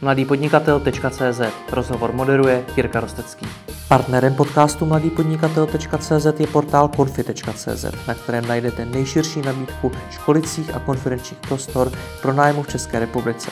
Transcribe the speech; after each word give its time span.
mladýpodnikatel.cz 0.00 1.40
Rozhovor 1.72 2.12
moderuje 2.12 2.64
Jirka 2.76 3.00
Rostecký. 3.00 3.46
Partnerem 3.88 4.34
podcastu 4.34 4.86
mladýpodnikatel.cz 4.86 6.26
je 6.38 6.46
portál 6.46 6.88
konfi.cz, 6.88 7.84
na 8.08 8.14
kterém 8.14 8.46
najdete 8.46 8.84
nejširší 8.84 9.42
nabídku 9.42 9.92
školicích 10.10 10.74
a 10.74 10.78
konferenčních 10.78 11.40
prostor 11.40 11.92
pro 12.22 12.32
nájmu 12.32 12.62
v 12.62 12.68
České 12.68 12.98
republice. 12.98 13.50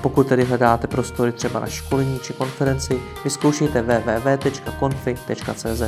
Pokud 0.00 0.28
tedy 0.28 0.44
hledáte 0.44 0.86
prostory 0.86 1.32
třeba 1.32 1.60
na 1.60 1.66
školení 1.66 2.18
či 2.18 2.32
konferenci, 2.32 3.00
vyzkoušejte 3.24 3.82
www.confi.cz. 3.82 5.82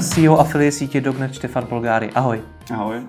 CEO 0.00 0.38
afilié 0.38 0.72
sítě 0.72 1.00
Dognet 1.00 1.34
Štefan 1.34 1.66
Polgáry. 1.66 2.10
Ahoj. 2.14 2.40
Ahoj. 2.72 3.02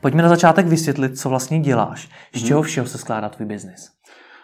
Pojďme 0.00 0.22
na 0.22 0.28
začátek 0.28 0.66
vysvětlit, 0.66 1.18
co 1.18 1.28
vlastně 1.28 1.60
děláš. 1.60 2.08
Z 2.34 2.44
čeho 2.44 2.62
všeho 2.62 2.86
se 2.86 2.98
skládá 2.98 3.28
tvůj 3.28 3.46
biznis? 3.46 3.94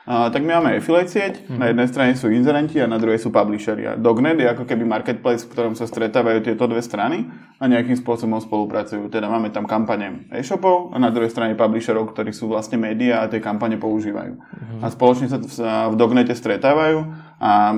Uh, 0.09 0.33
tak 0.33 0.43
my 0.43 0.57
máme 0.57 0.77
affiliate 0.81 1.13
sieť, 1.13 1.35
hmm. 1.45 1.61
na 1.61 1.71
jednej 1.71 1.87
strane 1.87 2.17
sú 2.17 2.33
inzerenti 2.33 2.81
a 2.81 2.89
na 2.89 2.97
druhej 2.97 3.21
sú 3.21 3.29
publishery. 3.29 3.85
A 3.85 4.01
Dognet 4.01 4.41
je 4.41 4.49
ako 4.49 4.65
keby 4.65 4.83
marketplace, 4.83 5.45
v 5.45 5.53
ktorom 5.53 5.75
sa 5.77 5.85
stretávajú 5.85 6.41
tieto 6.41 6.65
dve 6.65 6.81
strany 6.81 7.29
a 7.61 7.65
nejakým 7.69 8.01
spôsobom 8.01 8.41
spolupracujú. 8.41 9.13
Teda 9.13 9.29
máme 9.29 9.53
tam 9.53 9.69
kampane 9.69 10.27
e-shopov 10.33 10.91
a 10.91 10.99
na 10.99 11.13
druhej 11.13 11.29
strane 11.29 11.53
publisherov, 11.53 12.11
ktorí 12.11 12.33
sú 12.33 12.49
vlastne 12.49 12.81
médiá 12.81 13.23
a 13.23 13.31
tie 13.31 13.45
kampane 13.45 13.77
používajú. 13.77 14.35
Hmm. 14.41 14.81
A 14.83 14.89
spoločne 14.89 15.29
sa 15.31 15.93
v 15.93 15.95
Dognete 16.01 16.33
stretávajú 16.33 17.05
a 17.39 17.77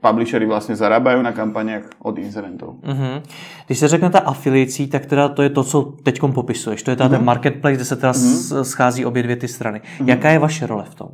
publishery 0.00 0.46
vlastně 0.46 0.76
zarábají 0.76 1.22
na 1.22 1.32
kampaniach 1.32 1.82
od 2.02 2.18
inzerentů. 2.18 2.66
Mm-hmm. 2.82 3.22
Když 3.66 3.78
se 3.78 3.88
řekne 3.88 4.10
ta 4.10 4.18
afiliací, 4.18 4.86
tak 4.86 5.06
teda 5.06 5.28
to 5.28 5.42
je 5.42 5.50
to, 5.50 5.64
co 5.64 5.82
teď 5.82 6.20
popisuješ. 6.34 6.82
To 6.82 6.90
je 6.90 6.96
ta 6.96 7.06
mm-hmm. 7.06 7.10
ten 7.10 7.24
marketplace, 7.24 7.74
kde 7.74 7.84
se 7.84 7.96
teda 7.96 8.12
mm-hmm. 8.12 8.62
schází 8.62 9.04
obě 9.04 9.22
dvě 9.22 9.36
ty 9.36 9.48
strany. 9.48 9.78
Mm-hmm. 9.78 10.08
Jaká 10.08 10.30
je 10.30 10.38
vaše 10.38 10.66
role 10.66 10.84
v 10.84 10.94
tom? 10.94 11.08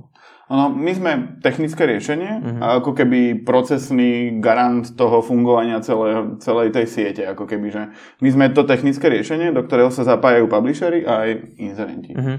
No, 0.47 0.71
my 0.71 0.95
sme 0.95 1.43
technické 1.43 1.91
riešenie 1.91 2.31
mm-hmm. 2.39 2.63
a 2.63 2.79
ako 2.79 2.95
keby 2.95 3.43
procesný 3.43 4.39
garant 4.39 4.95
toho 4.95 5.19
fungovania 5.19 5.83
celé, 5.83 6.39
celej 6.39 6.71
tej 6.71 6.87
siete. 6.87 7.27
Ako 7.27 7.51
keby, 7.51 7.67
že 7.75 7.83
my 8.23 8.29
sme 8.31 8.47
to 8.55 8.63
technické 8.63 9.11
riešenie, 9.11 9.51
do 9.51 9.67
ktorého 9.67 9.91
sa 9.91 10.07
zapájajú 10.07 10.47
publishery 10.47 11.03
a 11.03 11.27
aj 11.27 11.31
inzerenti. 11.59 12.15
Mm-hmm. 12.15 12.37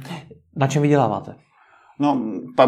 Na 0.55 0.67
čem 0.71 0.87
vyděláváte? 0.87 1.35
No, 1.97 2.13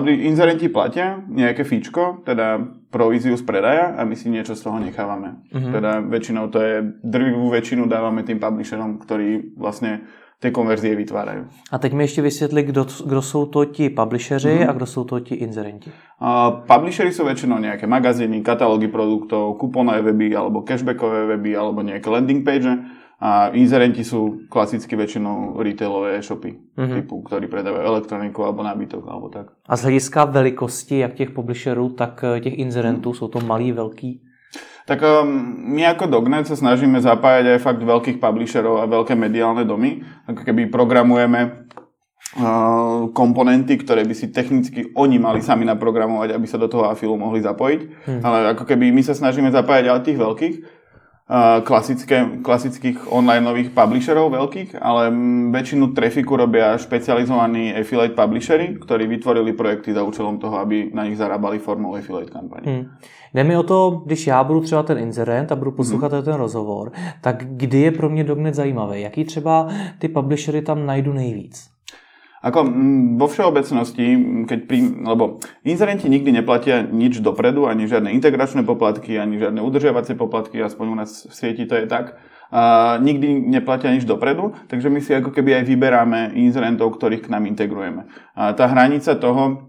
inzerenti 0.09 0.73
platia 0.73 1.22
nejaké 1.30 1.61
fíčko, 1.61 2.25
teda 2.25 2.58
províziu 2.89 3.38
z 3.38 3.45
predaja 3.45 3.94
a 3.94 4.02
my 4.02 4.17
si 4.17 4.25
niečo 4.33 4.58
z 4.58 4.66
toho 4.66 4.81
nechávame. 4.81 5.45
Uh-huh. 5.53 5.69
Teda 5.69 6.02
väčšinou 6.02 6.49
to 6.49 6.58
je, 6.58 6.81
drvivú 7.05 7.53
väčšinu 7.53 7.85
dávame 7.85 8.25
tým 8.25 8.41
publisherom, 8.41 8.97
ktorí 8.97 9.53
vlastne 9.53 10.09
ty 10.41 10.52
konverzie 10.52 10.95
vytvárají. 10.95 11.45
A 11.72 11.77
teď 11.77 11.94
mi 11.94 12.03
ještě 12.03 12.22
vysvětli, 12.22 12.63
kdo, 12.63 12.85
kdo 13.05 13.22
jsou 13.22 13.45
to 13.45 13.66
ti 13.66 13.89
publisheři 13.89 14.50
mm-hmm. 14.50 14.69
a 14.69 14.73
kdo 14.73 14.85
jsou 14.85 15.03
to 15.03 15.19
ti 15.19 15.35
inzerenti. 15.35 15.91
Uh, 16.19 16.63
publishery 16.67 17.11
sú 17.16 17.23
väčšinou 17.23 17.59
nejaké 17.63 17.88
magazíny, 17.88 18.44
katalógy 18.44 18.91
produktov, 18.91 19.55
kuponové 19.55 20.02
weby 20.02 20.35
alebo 20.35 20.67
cashbackové 20.67 21.31
weby 21.31 21.55
alebo 21.55 21.80
nejaké 21.80 22.09
landing 22.09 22.44
page 22.44 22.67
a 23.20 23.52
inzerenti 23.52 24.03
sú 24.08 24.48
klasicky 24.48 24.95
väčšinou 24.95 25.59
retailové 25.59 26.23
e-shopy, 26.23 26.56
mm-hmm. 26.56 26.95
typu, 27.03 27.20
ktorí 27.28 27.52
predávajú 27.52 27.84
elektroniku 27.84 28.48
alebo 28.48 28.64
nábytok 28.64 29.03
alebo 29.03 29.28
tak. 29.28 29.52
A 29.67 29.75
z 29.75 29.81
hlediska 29.84 30.25
velikosti 30.25 30.98
jak 30.98 31.14
těch 31.14 31.31
publisherů, 31.31 31.90
tak 31.90 32.23
eh, 32.23 32.40
těch 32.40 32.58
inzerentů, 32.58 33.09
mm. 33.09 33.16
jsou 33.16 33.28
to 33.28 33.40
malí, 33.40 33.72
velký? 33.72 34.22
Tak 34.90 35.06
um, 35.06 35.30
my 35.78 35.86
ako 35.86 36.09
Dognet 36.09 36.50
sa 36.50 36.58
snažíme 36.58 36.97
zapájať 36.97 37.45
aj 37.45 37.59
fakt 37.62 37.81
veľkých 37.86 38.17
publisherov 38.17 38.81
a 38.81 38.90
veľké 38.90 39.14
mediálne 39.14 39.62
domy. 39.62 40.02
Ako 40.25 40.42
keby 40.42 40.66
programujeme 40.73 41.70
uh, 42.42 43.14
komponenty, 43.14 43.78
ktoré 43.78 44.02
by 44.02 44.17
si 44.17 44.34
technicky 44.34 44.90
oni 44.97 45.22
mali 45.22 45.45
sami 45.45 45.62
naprogramovať, 45.70 46.34
aby 46.34 46.47
sa 46.50 46.58
do 46.58 46.66
toho 46.66 46.90
afilu 46.90 47.22
mohli 47.22 47.38
zapojiť. 47.38 47.81
Hmm. 48.09 48.22
Ale 48.25 48.38
ako 48.58 48.66
keby 48.66 48.90
my 48.90 49.06
sa 49.06 49.14
snažíme 49.14 49.53
zapájať 49.53 49.94
aj 49.94 50.02
tých 50.09 50.17
veľkých, 50.17 50.56
klasické, 51.63 52.41
klasických 52.41 53.13
online 53.13 53.45
nových 53.45 53.69
publisherov 53.69 54.34
veľkých, 54.34 54.81
ale 54.81 55.13
väčšinu 55.53 55.94
trafiku 55.94 56.34
robia 56.34 56.73
špecializovaní 56.73 57.78
affiliate 57.78 58.17
publishery, 58.17 58.81
ktorí 58.81 59.06
vytvorili 59.06 59.53
projekty 59.53 59.94
za 59.94 60.01
účelom 60.01 60.41
toho, 60.41 60.57
aby 60.57 60.90
na 60.90 61.06
nich 61.06 61.22
zarábali 61.22 61.62
formou 61.62 61.94
affiliate 61.94 62.34
kampaní. 62.34 62.66
Hmm. 62.66 62.85
Jde 63.34 63.44
mi 63.44 63.57
o 63.57 63.63
to, 63.63 64.01
když 64.06 64.28
já 64.28 64.44
budu 64.44 64.62
třeba 64.62 64.84
ten 64.84 64.97
inzerent 64.97 65.51
a 65.51 65.56
budu 65.56 65.72
poslouchat 65.72 66.13
hmm. 66.13 66.23
ten 66.23 66.34
rozhovor, 66.34 66.91
tak 67.22 67.46
kdy 67.46 67.79
je 67.79 67.91
pro 67.91 68.09
mě 68.09 68.23
Dognet 68.23 68.56
zajímavý? 68.56 69.01
Jaký 69.01 69.23
třeba 69.23 69.67
ty 70.00 70.07
publishery 70.07 70.61
tam 70.61 70.85
najdu 70.85 71.13
nejvíc? 71.13 71.69
Ako 72.39 72.63
vo 73.19 73.27
všeobecnosti, 73.27 74.05
keď 74.47 74.59
pri, 74.63 74.79
lebo 75.03 75.44
inzerenti 75.67 76.07
nikdy 76.07 76.31
neplatia 76.31 76.88
nič 76.88 77.19
dopredu, 77.19 77.67
ani 77.67 77.83
žiadne 77.83 78.16
integračné 78.16 78.63
poplatky, 78.63 79.19
ani 79.19 79.35
žiadne 79.35 79.59
udržiavacie 79.59 80.16
poplatky, 80.16 80.63
aspoň 80.63 80.85
u 80.88 80.95
nás 80.95 81.28
v 81.28 81.33
sieti 81.35 81.67
to 81.67 81.75
je 81.75 81.85
tak. 81.85 82.16
A 82.49 82.97
nikdy 82.97 83.45
neplatia 83.45 83.94
nič 83.94 84.09
dopredu, 84.09 84.57
takže 84.72 84.89
my 84.89 85.03
si 85.03 85.13
ako 85.13 85.29
keby 85.29 85.61
aj 85.61 85.63
vyberáme 85.69 86.19
inzerentov, 86.33 86.97
ktorých 86.97 87.29
k 87.29 87.31
nám 87.31 87.45
integrujeme. 87.45 88.09
A 88.33 88.57
tá 88.57 88.66
hranica 88.66 89.13
toho, 89.19 89.69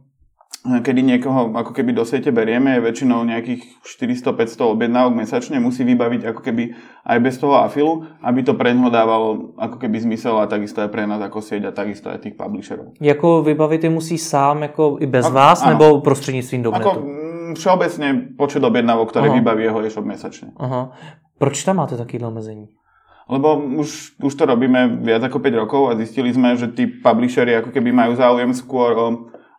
kedy 0.60 1.00
niekoho 1.00 1.56
ako 1.56 1.72
keby 1.72 1.96
do 1.96 2.04
siete 2.04 2.28
berieme, 2.28 2.76
je 2.76 2.84
väčšinou 2.84 3.24
nejakých 3.24 3.80
400-500 3.80 4.76
objednávok 4.76 5.12
mesačne, 5.16 5.56
musí 5.56 5.88
vybaviť 5.88 6.28
ako 6.28 6.40
keby 6.44 6.76
aj 7.08 7.18
bez 7.24 7.40
toho 7.40 7.64
afilu, 7.64 8.04
aby 8.20 8.44
to 8.44 8.52
pre 8.52 8.76
ňoho 8.76 8.92
dávalo 8.92 9.56
ako 9.56 9.80
keby 9.80 10.04
zmysel 10.04 10.36
a 10.36 10.44
takisto 10.44 10.84
aj 10.84 10.92
pre 10.92 11.08
nás 11.08 11.16
ako 11.24 11.40
sieť 11.40 11.72
a 11.72 11.72
takisto 11.72 12.12
aj 12.12 12.28
tých 12.28 12.36
publisherov. 12.36 12.92
Jako 13.00 13.42
vybavit 13.42 13.84
je 13.84 13.90
musí 13.90 14.18
sám 14.18 14.62
jako 14.62 14.96
i 15.00 15.06
bez 15.06 15.26
a, 15.26 15.28
vás, 15.28 15.62
ano. 15.62 15.72
nebo 15.72 16.00
prostřednictvím 16.00 16.62
Dognetu? 16.62 16.88
Ako 16.88 17.00
mm, 17.00 17.54
všeobecne 17.54 18.08
počet 18.36 18.64
objednávok, 18.64 19.10
ktoré 19.10 19.32
Aha. 19.32 19.36
vybaví 19.40 19.64
jeho 19.64 19.80
e-shop 19.80 20.04
mesačne. 20.04 20.52
Aha. 20.60 20.92
Proč 21.40 21.64
tam 21.64 21.80
máte 21.80 21.96
takýhle 21.96 22.28
omezení? 22.28 22.68
Lebo 23.30 23.56
už, 23.56 24.20
už 24.20 24.34
to 24.34 24.44
robíme 24.44 25.00
viac 25.06 25.22
ako 25.22 25.38
5 25.38 25.62
rokov 25.62 25.82
a 25.88 25.96
zistili 25.96 26.34
sme, 26.34 26.58
že 26.58 26.68
tí 26.74 26.90
publishery 26.90 27.54
ako 27.62 27.70
keby 27.70 27.94
majú 27.94 28.18
záujem 28.18 28.50
skôr 28.50 28.92
o 28.98 29.06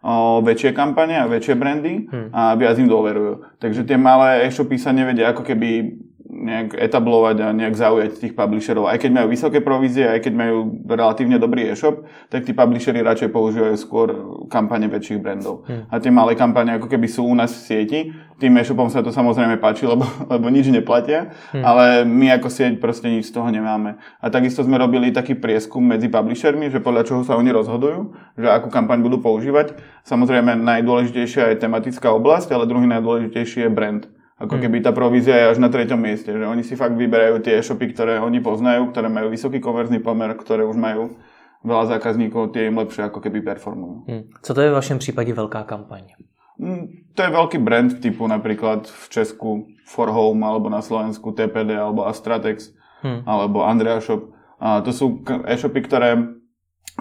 o 0.01 0.41
väčšie 0.41 0.73
kampane 0.73 1.13
a 1.13 1.29
väčšie 1.29 1.56
brandy 1.56 2.09
hmm. 2.09 2.34
a 2.34 2.57
viac 2.57 2.78
im 2.81 2.89
dôverujú. 2.89 3.62
Takže 3.62 3.85
tie 3.85 3.97
malé 4.01 4.50
e-shopy 4.50 4.81
sa 4.81 4.89
nevedia 4.89 5.29
ako 5.29 5.45
keby 5.45 5.94
nejak 6.31 6.80
etablovať 6.80 7.38
a 7.44 7.47
nejak 7.52 7.75
zaujať 7.75 8.24
tých 8.24 8.34
publisherov. 8.40 8.88
Aj 8.88 8.96
keď 8.96 9.12
majú 9.12 9.28
vysoké 9.28 9.59
provízie, 9.59 10.08
aj 10.08 10.24
keď 10.24 10.34
majú 10.40 10.58
relatívne 10.88 11.36
dobrý 11.36 11.68
e-shop, 11.68 12.08
tak 12.31 12.47
tí 12.47 12.56
publishery 12.56 13.03
radšej 13.03 13.36
používajú 13.36 13.75
skôr 13.75 14.08
kampane 14.47 14.88
väčších 14.88 15.19
brandov. 15.19 15.68
Hmm. 15.68 15.92
A 15.92 16.00
tie 16.00 16.08
malé 16.08 16.40
kampane 16.40 16.80
ako 16.80 16.88
keby 16.88 17.12
sú 17.12 17.28
u 17.28 17.36
nás 17.36 17.52
v 17.52 17.62
sieti. 17.68 18.00
Tým 18.40 18.56
e-shopom 18.58 18.88
sa 18.88 19.03
to 19.03 19.12
samozrejme 19.12 19.59
páči, 19.59 19.84
lebo, 19.84 20.08
lebo 20.34 20.47
nič 20.47 20.72
neplatia, 20.72 21.36
hmm. 21.52 21.64
ale 21.68 21.84
my 22.08 22.40
ako 22.40 22.48
sieť 22.48 22.80
proste 22.80 23.12
nič 23.12 23.28
z 23.28 23.36
toho 23.36 23.52
nemáme. 23.52 24.00
A 24.24 24.31
takisto 24.31 24.63
sme 24.63 24.80
robili 24.80 25.12
taký 25.12 25.36
prieskum 25.36 25.84
medzi 25.84 26.08
publishermi, 26.08 26.72
že 26.72 26.80
podľa 26.80 27.12
čoho 27.12 27.22
sa 27.28 27.36
oni 27.36 27.52
rozhodujú, 27.52 28.16
že 28.40 28.48
akú 28.48 28.72
kampaň 28.72 29.03
budú 29.03 29.19
používať. 29.19 29.75
Samozrejme 30.08 30.56
najdôležitejšia 30.63 31.52
je 31.52 31.59
tematická 31.59 32.08
oblasť, 32.16 32.56
ale 32.56 32.72
druhý 32.72 32.88
najdôležitejší 32.88 33.68
je 33.68 33.69
brand. 33.69 34.08
Ako 34.41 34.57
hmm. 34.57 34.63
keby 34.66 34.78
tá 34.81 34.91
provízia 34.91 35.38
je 35.38 35.46
až 35.53 35.57
na 35.62 35.69
treťom 35.69 36.02
mieste, 36.02 36.34
že 36.34 36.41
oni 36.41 36.66
si 36.66 36.74
fakt 36.74 36.97
vyberajú 36.97 37.46
tie 37.46 37.62
e-shopy, 37.62 37.94
ktoré 37.94 38.18
oni 38.18 38.41
poznajú, 38.41 38.90
ktoré 38.90 39.06
majú 39.06 39.29
vysoký 39.29 39.62
konverzný 39.62 40.02
pomer, 40.02 40.34
ktoré 40.34 40.66
už 40.66 40.81
majú 40.81 41.22
veľa 41.62 41.94
zákazníkov, 41.97 42.57
tie 42.57 42.66
im 42.74 42.81
lepšie 42.81 43.06
ako 43.06 43.22
keby 43.22 43.46
performujú. 43.46 44.09
Hmm. 44.09 44.24
Co 44.41 44.51
to 44.53 44.62
je 44.62 44.69
v 44.69 44.74
vašem 44.74 44.97
případě 44.97 45.34
velká 45.34 45.63
kampaň? 45.63 46.18
Hmm, 46.62 46.85
to 47.13 47.24
je 47.25 47.30
veľký 47.30 47.57
brand 47.57 47.90
typu 48.01 48.28
napríklad 48.28 48.85
v 48.85 49.09
Česku 49.09 49.66
For 49.85 50.09
Home, 50.13 50.46
alebo 50.46 50.69
na 50.69 50.81
Slovensku 50.81 51.34
TPD, 51.34 51.74
alebo 51.74 52.06
Astratex, 52.06 52.69
hmm. 53.01 53.25
alebo 53.25 53.66
Andrea 53.66 54.01
Shop. 54.01 54.30
A 54.62 54.81
to 54.81 54.94
sú 54.94 55.25
e-shopy, 55.50 55.81
ktoré 55.81 56.41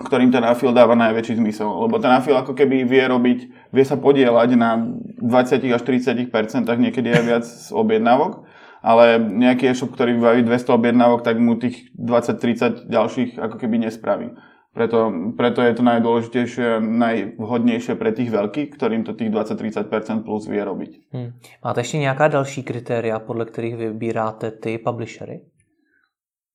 ktorým 0.00 0.32
ten 0.32 0.44
afil 0.46 0.72
dáva 0.72 0.96
najväčší 0.96 1.36
zmysel. 1.36 1.68
Lebo 1.68 2.00
ten 2.00 2.10
afil 2.10 2.36
ako 2.38 2.56
keby 2.56 2.88
vie 2.88 3.04
robiť, 3.04 3.38
vie 3.72 3.84
sa 3.84 4.00
podielať 4.00 4.56
na 4.56 4.80
20 5.20 5.76
až 5.76 5.82
30% 5.84 6.30
niekedy 6.64 7.08
aj 7.12 7.22
viac 7.26 7.44
z 7.44 7.68
objednávok, 7.74 8.48
ale 8.80 9.20
nejaký 9.20 9.68
e-shop, 9.68 9.92
ktorý 9.92 10.16
vybaví 10.16 10.40
200 10.42 10.72
objednávok, 10.72 11.20
tak 11.20 11.36
mu 11.36 11.60
tých 11.60 11.92
20-30 12.00 12.88
ďalších 12.88 13.30
ako 13.36 13.56
keby 13.60 13.84
nespraví. 13.84 14.32
Preto, 14.70 15.10
preto 15.34 15.66
je 15.66 15.74
to 15.74 15.82
najdôležitejšie, 15.82 16.78
najvhodnejšie 16.78 17.98
pre 17.98 18.14
tých 18.14 18.30
veľkých, 18.30 18.70
ktorým 18.78 19.02
to 19.02 19.18
tých 19.18 19.34
20-30% 19.34 20.22
plus 20.22 20.46
vie 20.46 20.62
robiť. 20.62 20.90
Hmm. 21.12 21.32
Máte 21.64 21.80
ještě 21.80 21.98
nějaká 21.98 22.28
další 22.28 22.62
kritéria, 22.62 23.18
podle 23.18 23.44
kterých 23.44 23.76
vybíráte 23.76 24.50
ty 24.50 24.78
publishery? 24.78 25.40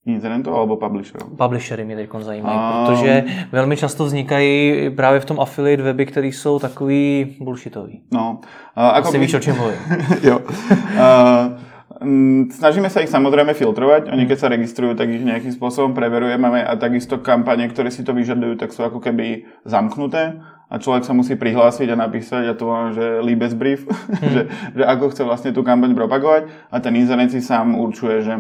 Inzerentov 0.05 0.53
alebo 0.53 0.77
publisherov? 0.77 1.29
Publishery 1.37 1.85
mě 1.85 1.95
teď 1.95 2.09
zajímají, 2.19 2.57
a... 2.57 2.85
protože 2.85 3.23
velmi 3.51 3.77
často 3.77 4.05
vznikají 4.05 4.89
právě 4.89 5.19
v 5.19 5.25
tom 5.25 5.39
affiliate 5.39 5.83
weby, 5.83 6.05
které 6.05 6.27
jsou 6.27 6.59
takový 6.59 7.35
bullshitový. 7.39 8.01
No. 8.13 8.39
Uh, 8.77 8.83
ako 8.83 9.07
Asi 9.07 9.17
by... 9.17 9.25
víš, 9.25 9.33
o 9.33 9.39
čem 9.39 9.55
mluvím. 9.55 9.77
jo. 10.23 10.39
Uh, 10.39 11.57
snažíme 12.51 12.91
sa 12.91 13.01
ich 13.01 13.09
samozrejme 13.09 13.55
filtrovať. 13.55 14.11
Oni 14.11 14.27
keď 14.27 14.37
sa 14.37 14.51
registrujú, 14.51 14.93
tak 14.93 15.09
ich 15.09 15.23
nejakým 15.23 15.53
spôsobom 15.55 15.95
preverujeme 15.95 16.61
a 16.61 16.75
takisto 16.75 17.23
kampane, 17.23 17.65
ktoré 17.71 17.89
si 17.89 18.03
to 18.03 18.11
vyžadujú, 18.11 18.59
tak 18.59 18.75
sú 18.75 18.83
ako 18.83 18.99
keby 18.99 19.47
zamknuté 19.63 20.37
a 20.65 20.75
človek 20.81 21.05
sa 21.05 21.13
musí 21.13 21.37
prihlásiť 21.37 21.93
a 21.93 22.01
napísať, 22.09 22.41
ja 22.49 22.55
to 22.57 22.67
volám, 22.67 22.91
že 22.97 23.21
Liebesbrief, 23.21 23.85
hmm. 23.89 24.33
že, 24.33 24.41
že 24.75 24.83
ako 24.83 25.13
chce 25.13 25.23
vlastne 25.23 25.51
tú 25.53 25.61
kampaň 25.61 25.93
propagovať 25.93 26.49
a 26.73 26.75
ten 26.81 26.93
inzerent 26.97 27.31
si 27.31 27.39
sám 27.39 27.77
určuje, 27.77 28.25
že 28.25 28.33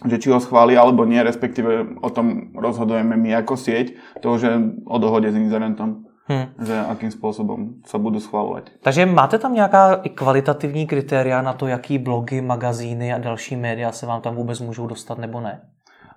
že 0.00 0.16
či 0.16 0.32
ho 0.32 0.40
schváli 0.40 0.76
alebo 0.76 1.04
nie, 1.04 1.20
respektíve 1.20 2.00
o 2.00 2.10
tom 2.10 2.56
rozhodujeme 2.56 3.16
my 3.16 3.36
ako 3.44 3.54
sieť, 3.56 3.96
to 4.24 4.38
že 4.40 4.48
o 4.88 4.96
dohode 4.96 5.28
s 5.28 5.36
inzerentom. 5.36 6.08
Hmm. 6.30 6.54
Že 6.62 6.76
akým 6.94 7.10
spôsobom 7.10 7.82
sa 7.82 7.98
budú 7.98 8.22
schvalovať. 8.22 8.78
Takže 8.86 9.02
máte 9.06 9.38
tam 9.42 9.54
nějaká 9.54 9.94
i 10.06 10.08
kvalitativní 10.14 10.86
kritéria 10.86 11.42
na 11.42 11.52
to, 11.52 11.66
jaký 11.66 11.98
blogy, 11.98 12.40
magazíny 12.40 13.12
a 13.12 13.18
další 13.18 13.56
média 13.56 13.92
se 13.92 14.06
vám 14.06 14.20
tam 14.20 14.34
vůbec 14.34 14.60
můžou 14.60 14.86
dostat 14.86 15.18
nebo 15.18 15.40
ne? 15.40 15.60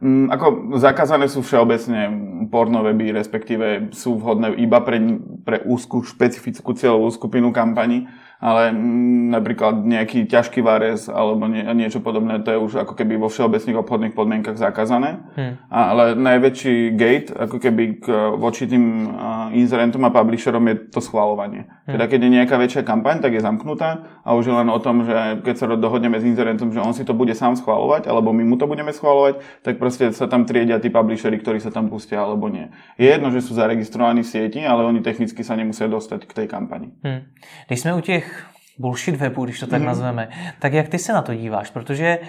Mm, 0.03 0.27
ako 0.35 0.75
zakázané 0.83 1.31
sú 1.31 1.39
všeobecne 1.39 2.11
pornoveby, 2.51 3.15
respektíve 3.15 3.95
sú 3.95 4.19
vhodné 4.19 4.51
iba 4.59 4.83
pre, 4.83 4.99
pre 5.47 5.63
úzku 5.63 6.03
špecifickú 6.03 6.75
cieľovú 6.75 7.07
skupinu 7.07 7.55
kampaní 7.55 8.11
ale 8.43 8.75
mm, 8.75 9.31
napríklad 9.31 9.87
nejaký 9.87 10.27
ťažký 10.27 10.59
várez 10.59 11.07
alebo 11.07 11.47
nie, 11.47 11.63
niečo 11.79 12.03
podobné, 12.03 12.43
to 12.43 12.51
je 12.51 12.59
už 12.59 12.73
ako 12.83 12.93
keby 12.99 13.15
vo 13.15 13.31
všeobecných 13.31 13.79
obchodných 13.79 14.11
podmienkach 14.11 14.59
zakázané. 14.59 15.23
Hmm. 15.39 15.55
A, 15.71 15.95
ale 15.95 16.03
najväčší 16.19 16.91
gate 16.99 17.31
ako 17.31 17.55
keby 17.63 18.03
k, 18.03 18.05
voči 18.35 18.67
tým 18.67 19.15
uh, 19.15 19.47
inzerentom 19.55 20.03
a 20.03 20.11
publisherom 20.11 20.67
je 20.67 20.75
to 20.91 20.99
schváľovanie. 20.99 21.71
Hmm. 21.87 21.95
Teda 21.95 22.11
keď 22.11 22.19
je 22.19 22.35
nejaká 22.35 22.55
väčšia 22.59 22.83
kampaň, 22.83 23.23
tak 23.23 23.31
je 23.31 23.39
zamknutá 23.39 24.19
a 24.27 24.35
už 24.35 24.51
je 24.51 24.55
len 24.59 24.67
o 24.67 24.79
tom, 24.83 25.07
že 25.07 25.39
keď 25.39 25.55
sa 25.55 25.65
dohodneme 25.79 26.19
s 26.19 26.27
inzerentom, 26.27 26.75
že 26.75 26.83
on 26.83 26.91
si 26.91 27.07
to 27.07 27.15
bude 27.15 27.31
sám 27.31 27.55
schváľovať, 27.55 28.11
alebo 28.11 28.35
my 28.35 28.43
mu 28.43 28.59
to 28.59 28.67
budeme 28.67 28.91
schváľovať, 28.91 29.39
tak 29.63 29.79
proste 29.79 30.11
sa 30.11 30.27
tam 30.27 30.43
triedia 30.43 30.83
tí 30.83 30.91
publishery, 30.91 31.39
ktorí 31.39 31.63
sa 31.63 31.71
tam 31.71 31.87
pustia 31.87 32.19
alebo 32.19 32.51
nie. 32.51 32.67
Je 32.99 33.07
jedno, 33.07 33.31
že 33.31 33.39
sú 33.39 33.55
zaregistrovaní 33.55 34.27
v 34.27 34.27
sieti, 34.27 34.59
ale 34.67 34.83
oni 34.83 34.99
technicky 34.99 35.47
sa 35.47 35.55
nemusia 35.55 35.87
dostať 35.87 36.27
k 36.27 36.43
tej 36.43 36.47
kampani. 36.51 36.91
Hmm. 36.99 37.23
Když 37.67 37.79
jsme 37.79 37.93
u 37.93 38.01
těch 38.01 38.32
bullshit 38.79 39.15
webu, 39.15 39.45
když 39.45 39.59
to 39.59 39.67
tak 39.67 39.81
mm. 39.81 39.87
nazveme. 39.87 40.29
Tak 40.59 40.73
jak 40.73 40.87
ty 40.87 40.99
se 40.99 41.13
na 41.13 41.21
to 41.21 41.35
díváš? 41.35 41.69
Protože 41.69 42.19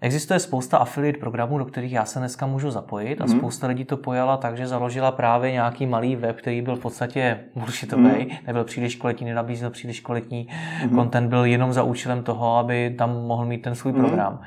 existuje 0.00 0.40
spousta 0.40 0.78
affiliate 0.78 1.18
programů, 1.18 1.58
do 1.58 1.64
kterých 1.64 1.92
já 1.92 2.04
se 2.04 2.18
dneska 2.18 2.46
můžu 2.46 2.70
zapojit 2.70 3.20
a 3.20 3.24
mm. 3.24 3.38
spousta 3.38 3.66
lidí 3.66 3.84
to 3.84 3.96
pojala 3.96 4.36
tak, 4.36 4.56
že 4.56 4.66
založila 4.66 5.12
právě 5.12 5.52
nějaký 5.52 5.86
malý 5.86 6.16
web, 6.16 6.36
který 6.36 6.62
byl 6.62 6.76
v 6.76 6.80
podstatě 6.80 7.40
bullshitový, 7.54 8.02
mm. 8.02 8.30
nebyl 8.46 8.64
příliš 8.64 8.96
kvalitní, 8.96 9.26
nenabízel 9.26 9.70
příliš 9.70 10.00
kvalitní 10.00 10.48
mm. 10.82 10.96
content, 10.96 11.28
byl 11.28 11.44
jenom 11.44 11.72
za 11.72 11.82
účelem 11.82 12.22
toho, 12.22 12.56
aby 12.56 12.94
tam 12.98 13.26
mohl 13.26 13.44
mít 13.44 13.62
ten 13.62 13.74
svůj 13.74 13.92
mm. 13.92 13.98
program. 13.98 14.40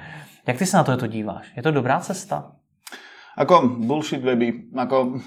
Jak 0.47 0.57
ty 0.57 0.65
se 0.65 0.77
na 0.77 0.83
to, 0.83 0.97
to 0.97 1.07
díváš? 1.07 1.51
Je 1.55 1.63
to 1.63 1.71
dobrá 1.71 1.99
cesta? 1.99 2.51
Ako 3.37 3.67
bullshit 3.87 4.23
weby, 4.23 4.67
ako 4.75 5.23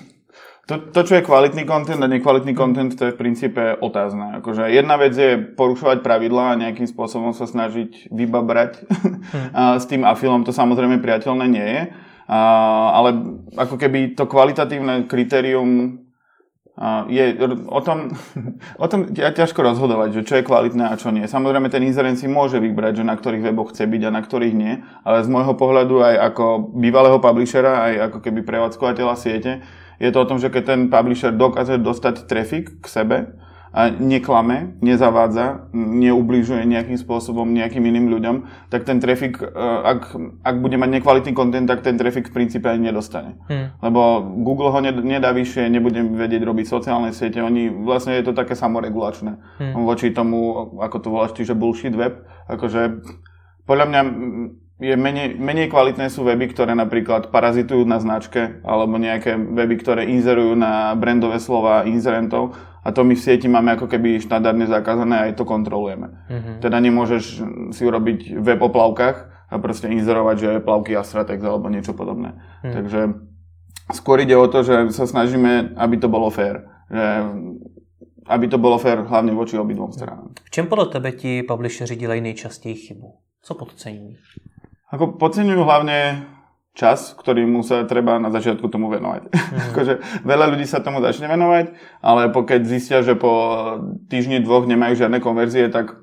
to, 0.73 0.77
to, 0.89 1.01
čo 1.05 1.15
je 1.21 1.27
kvalitný 1.29 1.69
kontent 1.69 2.01
a 2.01 2.09
nekvalitný 2.09 2.57
kontent, 2.57 2.97
to 2.97 3.13
je 3.13 3.13
v 3.13 3.21
princípe 3.21 3.77
otázne. 3.85 4.41
Akože 4.41 4.73
jedna 4.73 4.97
vec 4.97 5.13
je 5.13 5.37
porušovať 5.37 6.01
pravidlá 6.01 6.57
a 6.57 6.61
nejakým 6.65 6.89
spôsobom 6.89 7.37
sa 7.37 7.45
snažiť 7.45 8.09
vybabrať 8.09 8.73
hmm. 8.89 9.77
s 9.77 9.85
tým 9.85 10.09
afilom, 10.09 10.49
to 10.49 10.57
samozrejme 10.57 11.05
priateľné 11.05 11.45
nie 11.45 11.69
je. 11.69 11.83
A, 12.33 12.41
ale 12.97 13.11
ako 13.61 13.77
keby 13.77 14.17
to 14.17 14.25
kvalitatívne 14.25 15.05
kritérium 15.05 16.01
je 17.13 17.37
o 17.69 17.81
tom, 17.85 18.17
o 18.85 18.87
tom 18.89 19.13
ja 19.13 19.29
ťažko 19.29 19.61
rozhodovať, 19.61 20.09
že 20.17 20.23
čo 20.25 20.35
je 20.41 20.49
kvalitné 20.49 20.89
a 20.89 20.97
čo 20.97 21.13
nie. 21.13 21.29
Samozrejme, 21.29 21.69
ten 21.69 21.85
inzerent 21.85 22.17
si 22.17 22.25
môže 22.25 22.57
vybrať, 22.57 23.05
že 23.05 23.05
na 23.05 23.13
ktorých 23.13 23.45
weboch 23.53 23.77
chce 23.77 23.85
byť 23.85 24.03
a 24.09 24.15
na 24.15 24.25
ktorých 24.25 24.57
nie, 24.57 24.81
ale 25.05 25.21
z 25.21 25.29
môjho 25.29 25.53
pohľadu 25.53 26.01
aj 26.01 26.33
ako 26.33 26.73
bývalého 26.73 27.21
publishera, 27.21 27.93
aj 27.93 27.95
ako 28.09 28.19
keby 28.25 28.41
prevádzkovateľa 28.41 29.15
siete, 29.21 29.61
je 30.03 30.11
to 30.11 30.19
o 30.19 30.29
tom, 30.29 30.43
že 30.43 30.51
keď 30.51 30.63
ten 30.67 30.81
publisher 30.91 31.31
dokáže 31.31 31.79
dostať 31.79 32.27
trafik 32.27 32.83
k 32.83 32.87
sebe 32.91 33.19
a 33.73 33.89
neklame, 33.89 34.77
nezavádza, 34.85 35.73
neubližuje 35.73 36.69
nejakým 36.69 37.01
spôsobom 37.01 37.49
nejakým 37.49 37.81
iným 37.81 38.13
ľuďom, 38.13 38.37
tak 38.69 38.85
ten 38.85 39.01
trafik, 39.01 39.41
e, 39.41 39.49
ak, 39.65 40.13
ak 40.45 40.57
bude 40.61 40.77
mať 40.77 41.01
nekvalitný 41.01 41.33
kontent, 41.33 41.65
tak 41.65 41.81
ten 41.81 41.97
trafik 41.97 42.29
v 42.29 42.37
princípe 42.37 42.69
ani 42.69 42.93
nedostane. 42.93 43.41
Hmm. 43.49 43.73
Lebo 43.81 44.21
Google 44.45 44.77
ho 44.77 44.81
nedá 44.85 45.33
vyššie, 45.33 45.73
nebude 45.73 46.05
vedieť 46.05 46.45
robiť 46.45 46.67
sociálne 46.69 47.17
siete, 47.17 47.41
oni 47.41 47.73
vlastne 47.73 48.13
je 48.21 48.29
to 48.29 48.37
také 48.37 48.53
samoregulačné 48.53 49.41
hmm. 49.41 49.73
voči 49.89 50.13
tomu, 50.13 50.77
ako 50.77 50.97
to 51.01 51.09
voláš 51.09 51.33
ty, 51.33 51.49
že 51.49 51.57
bullshit 51.57 51.97
web, 51.97 52.29
akože 52.53 53.01
podľa 53.65 53.87
mňa 53.89 54.01
je 54.83 54.97
menej, 54.99 55.39
menej 55.39 55.71
kvalitné 55.71 56.11
sú 56.11 56.27
weby, 56.27 56.51
ktoré 56.51 56.75
napríklad 56.75 57.31
parazitujú 57.31 57.87
na 57.87 58.03
značke, 58.03 58.59
alebo 58.67 58.99
nejaké 58.99 59.39
weby, 59.39 59.79
ktoré 59.79 60.03
inzerujú 60.11 60.59
na 60.59 60.91
brandové 60.99 61.39
slova 61.39 61.87
inzerentov 61.87 62.59
a 62.83 62.91
to 62.91 63.07
my 63.07 63.15
v 63.15 63.23
sieti 63.23 63.47
máme 63.47 63.79
ako 63.79 63.87
keby 63.87 64.19
štandardne 64.19 64.67
zakázané 64.67 65.15
a 65.15 65.25
aj 65.31 65.39
to 65.39 65.47
kontrolujeme. 65.47 66.11
Mm-hmm. 66.11 66.57
Teda 66.59 66.83
nemôžeš 66.83 67.25
si 67.71 67.83
urobiť 67.87 68.43
web 68.43 68.59
o 68.59 68.69
plavkách 68.75 69.17
a 69.49 69.55
proste 69.63 69.87
inzerovať, 69.87 70.37
že 70.37 70.49
je 70.59 70.67
plavky 70.67 70.99
Astratex 70.99 71.39
alebo 71.39 71.71
niečo 71.71 71.95
podobné. 71.95 72.35
Mm. 72.67 72.75
Takže 72.75 73.01
skôr 73.95 74.19
ide 74.19 74.35
o 74.35 74.51
to, 74.51 74.67
že 74.67 74.91
sa 74.91 75.07
snažíme, 75.07 75.79
aby 75.79 75.97
to 76.01 76.11
bolo 76.11 76.27
fér. 76.27 76.67
Že 76.91 77.07
aby 78.27 78.47
to 78.47 78.59
bolo 78.59 78.79
fér 78.79 79.03
hlavne 79.03 79.35
voči 79.35 79.59
obidvom 79.59 79.91
stranám. 79.91 80.31
V 80.47 80.51
čem 80.51 80.67
podle 80.67 80.87
tebe 80.87 81.13
ti 81.13 81.43
publisheri 81.43 81.97
dělají 81.97 82.21
nejčastěji 82.21 82.75
chybu? 82.75 83.15
Co 83.43 83.55
podcení? 83.55 84.17
Ako 84.93 85.17
podceňujú 85.17 85.63
hlavne 85.65 86.29
čas, 86.73 87.13
ktorý 87.17 87.45
mu 87.45 87.61
sa 87.61 87.85
treba 87.85 88.17
na 88.17 88.33
začiatku 88.33 88.65
tomu 88.69 88.89
venovať. 88.93 89.29
Mm. 89.29 89.61
akože 89.73 89.95
veľa 90.25 90.47
ľudí 90.53 90.65
sa 90.69 90.85
tomu 90.85 91.01
začne 91.05 91.29
venovať, 91.29 91.73
ale 92.01 92.33
pokiaľ 92.33 92.61
zistia, 92.65 93.05
že 93.05 93.17
po 93.17 93.33
týždni, 94.09 94.41
dvoch 94.41 94.65
nemajú 94.65 95.01
žiadne 95.05 95.21
konverzie, 95.21 95.69
tak 95.69 96.01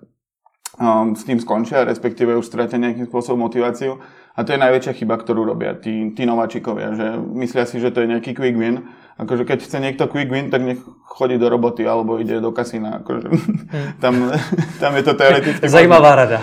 um, 0.78 1.18
s 1.18 1.26
tým 1.26 1.42
skončia, 1.42 1.86
respektíve 1.86 2.38
už 2.38 2.46
stratia 2.46 2.78
nejakým 2.82 3.10
spôsobom 3.10 3.50
motiváciu. 3.50 3.98
A 4.38 4.46
to 4.48 4.56
je 4.56 4.62
najväčšia 4.62 5.04
chyba, 5.04 5.20
ktorú 5.20 5.44
robia 5.44 5.76
tí, 5.76 6.16
tí 6.16 6.24
nováčikovia, 6.24 6.96
že 6.96 7.08
myslia 7.36 7.66
si, 7.68 7.82
že 7.82 7.92
to 7.92 8.06
je 8.06 8.12
nejaký 8.16 8.32
quick 8.32 8.56
win 8.56 8.88
akože 9.20 9.44
keď 9.44 9.60
chce 9.68 9.78
niekto 9.84 10.08
quick 10.08 10.32
win, 10.32 10.48
tak 10.48 10.64
nech 10.64 10.80
chodí 11.04 11.36
do 11.36 11.52
roboty 11.52 11.84
alebo 11.84 12.16
ide 12.16 12.40
do 12.40 12.56
kasína. 12.56 13.04
Akože, 13.04 13.28
hmm. 13.28 14.00
tam, 14.00 14.32
tam 14.80 14.92
je 14.96 15.04
to 15.04 15.14
teoreticky 15.14 15.68
Zajímavá 15.68 16.16
rada. 16.16 16.40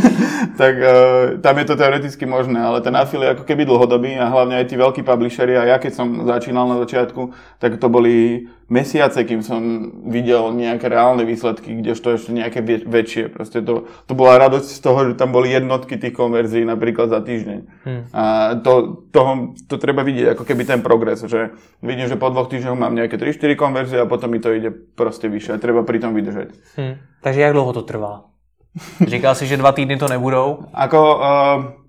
tak 0.60 0.74
uh, 0.78 1.42
tam 1.42 1.54
je 1.58 1.66
to 1.66 1.74
teoreticky 1.74 2.22
možné, 2.22 2.62
ale 2.62 2.78
ten 2.78 2.94
affiliate 2.94 3.34
ako 3.34 3.42
keby 3.42 3.66
dlhodobý 3.66 4.14
a 4.14 4.30
hlavne 4.30 4.62
aj 4.62 4.70
tí 4.70 4.78
veľkí 4.78 5.02
publishery 5.02 5.58
a 5.58 5.66
ja 5.66 5.76
keď 5.82 5.92
som 5.98 6.08
začínal 6.22 6.70
na 6.70 6.78
začiatku, 6.86 7.34
tak 7.58 7.82
to 7.82 7.90
boli 7.90 8.46
mesiace, 8.68 9.22
kým 9.26 9.42
som 9.42 9.60
videl 10.06 10.52
nejaké 10.54 10.86
reálne 10.90 11.22
výsledky, 11.22 11.78
kdežto 11.82 12.14
ešte 12.14 12.30
nejaké 12.34 12.62
väčšie. 12.86 13.30
Proste 13.30 13.62
to, 13.62 13.86
to 14.06 14.12
bola 14.12 14.38
radosť 14.42 14.68
z 14.68 14.80
toho, 14.82 14.98
že 15.10 15.12
tam 15.14 15.30
boli 15.30 15.54
jednotky 15.54 15.98
tých 15.98 16.14
konverzií 16.14 16.66
napríklad 16.66 17.10
za 17.10 17.20
týždeň. 17.22 17.58
Hmm. 17.84 18.02
A 18.10 18.22
to, 18.60 19.04
to, 19.12 19.54
to 19.68 19.76
treba 19.78 20.02
vidieť, 20.02 20.34
ako 20.34 20.44
keby 20.46 20.62
ten 20.66 20.80
progres, 20.82 21.22
že 21.22 21.54
vidím, 21.84 22.10
že 22.10 22.18
po 22.18 22.32
dvoch 22.32 22.48
týždňoch 22.48 22.78
mám 22.78 22.96
nejaké 22.96 23.20
3-4 23.20 23.54
konverzie 23.54 23.98
a 24.02 24.10
potom 24.10 24.32
mi 24.32 24.42
to 24.42 24.50
ide 24.50 24.72
proste 24.72 25.28
vyššie. 25.28 25.60
Treba 25.60 25.86
pri 25.86 25.98
tom 26.02 26.16
vydržať. 26.16 26.50
Hmm. 26.74 26.98
Takže 27.22 27.40
jak 27.40 27.54
dlho 27.54 27.72
to 27.76 27.82
trvá? 27.86 28.31
Říkal 29.00 29.34
si, 29.34 29.46
že 29.46 29.56
dva 29.56 29.72
týdny 29.72 29.96
to 29.96 30.08
nebudou? 30.08 30.64
Ako, 30.72 31.00
uh, 31.20 31.24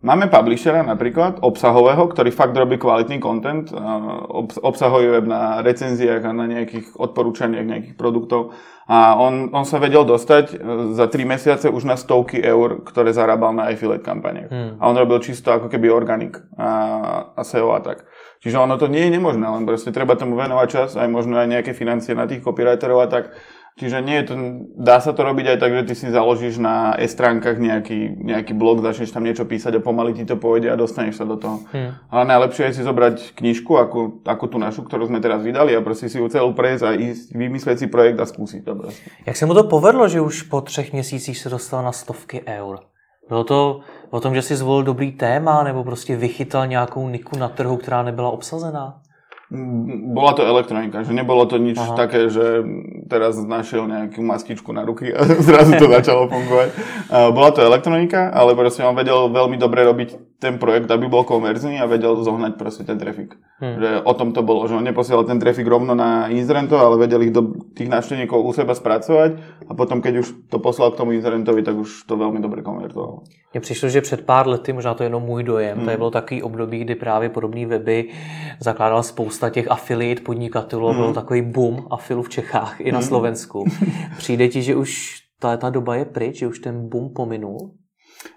máme 0.04 0.28
publishera 0.28 0.84
napríklad, 0.84 1.40
obsahového, 1.40 2.12
ktorý 2.12 2.28
fakt 2.36 2.52
robí 2.60 2.76
kvalitný 2.76 3.24
content, 3.24 3.72
uh, 3.72 4.28
obsahový 4.60 5.08
web 5.08 5.24
na 5.24 5.64
recenziách 5.64 6.28
a 6.28 6.36
na 6.36 6.44
nejakých 6.44 7.00
odporúčaniach 7.00 7.64
nejakých 7.64 7.96
produktov. 7.96 8.52
A 8.84 9.16
on, 9.16 9.48
on 9.56 9.64
sa 9.64 9.80
vedel 9.80 10.04
dostať 10.04 10.60
uh, 10.60 10.92
za 10.92 11.08
3 11.08 11.24
mesiace 11.24 11.72
už 11.72 11.88
na 11.88 11.96
stovky 11.96 12.44
eur, 12.44 12.84
ktoré 12.84 13.16
zarábal 13.16 13.56
na 13.56 13.72
affiliate 13.72 14.04
kampaniach. 14.04 14.52
Hmm. 14.52 14.76
A 14.84 14.92
on 14.92 15.00
robil 15.00 15.24
čisto 15.24 15.56
ako 15.56 15.72
keby 15.72 15.88
organik 15.88 16.44
a, 16.60 17.32
a 17.32 17.42
SEO 17.48 17.72
a 17.72 17.80
tak. 17.80 18.04
Čiže 18.44 18.60
ono 18.60 18.76
to 18.76 18.92
nie 18.92 19.08
je 19.08 19.16
nemožné, 19.16 19.48
len 19.48 19.64
proste 19.64 19.96
treba 19.96 20.20
tomu 20.20 20.36
venovať 20.36 20.68
čas, 20.68 20.90
aj 21.00 21.08
možno 21.08 21.40
aj 21.40 21.48
nejaké 21.48 21.72
financie 21.72 22.12
na 22.12 22.28
tých 22.28 22.44
copywriterov 22.44 23.00
a 23.00 23.08
tak. 23.08 23.32
Čiže 23.74 24.06
nie 24.06 24.22
je 24.22 24.26
to, 24.30 24.34
dá 24.78 25.02
sa 25.02 25.18
to 25.18 25.26
robiť 25.26 25.46
aj 25.50 25.58
tak, 25.58 25.72
že 25.74 25.84
ty 25.90 25.94
si 25.98 26.08
založíš 26.14 26.62
na 26.62 26.94
e-stránkach 26.94 27.58
nejaký, 27.58 28.22
nejaký 28.22 28.54
blog, 28.54 28.86
začneš 28.86 29.10
tam 29.10 29.26
niečo 29.26 29.50
písať 29.50 29.82
a 29.82 29.82
pomaly 29.82 30.14
ti 30.14 30.30
to 30.30 30.38
pôjde 30.38 30.70
a 30.70 30.78
dostaneš 30.78 31.18
sa 31.18 31.26
do 31.26 31.42
toho. 31.42 31.66
Hmm. 31.74 31.98
Ale 32.14 32.24
najlepšie 32.30 32.70
je 32.70 32.74
si 32.78 32.84
zobrať 32.86 33.34
knižku, 33.34 33.74
ako, 33.74 34.22
ako 34.30 34.46
tú 34.46 34.58
našu, 34.62 34.86
ktorú 34.86 35.10
sme 35.10 35.26
teraz 35.26 35.42
vydali 35.42 35.74
a 35.74 35.82
proste 35.82 36.06
si 36.06 36.22
ju 36.22 36.30
celú 36.30 36.54
prejsť 36.54 36.84
a 36.86 36.92
ísť, 36.94 37.34
vymyslieť 37.34 37.78
si 37.82 37.88
projekt 37.90 38.22
a 38.22 38.30
skúsiť 38.30 38.62
to 38.62 38.78
proste. 38.78 39.10
Jak 39.26 39.38
se 39.38 39.46
mu 39.46 39.54
to 39.58 39.66
povedlo, 39.66 40.06
že 40.08 40.22
už 40.22 40.54
po 40.54 40.62
třech 40.62 40.94
měsících 40.94 41.38
se 41.38 41.50
dostal 41.50 41.84
na 41.84 41.92
stovky 41.92 42.46
eur? 42.46 42.80
Bylo 43.30 43.44
to 43.44 43.80
o 44.10 44.20
tom, 44.20 44.36
že 44.36 44.42
si 44.42 44.56
zvolil 44.56 44.84
dobrý 44.84 45.12
téma, 45.12 45.64
nebo 45.64 45.84
prostě 45.84 46.16
vychytal 46.16 46.68
nějakou 46.68 47.10
niku 47.10 47.38
na 47.38 47.50
trhu, 47.50 47.78
která 47.78 48.04
nebyla 48.04 48.30
obsazená? 48.30 49.02
Bola 50.14 50.34
to 50.34 50.42
elektronika, 50.48 51.06
že 51.06 51.14
nebolo 51.14 51.46
to 51.46 51.62
nič 51.62 51.78
Aha. 51.78 51.94
také, 51.94 52.32
že 52.32 52.64
teraz 53.06 53.38
našiel 53.38 53.86
nejakú 53.86 54.24
mastičku 54.24 54.74
na 54.74 54.82
ruky 54.82 55.14
a 55.14 55.22
zrazu 55.48 55.78
to 55.78 55.86
začalo 55.92 56.26
fungovať. 56.32 56.70
Bola 57.36 57.50
to 57.54 57.62
elektronika, 57.62 58.34
ale 58.34 58.58
proste 58.58 58.82
on 58.82 58.98
vedel 58.98 59.30
veľmi 59.30 59.60
dobre 59.62 59.86
robiť 59.86 60.33
ten 60.44 60.60
projekt, 60.60 60.92
aby 60.92 61.08
bol 61.08 61.24
komerzný 61.24 61.80
a 61.80 61.88
vedel 61.88 62.20
zohnať 62.20 62.60
proste 62.60 62.84
ten 62.84 63.00
trafik. 63.00 63.40
Hmm. 63.64 63.80
Že 63.80 63.90
o 64.04 64.14
tom 64.14 64.36
to 64.36 64.44
bolo, 64.44 64.68
že 64.68 64.76
on 64.76 64.84
neposielal 64.84 65.24
ten 65.24 65.40
trafik 65.40 65.64
rovno 65.64 65.96
na 65.96 66.28
inzerentov, 66.28 66.84
ale 66.84 67.00
vedel 67.00 67.24
ich 67.24 67.32
do 67.32 67.56
tých 67.72 67.88
návštevníkov 67.88 68.44
u 68.44 68.52
seba 68.52 68.76
spracovať 68.76 69.32
a 69.64 69.72
potom, 69.72 70.04
keď 70.04 70.20
už 70.20 70.28
to 70.52 70.60
poslal 70.60 70.92
k 70.92 71.00
tomu 71.00 71.16
inzerentovi, 71.16 71.64
tak 71.64 71.80
už 71.80 72.04
to 72.04 72.20
veľmi 72.20 72.44
dobre 72.44 72.60
konvertoval. 72.60 73.24
Mně 73.54 73.62
přišlo, 73.62 73.90
že 73.90 74.02
před 74.02 74.26
pár 74.26 74.48
lety, 74.48 74.74
možná 74.74 74.94
to 74.94 75.04
je 75.04 75.06
jenom 75.06 75.24
můj 75.24 75.44
dojem, 75.44 75.78
hmm. 75.78 75.86
to 75.86 75.92
je 75.92 75.98
bylo 75.98 76.12
takový 76.12 76.44
období, 76.44 76.80
kdy 76.80 76.96
právě 76.96 77.30
podobné 77.30 77.66
weby 77.66 78.10
zakládal 78.60 79.04
spousta 79.04 79.50
těch 79.50 79.72
affiliate 79.72 80.22
podnikatelů, 80.22 80.88
hmm. 80.88 80.98
byl 80.98 81.14
takový 81.14 81.42
boom 81.42 81.88
afilu 81.92 82.24
v 82.24 82.30
Čechách 82.30 82.82
i 82.82 82.92
na 82.92 83.00
hmm. 83.00 83.08
Slovensku. 83.08 83.64
Přijde 84.18 84.48
ti, 84.48 84.62
že 84.62 84.76
už 84.76 85.24
ta, 85.40 85.58
ta 85.58 85.70
doba 85.70 85.96
je 85.96 86.06
pryč, 86.06 86.36
že 86.36 86.48
už 86.48 86.60
ten 86.60 86.90
boom 86.90 87.14
pominul? 87.14 87.72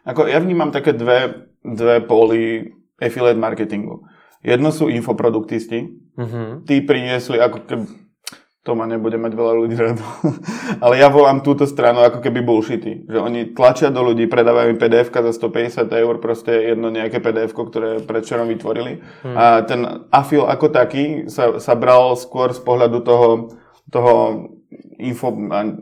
Ako 0.07 0.27
ja 0.27 0.39
vnímam 0.39 0.71
také 0.71 0.95
dve, 0.95 1.51
dve 1.63 2.03
póly 2.03 2.73
affiliate 3.01 3.39
marketingu. 3.39 4.07
Jedno 4.47 4.71
sú 4.71 4.87
infoproduktisti. 4.87 5.91
Mm-hmm. 6.17 6.49
Tí 6.65 6.75
priniesli 6.87 7.43
ako 7.43 7.59
keby 7.67 7.87
to 8.67 8.75
ma 8.75 8.83
nebude 8.83 9.15
mať 9.15 9.33
veľa 9.39 9.55
ľudí 9.63 9.79
rado. 9.79 10.03
Ale 10.83 10.99
ja 10.99 11.07
volám 11.07 11.39
túto 11.47 11.71
stranu 11.71 12.03
ako 12.03 12.19
keby 12.19 12.43
bullshity. 12.43 13.07
Že 13.07 13.19
oni 13.23 13.41
tlačia 13.55 13.95
do 13.95 14.03
ľudí, 14.03 14.27
predávajú 14.27 14.75
im 14.75 14.81
pdf 14.83 15.15
za 15.15 15.33
150 15.39 15.87
eur, 15.87 16.15
proste 16.19 16.75
jedno 16.75 16.91
nejaké 16.91 17.23
pdf 17.23 17.55
ktoré 17.55 18.03
predčerom 18.03 18.51
vytvorili. 18.51 18.99
Hmm. 19.23 19.37
A 19.39 19.45
ten 19.63 20.11
afil 20.11 20.51
ako 20.51 20.75
taký 20.75 21.31
sa, 21.31 21.63
sa 21.63 21.79
bral 21.79 22.19
skôr 22.19 22.51
z 22.51 22.59
pohľadu 22.67 23.07
toho, 23.07 23.55
toho 23.95 24.15
info, 24.99 25.31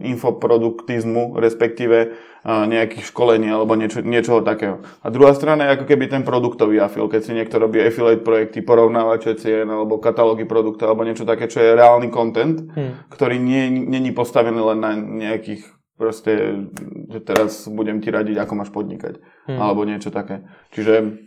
infoproduktizmu, 0.05 1.41
respektíve 1.41 2.13
nejakých 2.45 3.09
školení 3.09 3.49
alebo 3.49 3.73
niečo, 3.73 4.05
niečoho 4.05 4.45
takého. 4.45 4.85
A 5.01 5.09
druhá 5.09 5.33
strana 5.33 5.65
je 5.65 5.81
ako 5.81 5.85
keby 5.89 6.13
ten 6.13 6.23
produktový 6.29 6.77
afil, 6.77 7.09
keď 7.09 7.21
si 7.25 7.33
niekto 7.33 7.57
robí 7.57 7.81
affiliate 7.81 8.21
projekty, 8.21 8.61
porovnávače 8.61 9.33
cien 9.41 9.65
alebo 9.65 9.97
katalógy 9.97 10.45
produktov 10.45 10.93
alebo 10.93 11.09
niečo 11.09 11.25
také, 11.25 11.49
čo 11.49 11.65
je 11.65 11.73
reálny 11.73 12.13
content, 12.13 12.69
hmm. 12.69 13.09
ktorý 13.09 13.41
nie, 13.41 13.73
není 13.73 14.13
postavený 14.13 14.61
len 14.61 14.79
na 14.79 14.93
nejakých 14.93 15.65
proste, 15.97 16.69
že 17.09 17.21
teraz 17.25 17.65
budem 17.65 18.05
ti 18.05 18.13
radiť, 18.13 18.37
ako 18.37 18.53
máš 18.61 18.71
podnikať. 18.75 19.25
Hmm. 19.49 19.59
Alebo 19.59 19.89
niečo 19.89 20.13
také. 20.13 20.45
Čiže 20.77 21.25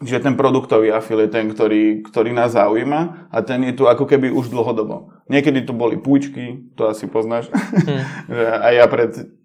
Čiže 0.00 0.28
ten 0.28 0.36
produktový 0.36 0.92
afil 0.92 1.24
je 1.24 1.32
ten, 1.32 1.48
ktorý, 1.48 2.04
ktorý 2.04 2.36
nás 2.36 2.52
zaujíma 2.52 3.32
a 3.32 3.36
ten 3.40 3.64
je 3.64 3.72
tu 3.72 3.88
ako 3.88 4.04
keby 4.04 4.28
už 4.28 4.52
dlhodobo. 4.52 5.12
Niekedy 5.28 5.64
tu 5.64 5.72
boli 5.72 5.96
púčky, 5.96 6.68
to 6.76 6.88
asi 6.88 7.08
poznáš. 7.08 7.48
Hmm. 7.48 8.04
aj 8.68 8.72
ja 8.76 8.86
pred 8.88 9.39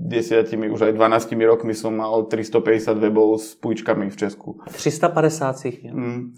desiatimi, 0.00 0.72
už 0.72 0.88
aj 0.88 0.92
12 0.96 1.36
rokmi 1.44 1.76
som 1.76 1.92
mal 1.92 2.24
350 2.24 2.96
webov 2.96 3.36
s 3.36 3.52
pújčkami 3.60 4.08
v 4.08 4.16
Česku. 4.16 4.56
350 4.72 5.60
si 5.60 5.66
ich 5.68 5.78
mm, 5.84 6.32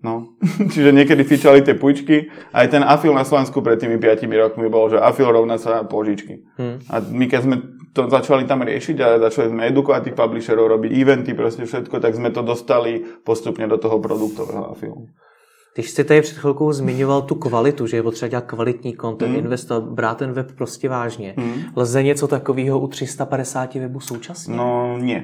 No, 0.00 0.40
čiže 0.72 0.96
niekedy 0.96 1.28
fičali 1.28 1.60
tie 1.60 1.76
pújčky. 1.76 2.32
Aj 2.56 2.64
ten 2.72 2.80
afil 2.80 3.12
na 3.12 3.20
Slovensku 3.20 3.60
pred 3.60 3.76
tými 3.76 4.00
5 4.00 4.24
rokmi 4.32 4.72
bol, 4.72 4.88
že 4.88 4.96
afil 4.96 5.28
rovná 5.28 5.60
sa 5.60 5.84
požičky. 5.84 6.40
Hmm. 6.56 6.80
A 6.88 7.04
my 7.04 7.28
keď 7.28 7.40
sme 7.44 7.56
to 7.92 8.08
začali 8.08 8.48
tam 8.48 8.64
riešiť 8.64 8.96
a 9.02 9.20
začali 9.28 9.52
sme 9.52 9.68
edukovať 9.68 10.08
tých 10.08 10.16
publisherov, 10.16 10.72
robiť 10.72 10.90
eventy, 10.94 11.36
proste 11.36 11.68
všetko, 11.68 12.00
tak 12.00 12.16
sme 12.16 12.32
to 12.32 12.40
dostali 12.40 13.04
postupne 13.26 13.68
do 13.68 13.76
toho 13.76 14.00
produktového 14.00 14.72
afilu. 14.72 15.10
Když 15.74 15.90
jsi 15.90 16.04
tady 16.04 16.22
před 16.22 16.38
chvilkou 16.38 16.72
zmiňoval 16.72 17.22
tu 17.22 17.34
kvalitu, 17.34 17.86
že 17.86 17.96
je 17.96 18.02
potřeba 18.02 18.28
dělat 18.28 18.44
kvalitní 18.44 18.96
content, 18.96 19.32
mm. 19.32 19.38
investovat, 19.38 19.84
brát 19.84 20.18
ten 20.18 20.32
web 20.32 20.52
prostě 20.52 20.88
vážně. 20.88 21.34
Mm. 21.36 21.54
Lze 21.76 22.02
něco 22.02 22.28
takového 22.28 22.78
u 22.78 22.88
350 22.88 23.74
webů 23.74 24.00
současně? 24.00 24.56
No 24.56 24.98
nie. 24.98 25.22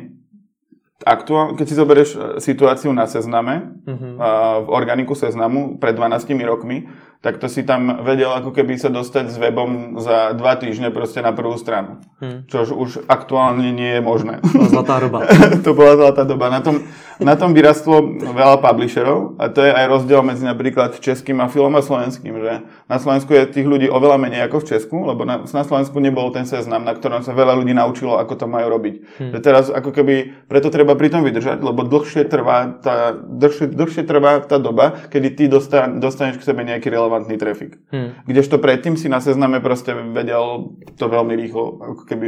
Aktuálne, 0.96 1.60
keď 1.60 1.66
si 1.68 1.76
zoberieš 1.76 2.10
e, 2.16 2.18
situáciu 2.40 2.88
na 2.96 3.04
sezname, 3.04 3.84
mm-hmm. 3.84 4.16
v 4.64 4.68
organiku 4.72 5.12
seznamu 5.12 5.76
pred 5.76 5.92
12 5.92 6.24
rokmi, 6.48 6.88
tak 7.20 7.36
to 7.36 7.52
si 7.52 7.68
tam 7.68 8.00
vedel 8.00 8.32
ako 8.32 8.48
keby 8.48 8.80
sa 8.80 8.88
dostať 8.88 9.28
s 9.28 9.36
webom 9.36 10.00
za 10.00 10.32
dva 10.32 10.56
týždne 10.56 10.88
proste 10.88 11.20
na 11.20 11.36
prvú 11.36 11.58
stranu. 11.60 12.00
Hmm. 12.22 12.46
Čo 12.48 12.64
už 12.70 13.04
aktuálne 13.12 13.76
nie 13.76 13.98
je 13.98 14.02
možné. 14.04 14.40
To 14.40 14.68
zlatá 14.72 15.02
doba. 15.02 15.26
to 15.66 15.74
bola 15.74 16.00
zlatá 16.00 16.22
doba. 16.22 16.48
Na 16.48 16.64
tom, 16.64 16.86
na 17.18 17.35
tom 17.35 17.50
vyrastlo 17.56 18.14
veľa 18.20 18.62
publisherov 18.62 19.40
a 19.42 19.50
to 19.50 19.64
je 19.66 19.73
aj 19.75 19.87
rozdiel 19.90 20.23
medzi 20.23 20.46
napríklad 20.46 21.02
českým 21.02 21.42
afilom 21.42 21.75
a 21.75 21.82
slovenským. 21.82 22.37
Že 22.37 22.52
na 22.87 22.96
Slovensku 23.02 23.35
je 23.35 23.50
tých 23.50 23.66
ľudí 23.66 23.90
oveľa 23.90 24.23
menej 24.23 24.46
ako 24.46 24.62
v 24.62 24.68
Česku, 24.76 24.96
lebo 25.02 25.26
na, 25.26 25.42
na 25.42 25.64
Slovensku 25.66 25.99
nebol 25.99 26.30
ten 26.30 26.46
seznam, 26.46 26.87
na 26.87 26.94
ktorom 26.94 27.26
sa 27.26 27.35
veľa 27.35 27.58
ľudí 27.58 27.75
naučilo, 27.75 28.20
ako 28.23 28.35
to 28.38 28.46
majú 28.46 28.70
robiť. 28.70 28.94
Hmm. 29.18 29.30
Že 29.35 29.38
teraz 29.42 29.64
ako 29.73 29.90
keby, 29.90 30.46
preto 30.46 30.70
treba 30.70 30.94
pri 30.94 31.11
tom 31.11 31.26
vydržať, 31.26 31.58
lebo 31.64 31.82
dlhšie 31.82 32.28
trvá 32.28 32.78
tá, 32.78 33.16
dlhšie, 33.16 33.73
dlhšie 33.73 34.02
trvá 34.06 34.44
tá 34.44 34.62
doba, 34.62 34.94
kedy 35.11 35.28
ty 35.35 35.44
dostaneš 35.50 36.38
k 36.38 36.46
sebe 36.46 36.62
nejaký 36.62 36.87
relevant 36.92 37.16
relevantný 37.16 37.37
trafik. 37.38 37.78
Hmm. 37.90 38.12
Kdežto 38.26 38.58
predtým 38.61 38.96
si 39.00 39.08
na 39.08 39.23
sezname 39.23 39.62
proste 39.64 39.94
vedel 40.12 40.76
to 40.99 41.06
veľmi 41.08 41.32
rýchlo, 41.38 41.80
ako 41.80 42.02
keby 42.04 42.26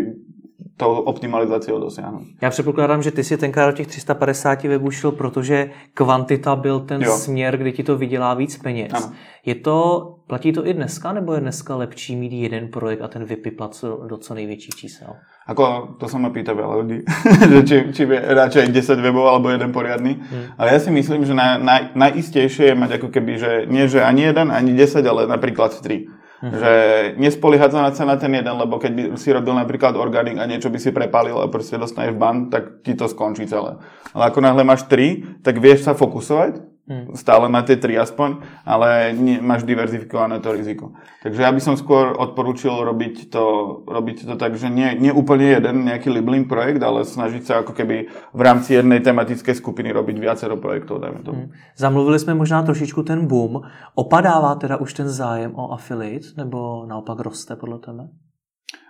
to 0.79 1.03
optimalizáciou 1.03 1.81
dosiahnuť. 1.81 2.23
Já 2.43 2.51
předpokládám, 2.51 3.03
že 3.03 3.11
ty 3.11 3.25
si 3.25 3.37
tenkrát 3.37 3.67
do 3.67 3.73
těch 3.73 3.87
350 3.87 4.63
webů 4.63 4.91
šel, 4.91 5.13
protože 5.13 5.71
kvantita 5.95 6.57
byl 6.57 6.81
ten 6.81 7.03
jo. 7.03 7.13
směr, 7.13 7.57
kdy 7.57 7.73
ti 7.73 7.83
to 7.83 7.97
vydělá 7.97 8.35
víc 8.35 8.57
peněz. 8.57 8.93
Ano. 8.95 9.13
Je 9.47 9.55
to, 9.55 10.15
platí 10.27 10.53
to 10.53 10.67
i 10.67 10.75
dneska, 10.75 11.13
nebo 11.13 11.35
je 11.35 11.41
dneska 11.41 11.77
lepší 11.77 12.17
mít 12.17 12.33
jeden 12.33 12.69
projekt 12.69 13.03
a 13.03 13.09
ten 13.09 13.25
vypiplat 13.25 13.85
do 14.09 14.17
co 14.17 14.35
největších 14.35 14.75
čísel? 14.75 15.09
Ako, 15.49 15.97
to 15.97 16.05
sa 16.13 16.21
ma 16.21 16.29
pýta 16.29 16.53
veľa 16.53 16.75
ľudí, 16.85 16.99
že 17.57 17.61
či, 17.65 17.77
či 17.97 18.03
je 18.05 18.21
radšej 18.21 18.69
10 18.69 19.01
webov 19.01 19.33
alebo 19.33 19.49
jeden 19.49 19.73
poriadny. 19.73 20.21
Hmm. 20.21 20.53
Ale 20.61 20.77
ja 20.77 20.79
si 20.85 20.93
myslím, 20.93 21.25
že 21.25 21.33
na, 21.33 21.57
na, 21.57 21.89
najistejšie 21.97 22.69
je 22.69 22.77
mať 22.77 23.01
ako 23.01 23.09
keby, 23.09 23.33
že 23.41 23.53
nie 23.65 23.89
že 23.89 24.05
ani 24.05 24.29
jeden, 24.29 24.53
ani 24.53 24.77
10, 24.77 25.01
ale 25.09 25.25
napríklad 25.25 25.73
3. 25.73 26.18
Hmm. 26.39 26.55
Že 26.55 26.73
nespoliehať 27.19 27.71
sa 27.75 28.07
na 28.07 28.15
ten 28.15 28.31
jeden, 28.31 28.55
lebo 28.55 28.79
keď 28.79 28.93
by 28.95 29.03
si 29.19 29.35
robil 29.35 29.59
napríklad 29.59 29.99
organik 29.99 30.39
a 30.39 30.47
niečo 30.47 30.71
by 30.71 30.79
si 30.79 30.95
prepálil 30.95 31.35
a 31.35 31.51
proste 31.51 31.75
dostaneš 31.75 32.15
ban, 32.15 32.47
tak 32.47 32.87
ti 32.87 32.95
to 32.95 33.11
skončí 33.11 33.51
celé. 33.51 33.83
Ale 34.15 34.31
ako 34.31 34.39
náhle 34.39 34.63
máš 34.63 34.87
3, 34.87 35.43
tak 35.43 35.59
vieš 35.59 35.91
sa 35.91 35.99
fokusovať. 35.99 36.78
Stále 37.13 37.53
na 37.53 37.61
tie 37.61 37.77
tri 37.77 38.01
aspoň, 38.01 38.41
ale 38.65 39.13
nie, 39.13 39.37
máš 39.45 39.69
diverzifikované 39.69 40.41
to 40.41 40.57
riziko. 40.57 40.97
Takže 41.21 41.45
ja 41.45 41.53
by 41.53 41.61
som 41.61 41.77
skôr 41.77 42.17
odporúčil 42.17 42.73
robiť 42.73 43.29
to, 43.29 43.45
robiť 43.85 44.25
to 44.25 44.35
tak, 44.41 44.57
že 44.57 44.73
nie, 44.73 44.97
nie 44.97 45.13
úplne 45.13 45.53
jeden 45.53 45.85
nejaký 45.85 46.09
libling 46.09 46.49
projekt, 46.49 46.81
ale 46.81 47.05
snažiť 47.05 47.43
sa 47.45 47.55
ako 47.61 47.77
keby 47.77 48.09
v 48.09 48.41
rámci 48.41 48.81
jednej 48.81 49.05
tematickej 49.05 49.53
skupiny 49.61 49.93
robiť 49.93 50.17
viacero 50.17 50.57
projektov, 50.57 51.05
dajme 51.05 51.21
tomu. 51.21 51.43
Hmm. 51.49 51.53
Zamluvili 51.77 52.19
jsme 52.19 52.35
možná 52.35 52.65
trošičku 52.65 53.05
ten 53.05 53.29
boom. 53.29 53.61
Opadává 53.95 54.57
teda 54.57 54.81
už 54.81 54.93
ten 54.93 55.09
zájem 55.09 55.53
o 55.55 55.77
affiliate, 55.77 56.33
nebo 56.41 56.89
naopak 56.89 57.21
roste 57.21 57.53
podle 57.57 57.79
tebe? 57.85 58.09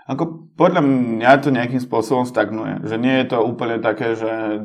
Ako 0.09 0.49
podľa 0.57 0.81
mňa 0.81 1.31
to 1.45 1.52
nejakým 1.52 1.85
spôsobom 1.85 2.25
stagnuje. 2.25 2.81
Že 2.81 2.97
nie 2.97 3.14
je 3.21 3.26
to 3.28 3.45
úplne 3.45 3.76
také, 3.85 4.17
že 4.17 4.64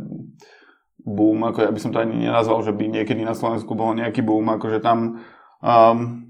boom, 1.04 1.44
ako 1.44 1.68
ja 1.68 1.72
by 1.72 1.80
som 1.80 1.92
to 1.92 2.00
ani 2.00 2.28
nenazval, 2.28 2.64
že 2.64 2.72
by 2.72 2.88
niekedy 2.88 3.22
na 3.28 3.36
Slovensku 3.36 3.76
bol 3.76 3.92
nejaký 3.96 4.24
boom, 4.24 4.48
akože 4.56 4.80
tam 4.80 5.24
um, 5.60 6.24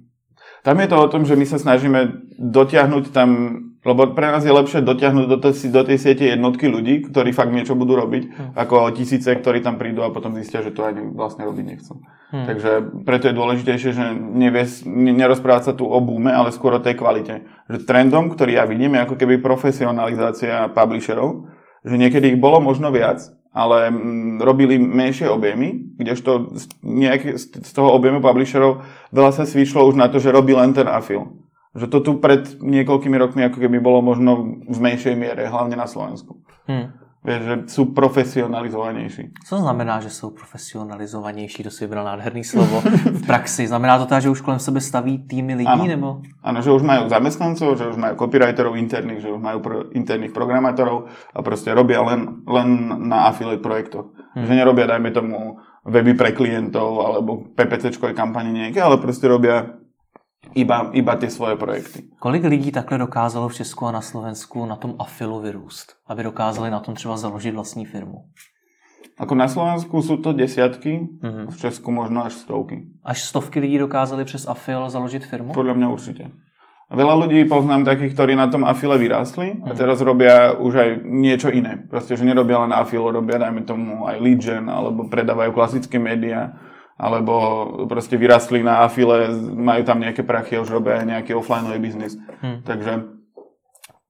tam 0.64 0.80
je 0.80 0.88
to 0.88 0.98
o 0.98 1.12
tom, 1.12 1.28
že 1.28 1.36
my 1.36 1.44
sa 1.44 1.60
snažíme 1.60 2.32
dotiahnuť 2.40 3.12
tam, 3.12 3.30
lebo 3.84 4.16
pre 4.16 4.32
nás 4.32 4.48
je 4.48 4.56
lepšie 4.56 4.80
dotiahnuť 4.80 5.26
do 5.28 5.38
tej, 5.44 5.54
do 5.76 5.84
tej 5.84 5.98
siete 6.00 6.24
jednotky 6.24 6.72
ľudí, 6.72 7.04
ktorí 7.12 7.36
fakt 7.36 7.52
niečo 7.52 7.76
budú 7.76 8.00
robiť, 8.00 8.24
hmm. 8.32 8.52
ako 8.56 8.96
tisíce, 8.96 9.28
ktorí 9.28 9.60
tam 9.60 9.76
prídu 9.76 10.08
a 10.08 10.16
potom 10.16 10.40
zistia, 10.40 10.64
že 10.64 10.72
to 10.72 10.88
ani 10.88 11.04
vlastne 11.12 11.44
robiť 11.44 11.66
nechcú. 11.68 12.00
Hmm. 12.32 12.48
Takže 12.48 13.04
preto 13.04 13.28
je 13.28 13.36
dôležitejšie, 13.36 13.92
že 13.92 14.06
nevie, 14.16 14.64
nerozprávať 15.20 15.64
sa 15.68 15.74
tu 15.76 15.84
o 15.84 16.00
boome, 16.00 16.32
ale 16.32 16.56
skôr 16.56 16.80
o 16.80 16.84
tej 16.84 16.96
kvalite. 16.96 17.44
Že 17.68 17.84
trendom, 17.84 18.32
ktorý 18.32 18.56
ja 18.56 18.64
vidím, 18.64 18.96
je 18.96 19.04
ako 19.04 19.20
keby 19.20 19.44
profesionalizácia 19.44 20.72
publisherov, 20.72 21.52
že 21.84 22.00
niekedy 22.00 22.34
ich 22.34 22.40
bolo 22.40 22.64
možno 22.64 22.88
viac, 22.88 23.20
ale 23.54 23.94
mm, 23.94 24.42
robili 24.42 24.82
menšie 24.82 25.30
objemy, 25.30 25.94
kdežto 26.02 26.58
z 27.62 27.72
toho 27.72 27.90
objemu 27.94 28.18
publisherov 28.20 28.82
veľa 29.14 29.32
sa 29.32 29.46
svišlo 29.46 29.86
už 29.86 29.96
na 29.96 30.10
to, 30.10 30.18
že 30.18 30.34
robí 30.34 30.58
len 30.58 30.74
ten 30.74 30.90
afil. 30.90 31.38
Že 31.78 31.86
to 31.90 31.98
tu 32.02 32.12
pred 32.18 32.46
niekoľkými 32.62 33.18
rokmi 33.18 33.46
ako 33.46 33.62
keby 33.62 33.78
bolo 33.78 34.02
možno 34.02 34.62
v 34.66 34.80
menšej 34.82 35.14
miere, 35.14 35.50
hlavne 35.50 35.78
na 35.78 35.86
Slovensku. 35.86 36.42
Hmm. 36.66 37.03
Vieš, 37.24 37.42
že 37.44 37.56
sú 37.72 37.96
profesionalizovanejší. 37.96 39.48
Co 39.48 39.58
znamená, 39.58 40.00
že 40.00 40.10
jsou 40.10 40.30
profesionalizovanější? 40.30 41.64
To 41.64 41.72
si 41.72 41.86
vybral 41.88 42.06
nádherný 42.06 42.44
slovo 42.44 42.84
v 43.12 43.26
praxi. 43.26 43.68
Znamená 43.68 43.98
to 43.98 44.06
teda, 44.06 44.20
že 44.20 44.30
už 44.30 44.42
kolem 44.42 44.60
sebe 44.60 44.82
staví 44.82 45.24
týmy 45.24 45.56
lidí? 45.56 45.72
Ano. 45.72 45.88
Nebo? 45.88 46.10
Áno, 46.44 46.60
že 46.60 46.72
už 46.72 46.84
majú 46.84 47.08
zamestnancov, 47.08 47.80
že 47.80 47.88
už 47.88 47.96
majú 47.96 48.20
copywriterov 48.20 48.76
interných, 48.76 49.24
že 49.24 49.32
už 49.32 49.40
majú 49.40 49.60
pro, 49.64 49.76
interných 49.96 50.36
programátorov 50.36 51.08
a 51.32 51.40
proste 51.40 51.72
robia 51.72 52.04
len, 52.04 52.44
len 52.44 52.70
na 53.08 53.32
affiliate 53.32 53.64
projektoch. 53.64 54.12
Hmm. 54.36 54.44
Že 54.44 54.60
nerobia, 54.60 54.92
dajme 54.92 55.12
tomu, 55.16 55.64
weby 55.88 56.16
pre 56.16 56.32
klientov 56.36 57.08
alebo 57.08 57.48
PPCčkové 57.56 58.12
kampane 58.12 58.52
nejaké, 58.52 58.84
ale 58.84 59.00
proste 59.00 59.28
robia 59.28 59.83
iba, 60.56 60.90
iba 60.94 61.16
ty 61.16 61.30
svoje 61.30 61.56
projekty. 61.56 62.04
Kolik 62.20 62.44
lidí 62.44 62.72
takhle 62.72 62.98
dokázalo 62.98 63.50
v 63.50 63.54
Česku 63.54 63.86
a 63.86 63.92
na 63.92 64.02
Slovensku 64.02 64.66
na 64.66 64.76
tom 64.76 64.96
afilu 65.00 65.40
vyrůst, 65.40 65.94
aby 66.08 66.24
dokázali 66.24 66.72
na 66.72 66.80
tom 66.80 66.94
třeba 66.94 67.18
založit 67.18 67.52
vlastní 67.52 67.86
firmu? 67.86 68.18
Ako 69.14 69.38
na 69.38 69.46
Slovensku 69.46 70.02
sú 70.02 70.18
to 70.26 70.34
desiatky, 70.34 71.22
mm-hmm. 71.22 71.54
v 71.54 71.56
Česku 71.58 71.94
možno 71.94 72.26
až 72.26 72.34
stovky. 72.34 72.90
Až 73.06 73.22
stovky 73.22 73.60
lidí 73.62 73.78
dokázali 73.78 74.26
přes 74.26 74.48
Afil 74.48 74.90
založit 74.90 75.26
firmu? 75.26 75.54
Podľa 75.54 75.74
mňa 75.78 75.88
určite. 75.94 76.34
Veľa 76.94 77.26
ľudí 77.26 77.46
poznám 77.50 77.90
takých, 77.90 78.14
ktorí 78.14 78.34
na 78.38 78.50
tom 78.54 78.62
afile 78.66 78.98
vyrástli 79.02 79.66
a 79.66 79.74
mhm. 79.74 79.78
teraz 79.78 79.98
robia 80.02 80.54
už 80.58 80.74
aj 80.78 80.90
niečo 81.06 81.50
iné. 81.50 81.86
Proste, 81.90 82.14
že 82.18 82.26
nerobia 82.26 82.62
len 82.62 82.74
afil, 82.74 83.06
robia 83.06 83.38
dajme 83.38 83.66
tomu 83.66 84.06
aj 84.06 84.18
lead 84.22 84.40
gen, 84.42 84.66
alebo 84.70 85.10
predávajú 85.10 85.54
klasické 85.54 85.98
médiá 86.02 86.54
alebo 86.98 87.34
proste 87.90 88.18
vyrastli 88.18 88.64
na 88.64 88.86
afile, 88.86 89.34
majú 89.54 89.82
tam 89.84 90.00
nejaké 90.00 90.22
prachy 90.24 90.62
už 90.62 90.70
robia 90.70 91.02
nejaký 91.02 91.34
offlineový 91.34 91.80
biznis. 91.82 92.18
Hmm. 92.42 92.62
Takže 92.62 93.14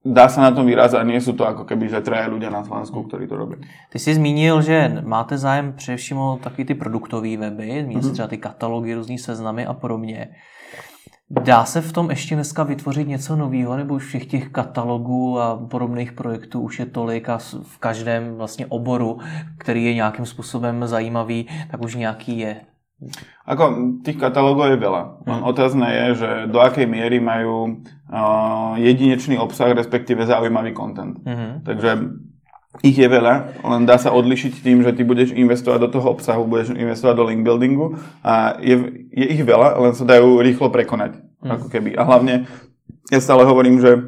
dá 0.04 0.28
sa 0.28 0.44
na 0.44 0.52
tom 0.52 0.68
vyrazať 0.68 1.00
a 1.00 1.08
nie 1.08 1.16
sú 1.16 1.32
to 1.32 1.48
ako 1.48 1.64
keby, 1.64 1.88
že 1.88 2.04
traja 2.04 2.28
ľudia 2.28 2.52
na 2.52 2.60
Slovensku, 2.60 3.08
ktorí 3.08 3.24
to 3.24 3.36
robí. 3.40 3.56
Ty 3.90 3.98
jsi 3.98 4.14
zmínil, 4.14 4.60
že 4.62 5.02
máte 5.04 5.38
zájem 5.38 5.72
především 5.72 6.18
o 6.18 6.38
taky 6.42 6.64
ty 6.64 6.74
produktové 6.74 7.36
weby, 7.36 7.82
zmínil 7.82 8.00
mm-hmm. 8.00 8.12
třeba 8.12 8.28
ty 8.28 8.38
katalogy, 8.38 8.94
různý 8.94 9.18
seznamy 9.18 9.66
a 9.66 9.72
podobně. 9.72 10.28
Dá 11.30 11.64
se 11.64 11.80
v 11.80 11.92
tom 11.92 12.10
ještě 12.10 12.34
dneska 12.34 12.62
vytvořit 12.62 13.08
něco 13.08 13.36
nového, 13.36 13.76
nebo 13.76 13.94
už 13.94 14.06
všech 14.06 14.26
těch 14.26 14.48
katalogů 14.48 15.40
a 15.40 15.56
podobných 15.70 16.12
projektů 16.12 16.60
už 16.60 16.78
je 16.78 16.86
tolik 16.86 17.28
a 17.28 17.38
v 17.62 17.78
každém 17.78 18.34
vlastně 18.34 18.66
oboru, 18.66 19.18
který 19.58 19.84
je 19.84 19.94
nějakým 19.94 20.26
způsobem 20.26 20.86
zajímavý, 20.86 21.48
tak 21.70 21.82
už 21.82 21.94
nějaký 21.94 22.38
je? 22.38 22.56
Ako 23.44 23.62
tých 24.00 24.16
katalógov 24.16 24.72
je 24.72 24.78
veľa. 24.80 25.02
Len 25.28 25.40
hmm. 25.44 25.50
otázne 25.50 25.88
je, 25.88 26.06
že 26.24 26.30
do 26.48 26.58
akej 26.64 26.88
miery 26.88 27.20
majú 27.20 27.84
uh, 28.08 28.74
jedinečný 28.80 29.36
obsah, 29.36 29.76
respektíve 29.76 30.24
zaujímavý 30.24 30.72
content. 30.72 31.20
Hmm. 31.24 31.60
Takže 31.60 32.20
ich 32.82 32.98
je 32.98 33.06
veľa, 33.06 33.62
len 33.62 33.86
dá 33.86 34.02
sa 34.02 34.10
odlišiť 34.10 34.66
tým, 34.66 34.82
že 34.82 34.96
ty 34.98 35.06
budeš 35.06 35.30
investovať 35.30 35.78
do 35.86 35.88
toho 35.94 36.18
obsahu, 36.18 36.42
budeš 36.42 36.74
investovať 36.74 37.14
do 37.14 37.24
link 37.30 37.46
buildingu 37.46 37.94
a 38.26 38.58
je, 38.58 39.06
je 39.14 39.26
ich 39.30 39.42
veľa, 39.46 39.78
len 39.78 39.94
sa 39.94 40.02
dajú 40.02 40.42
rýchlo 40.42 40.74
prekonať. 40.74 41.22
Hmm. 41.38 41.54
Ako 41.54 41.70
keby. 41.70 41.94
A 41.94 42.02
hlavne 42.02 42.50
ja 43.12 43.20
stále 43.20 43.46
hovorím, 43.46 43.78
že 43.78 44.00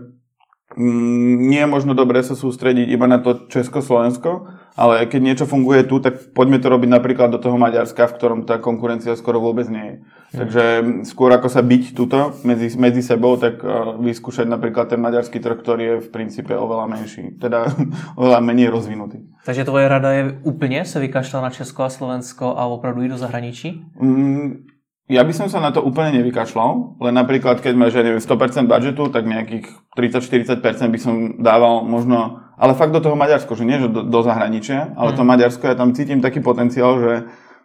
mm, 0.74 1.34
nie 1.46 1.62
je 1.62 1.68
možno 1.68 1.92
dobre 1.94 2.24
sa 2.24 2.34
sústrediť 2.34 2.88
iba 2.88 3.06
na 3.06 3.20
to 3.20 3.46
Česko-Slovensko, 3.46 4.48
ale 4.76 5.08
keď 5.08 5.20
niečo 5.24 5.46
funguje 5.48 5.88
tu, 5.88 6.04
tak 6.04 6.36
poďme 6.36 6.60
to 6.60 6.68
robiť 6.68 6.90
napríklad 6.92 7.32
do 7.32 7.40
toho 7.40 7.56
Maďarska, 7.56 8.12
v 8.12 8.16
ktorom 8.20 8.40
tá 8.44 8.60
konkurencia 8.60 9.16
skoro 9.16 9.40
vôbec 9.40 9.64
nie 9.72 9.82
je. 9.82 9.96
Mm. 9.96 10.36
Takže 10.36 10.64
skôr 11.08 11.32
ako 11.32 11.48
sa 11.48 11.64
byť 11.64 11.96
tuto 11.96 12.36
medzi, 12.44 12.68
medzi 12.76 13.00
sebou, 13.00 13.40
tak 13.40 13.64
uh, 13.64 13.96
vyskúšať 13.96 14.44
napríklad 14.44 14.92
ten 14.92 15.00
maďarský 15.00 15.40
trh, 15.40 15.56
ktorý 15.56 15.82
je 15.82 15.96
v 16.04 16.08
princípe 16.12 16.52
oveľa 16.52 16.92
menší, 16.92 17.40
teda 17.40 17.72
oveľa 18.20 18.38
menej 18.44 18.68
rozvinutý. 18.68 19.24
Takže 19.48 19.64
tvoje 19.64 19.88
rada 19.88 20.12
je 20.12 20.22
úplne 20.44 20.84
sa 20.84 21.00
vykašľať 21.00 21.40
na 21.40 21.50
Česko 21.50 21.80
a 21.88 21.90
Slovensko 21.90 22.52
a 22.52 22.68
opravdu 22.68 23.08
ísť 23.08 23.14
do 23.16 23.22
zahraničí? 23.24 23.68
Mm, 23.96 24.75
ja 25.06 25.22
by 25.22 25.30
som 25.30 25.46
sa 25.46 25.62
na 25.62 25.70
to 25.70 25.86
úplne 25.86 26.18
nevykašľal, 26.18 26.98
len 26.98 27.14
napríklad, 27.14 27.62
keď 27.62 27.74
máš, 27.78 27.94
neviem, 27.94 28.18
100% 28.18 28.66
budžetu, 28.66 29.06
tak 29.14 29.22
nejakých 29.22 29.70
30-40% 29.94 30.58
by 30.90 30.98
som 30.98 31.14
dával 31.38 31.86
možno, 31.86 32.42
ale 32.58 32.74
fakt 32.74 32.90
do 32.90 32.98
toho 32.98 33.14
Maďarsko, 33.14 33.54
že 33.54 33.62
nie 33.62 33.78
že 33.78 33.86
do, 33.86 34.02
do 34.02 34.20
zahraničia, 34.26 34.98
ale 34.98 35.14
mm. 35.14 35.16
to 35.16 35.22
Maďarsko, 35.22 35.64
ja 35.70 35.78
tam 35.78 35.94
cítim 35.94 36.18
taký 36.18 36.42
potenciál, 36.42 36.98
že 36.98 37.12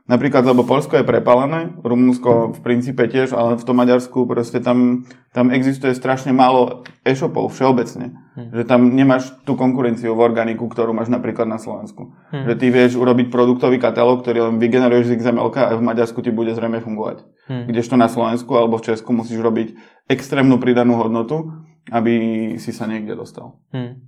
Napríklad, 0.09 0.41
lebo 0.43 0.65
Polsko 0.65 0.97
je 0.97 1.05
prepalené, 1.05 1.77
Rumunsko 1.85 2.57
v 2.57 2.59
princípe 2.65 3.05
tiež, 3.05 3.37
ale 3.37 3.53
v 3.53 3.63
tom 3.63 3.77
Maďarsku 3.77 4.25
proste 4.25 4.57
tam, 4.57 5.05
tam 5.29 5.53
existuje 5.53 5.93
strašne 5.93 6.33
málo 6.33 6.81
e-shopov 7.05 7.53
všeobecne. 7.53 8.17
Hmm. 8.33 8.49
Že 8.49 8.63
tam 8.65 8.81
nemáš 8.97 9.29
tú 9.45 9.53
konkurenciu 9.53 10.17
v 10.17 10.25
organiku, 10.25 10.65
ktorú 10.65 10.97
máš 10.97 11.13
napríklad 11.13 11.45
na 11.45 11.61
Slovensku. 11.61 12.17
Hmm. 12.33 12.49
Že 12.49 12.53
ty 12.57 12.67
vieš 12.73 12.97
urobiť 12.97 13.29
produktový 13.29 13.77
katalóg, 13.77 14.25
ktorý 14.25 14.49
len 14.49 14.55
vygeneruješ 14.57 15.13
z 15.13 15.15
XML 15.21 15.53
a 15.53 15.77
v 15.77 15.85
Maďarsku 15.85 16.19
ti 16.25 16.33
bude 16.33 16.57
zrejme 16.57 16.81
fungovať. 16.81 17.21
Hmm. 17.45 17.69
Kdežto 17.69 17.93
na 17.93 18.09
Slovensku 18.09 18.57
alebo 18.57 18.81
v 18.81 18.91
Česku 18.91 19.13
musíš 19.13 19.37
robiť 19.37 19.77
extrémnu 20.09 20.57
pridanú 20.57 20.97
hodnotu, 20.97 21.53
aby 21.93 22.13
si 22.57 22.73
sa 22.73 22.89
niekde 22.89 23.13
dostal. 23.13 23.61
Hmm. 23.69 24.01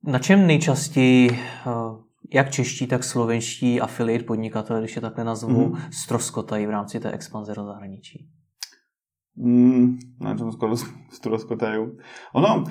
Na 0.00 0.18
čem 0.18 0.48
nejčastěji 0.48 1.36
uh 1.68 2.05
jak 2.32 2.50
čeští, 2.50 2.86
tak 2.86 3.04
slovenští 3.04 3.80
affiliate 3.80 4.24
podnikatelé, 4.24 4.80
když 4.80 4.96
je 4.96 5.02
takhle 5.02 5.24
nazvu, 5.24 5.68
mm-hmm. 5.68 5.90
stroskotají 5.90 6.66
v 6.66 6.70
rámci 6.70 7.00
té 7.00 7.10
expanze 7.10 7.54
do 7.54 7.64
zahraničí? 7.64 8.28
Mm, 9.36 10.00
na 10.16 10.32
čom 10.32 10.48
skoro 10.48 10.72
stroskotajú. 11.20 12.00
Ono, 12.40 12.64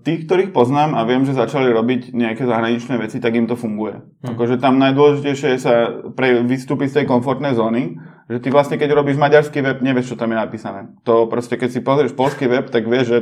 tých, 0.00 0.24
ktorých 0.24 0.48
poznám 0.48 0.96
a 0.96 1.04
viem, 1.04 1.28
že 1.28 1.36
začali 1.36 1.68
robiť 1.68 2.16
nejaké 2.16 2.48
zahraničné 2.48 2.96
veci, 2.96 3.20
tak 3.20 3.36
im 3.36 3.44
to 3.44 3.52
funguje. 3.52 4.00
Hmm. 4.00 4.32
Akože 4.32 4.56
tam 4.56 4.80
najdôležitejšie 4.80 5.48
je 5.56 5.60
sa 5.60 5.92
pre, 6.16 6.40
vystúpiť 6.40 6.88
z 6.88 6.96
tej 7.02 7.06
komfortnej 7.06 7.52
zóny, 7.52 8.00
že 8.32 8.40
ty 8.40 8.48
vlastne, 8.48 8.80
keď 8.80 8.96
robíš 8.96 9.20
maďarský 9.20 9.60
web, 9.60 9.84
nevieš, 9.84 10.16
čo 10.16 10.20
tam 10.20 10.32
je 10.32 10.40
napísané. 10.40 10.88
To 11.04 11.28
proste, 11.28 11.60
keď 11.60 11.68
si 11.68 11.84
pozrieš 11.84 12.16
polský 12.16 12.48
web, 12.48 12.72
tak 12.72 12.88
vieš, 12.88 13.06
že 13.12 13.18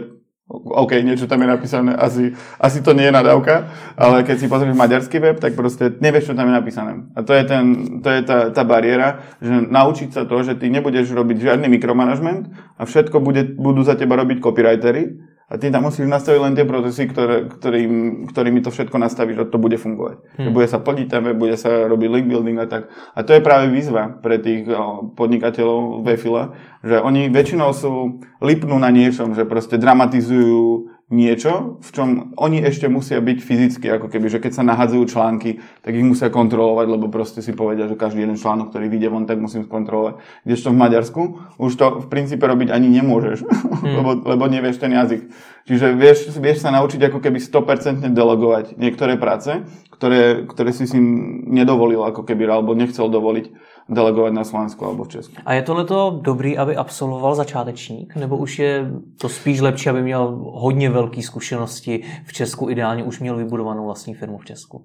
OK, 0.49 1.05
niečo 1.05 1.29
tam 1.29 1.45
je 1.45 1.49
napísané, 1.49 1.93
asi, 1.93 2.33
asi 2.57 2.81
to 2.81 2.97
nie 2.97 3.05
je 3.05 3.13
nadávka, 3.13 3.69
ale 4.01 4.25
keď 4.25 4.37
si 4.41 4.47
pozrieš 4.49 4.81
maďarský 4.81 5.21
web, 5.21 5.37
tak 5.37 5.53
proste 5.53 5.93
nevieš, 6.01 6.33
čo 6.33 6.37
tam 6.41 6.49
je 6.49 6.57
napísané. 6.57 7.05
A 7.13 7.21
to 7.21 7.37
je, 7.37 7.45
ten, 7.45 7.65
to 8.01 8.09
je 8.09 8.21
tá, 8.25 8.49
tá 8.49 8.65
bariéra, 8.65 9.37
že 9.45 9.53
naučiť 9.53 10.09
sa 10.09 10.25
to, 10.25 10.41
že 10.41 10.57
ty 10.57 10.73
nebudeš 10.73 11.13
robiť 11.13 11.53
žiadny 11.53 11.69
mikromanagement 11.69 12.49
a 12.81 12.89
všetko 12.89 13.21
bude, 13.21 13.61
budú 13.61 13.85
za 13.85 13.93
teba 13.93 14.17
robiť 14.17 14.41
copywritery, 14.41 15.21
a 15.49 15.57
ty 15.57 15.73
tam 15.73 15.89
musíš 15.89 16.05
nastaviť 16.05 16.41
len 16.45 16.53
tie 16.53 16.69
procesy, 16.69 17.09
ktoré, 17.09 17.49
ktorým, 17.49 17.93
ktorými 18.29 18.61
to 18.61 18.69
všetko 18.69 19.01
nastavíš 19.01 19.41
a 19.41 19.49
to 19.49 19.57
bude 19.57 19.81
fungovať. 19.81 20.21
Hmm. 20.37 20.53
Bude 20.53 20.69
sa 20.69 20.77
plniť 20.77 21.09
tam, 21.09 21.25
bude 21.41 21.57
sa 21.57 21.89
robiť 21.89 22.09
link 22.13 22.27
building 22.29 22.61
a 22.61 22.69
tak. 22.69 22.93
A 23.17 23.25
to 23.25 23.33
je 23.33 23.41
práve 23.41 23.73
výzva 23.73 24.13
pre 24.21 24.37
tých 24.37 24.69
podnikateľov 25.17 26.05
v 26.05 26.07
file, 26.21 26.53
že 26.85 27.01
oni 27.01 27.33
väčšinou 27.33 27.73
sú, 27.73 28.21
lipnú 28.45 28.77
na 28.77 28.93
niečom, 28.93 29.33
že 29.33 29.49
proste 29.49 29.81
dramatizujú 29.81 30.98
niečo, 31.09 31.81
v 31.81 31.91
čom 31.91 32.09
oni 32.37 32.61
ešte 32.61 32.85
musia 32.85 33.17
byť 33.25 33.39
fyzicky, 33.41 33.87
ako 33.89 34.13
keby, 34.13 34.29
že 34.29 34.45
keď 34.45 34.61
sa 34.61 34.63
nahadzujú 34.69 35.09
články, 35.09 35.57
tak 35.81 35.97
ich 35.97 36.05
musia 36.05 36.29
kontrolovať, 36.29 36.85
lebo 36.85 37.09
proste 37.09 37.41
si 37.41 37.57
povedia, 37.57 37.89
že 37.89 37.97
každý 37.97 38.29
jeden 38.29 38.37
článok, 38.37 38.69
ktorý 38.69 38.93
vyjde 38.93 39.09
von, 39.09 39.25
tak 39.25 39.41
musím 39.41 39.65
skontrolovať. 39.65 40.21
Kdežto 40.45 40.69
v 40.69 40.81
Maďarsku 40.85 41.23
už 41.57 41.73
to 41.81 41.87
v 42.05 42.07
princípe 42.13 42.45
robiť 42.45 42.69
ani 42.69 42.93
nemôžeš, 43.01 43.41
hmm. 43.49 43.95
lebo, 43.97 44.11
lebo 44.21 44.45
nevieš 44.53 44.85
ten 44.85 44.93
jazyk. 44.93 45.33
Čiže 45.65 45.97
vieš, 45.97 46.19
vieš 46.37 46.61
sa 46.61 46.73
naučiť 46.77 47.01
ako 47.09 47.25
keby 47.25 47.41
100% 47.41 48.13
delegovať 48.13 48.77
niektoré 48.77 49.17
práce, 49.17 49.65
ktoré, 49.89 50.45
ktoré 50.45 50.77
si 50.77 50.85
si 50.85 51.01
nedovolil 51.49 52.05
ako 52.05 52.25
keby, 52.29 52.53
alebo 52.53 52.77
nechcel 52.77 53.09
dovoliť 53.09 53.68
delegovat 53.89 54.33
na 54.33 54.45
Slovensku 54.45 54.85
alebo 54.85 55.05
v 55.05 55.09
Česku. 55.09 55.35
A 55.45 55.55
je 55.55 55.63
tohleto 55.63 56.21
dobrý, 56.23 56.59
aby 56.59 56.77
absolvoval 56.77 57.35
začátečník, 57.35 58.17
nebo 58.17 58.37
už 58.37 58.59
je 58.59 58.91
to 59.21 59.29
spíš 59.29 59.61
lepší, 59.61 59.91
aby 59.91 60.03
měl 60.03 60.39
hodně 60.45 60.91
velké 60.91 61.23
zkušenosti 61.23 62.05
v 62.25 62.33
Česku, 62.33 62.71
ideálně 62.71 63.05
už 63.05 63.21
měl 63.21 63.37
vybudovanou 63.37 63.85
vlastní 63.85 64.15
firmu 64.15 64.39
v 64.39 64.45
Česku? 64.45 64.85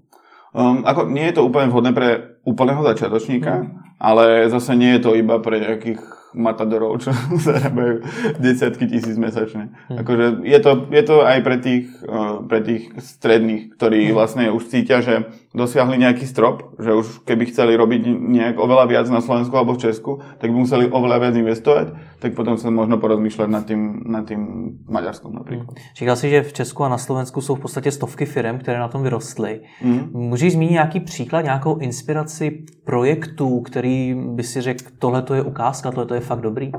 Um, 0.53 0.85
ako, 0.85 1.09
nie 1.09 1.25
je 1.33 1.41
to 1.41 1.49
úplne 1.49 1.65
vhodné 1.73 1.97
pre 1.97 2.37
úplného 2.45 2.85
začiatočníka, 2.85 3.65
mm. 3.65 3.97
ale 3.97 4.45
zase 4.53 4.77
nie 4.77 4.93
je 4.93 5.01
to 5.01 5.17
iba 5.17 5.41
pre 5.41 5.57
nejakých 5.57 5.97
matadorov, 6.37 7.01
čo 7.01 7.09
zarábajú 7.49 8.05
desiatky 8.37 8.85
tisíc 8.85 9.17
mesačne. 9.17 9.73
Hmm. 9.89 9.97
Akože 10.01 10.45
je 10.45 10.59
to, 10.61 10.71
je 10.93 11.03
to 11.05 11.15
aj 11.25 11.39
pre 11.41 11.57
tých, 11.57 11.85
uh, 12.05 12.45
pre 12.45 12.61
tých 12.61 12.93
stredných, 13.01 13.73
ktorí 13.73 14.09
hmm. 14.09 14.13
vlastne 14.13 14.45
už 14.53 14.69
cítia, 14.69 15.01
že 15.01 15.25
dosiahli 15.53 16.01
nejaký 16.01 16.25
strop, 16.25 16.73
že 16.81 16.91
už 16.97 17.05
keby 17.29 17.45
chceli 17.53 17.77
robiť 17.77 18.09
nejak 18.09 18.55
oveľa 18.57 18.89
viac 18.89 19.07
na 19.13 19.21
Slovensku 19.21 19.53
alebo 19.53 19.77
v 19.77 19.85
Česku, 19.85 20.19
tak 20.41 20.49
by 20.49 20.57
museli 20.57 20.89
oveľa 20.89 21.17
viac 21.21 21.35
investovať, 21.37 21.87
tak 22.17 22.33
potom 22.33 22.57
sa 22.57 22.73
možno 22.73 22.97
porozmýšľať 22.97 23.49
nad 23.49 23.63
tým, 23.63 24.01
nad 24.09 24.25
tým 24.25 24.41
Maďarskom 24.89 25.29
napríklad. 25.29 25.69
Hmm. 25.69 25.93
Říkal 25.95 26.15
si, 26.15 26.29
že 26.29 26.43
v 26.43 26.53
Česku 26.53 26.83
a 26.83 26.89
na 26.89 26.97
Slovensku 26.97 27.41
jsou 27.41 27.55
v 27.55 27.59
podstatě 27.59 27.91
stovky 27.91 28.25
firm, 28.25 28.59
které 28.59 28.79
na 28.79 28.87
tom 28.87 29.03
vyrostly. 29.03 29.61
Hmm. 29.81 30.09
Můžeš 30.13 30.53
zmínit 30.53 30.71
nějaký 30.71 30.99
příklad, 30.99 31.41
nějakou 31.41 31.77
inspiraci 31.77 32.65
projektů, 32.85 33.59
který 33.59 34.15
by 34.15 34.43
si 34.43 34.61
řekl, 34.61 34.83
tohle 34.99 35.23
je 35.33 35.41
ukázka, 35.41 35.91
tohle 35.91 36.17
je 36.17 36.21
fakt 36.21 36.41
dobrý? 36.41 36.71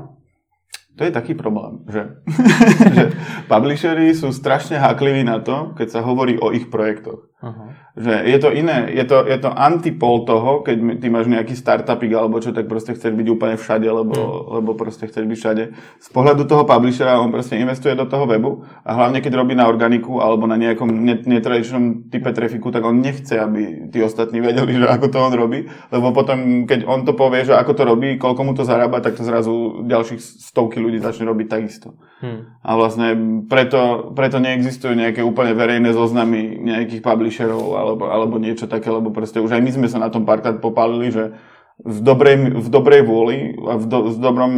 To 0.95 1.03
je 1.03 1.11
taký 1.11 1.35
problém, 1.35 1.83
že, 1.91 2.07
že 2.95 3.03
publishery 3.51 4.15
sú 4.15 4.31
strašne 4.31 4.79
hákliví 4.79 5.27
na 5.27 5.43
to, 5.43 5.75
keď 5.75 5.87
sa 5.91 5.99
hovorí 5.99 6.39
o 6.39 6.55
ich 6.55 6.71
projektoch. 6.71 7.34
Uh-huh. 7.45 7.69
Že 7.93 8.25
je 8.25 8.37
to 8.41 8.49
iné, 8.49 8.89
je 8.89 9.05
to, 9.05 9.21
je 9.21 9.37
to 9.37 9.53
antipol 9.53 10.25
toho, 10.25 10.65
keď 10.65 10.97
ty 10.97 11.07
máš 11.13 11.29
nejaký 11.29 11.53
startupik 11.53 12.09
alebo 12.17 12.41
čo, 12.41 12.49
tak 12.57 12.65
proste 12.65 12.97
chceš 12.97 13.13
byť 13.13 13.27
úplne 13.29 13.53
všade, 13.53 13.85
lebo, 13.85 14.17
uh-huh. 14.17 14.57
lebo 14.57 14.73
proste 14.73 15.05
chceš 15.05 15.29
byť 15.29 15.37
všade. 15.37 15.63
Z 16.01 16.09
pohľadu 16.09 16.49
toho 16.49 16.65
publishera 16.65 17.21
on 17.21 17.29
proste 17.29 17.61
investuje 17.61 17.93
do 17.93 18.09
toho 18.09 18.25
webu 18.25 18.65
a 18.81 18.97
hlavne 18.97 19.21
keď 19.21 19.37
robí 19.37 19.53
na 19.53 19.69
organiku 19.69 20.17
alebo 20.25 20.49
na 20.49 20.57
nejakom 20.57 20.89
netradičnom 21.05 22.09
type 22.09 22.33
trafiku, 22.33 22.73
tak 22.73 22.81
on 22.81 22.97
nechce, 22.97 23.37
aby 23.37 23.93
tí 23.93 24.01
ostatní 24.01 24.41
vedeli, 24.41 24.81
že 24.81 24.89
ako 24.89 25.05
to 25.13 25.17
on 25.21 25.33
robí, 25.37 25.69
lebo 25.93 26.17
potom, 26.17 26.65
keď 26.65 26.89
on 26.89 27.05
to 27.05 27.13
povie, 27.13 27.45
že 27.45 27.53
ako 27.53 27.77
to 27.77 27.83
robí, 27.85 28.17
koľko 28.17 28.41
mu 28.41 28.57
to 28.57 28.65
zarába, 28.65 29.05
tak 29.05 29.21
to 29.21 29.21
zrazu 29.21 29.85
ďalších 29.85 30.49
stovky 30.49 30.81
ľudí 30.81 30.97
začne 30.97 31.29
robiť 31.29 31.47
takisto. 31.47 31.93
Hmm. 32.25 32.57
A 32.65 32.73
vlastne 32.73 33.13
preto, 33.45 34.09
preto 34.17 34.41
neexistujú 34.41 34.97
nejaké 34.97 35.21
úplne 35.21 35.53
verejné 35.53 35.93
zoznamy 35.93 36.57
nejakých 36.57 37.05
publisherov 37.05 37.34
alebo, 37.43 38.07
alebo 38.07 38.39
niečo 38.39 38.69
také, 38.69 38.87
lebo 38.87 39.11
proste 39.11 39.43
už 39.43 39.51
aj 39.57 39.61
my 39.65 39.71
sme 39.75 39.87
sa 39.91 39.99
na 39.99 40.07
tom 40.07 40.23
párkrát 40.23 40.55
popálili, 40.61 41.11
že 41.11 41.35
v 41.83 41.99
dobrej, 41.99 42.55
v 42.55 42.67
dobrej 42.71 43.01
vôli 43.03 43.51
a 43.67 43.75
v, 43.75 43.85
do, 43.89 43.97
v 44.13 44.17
dobrom 44.21 44.53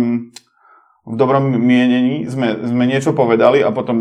v 1.07 1.15
dobrom 1.15 1.55
mienení 1.55 2.27
sme, 2.27 2.67
sme 2.67 2.83
niečo 2.83 3.15
povedali 3.15 3.63
a 3.63 3.71
potom 3.71 3.97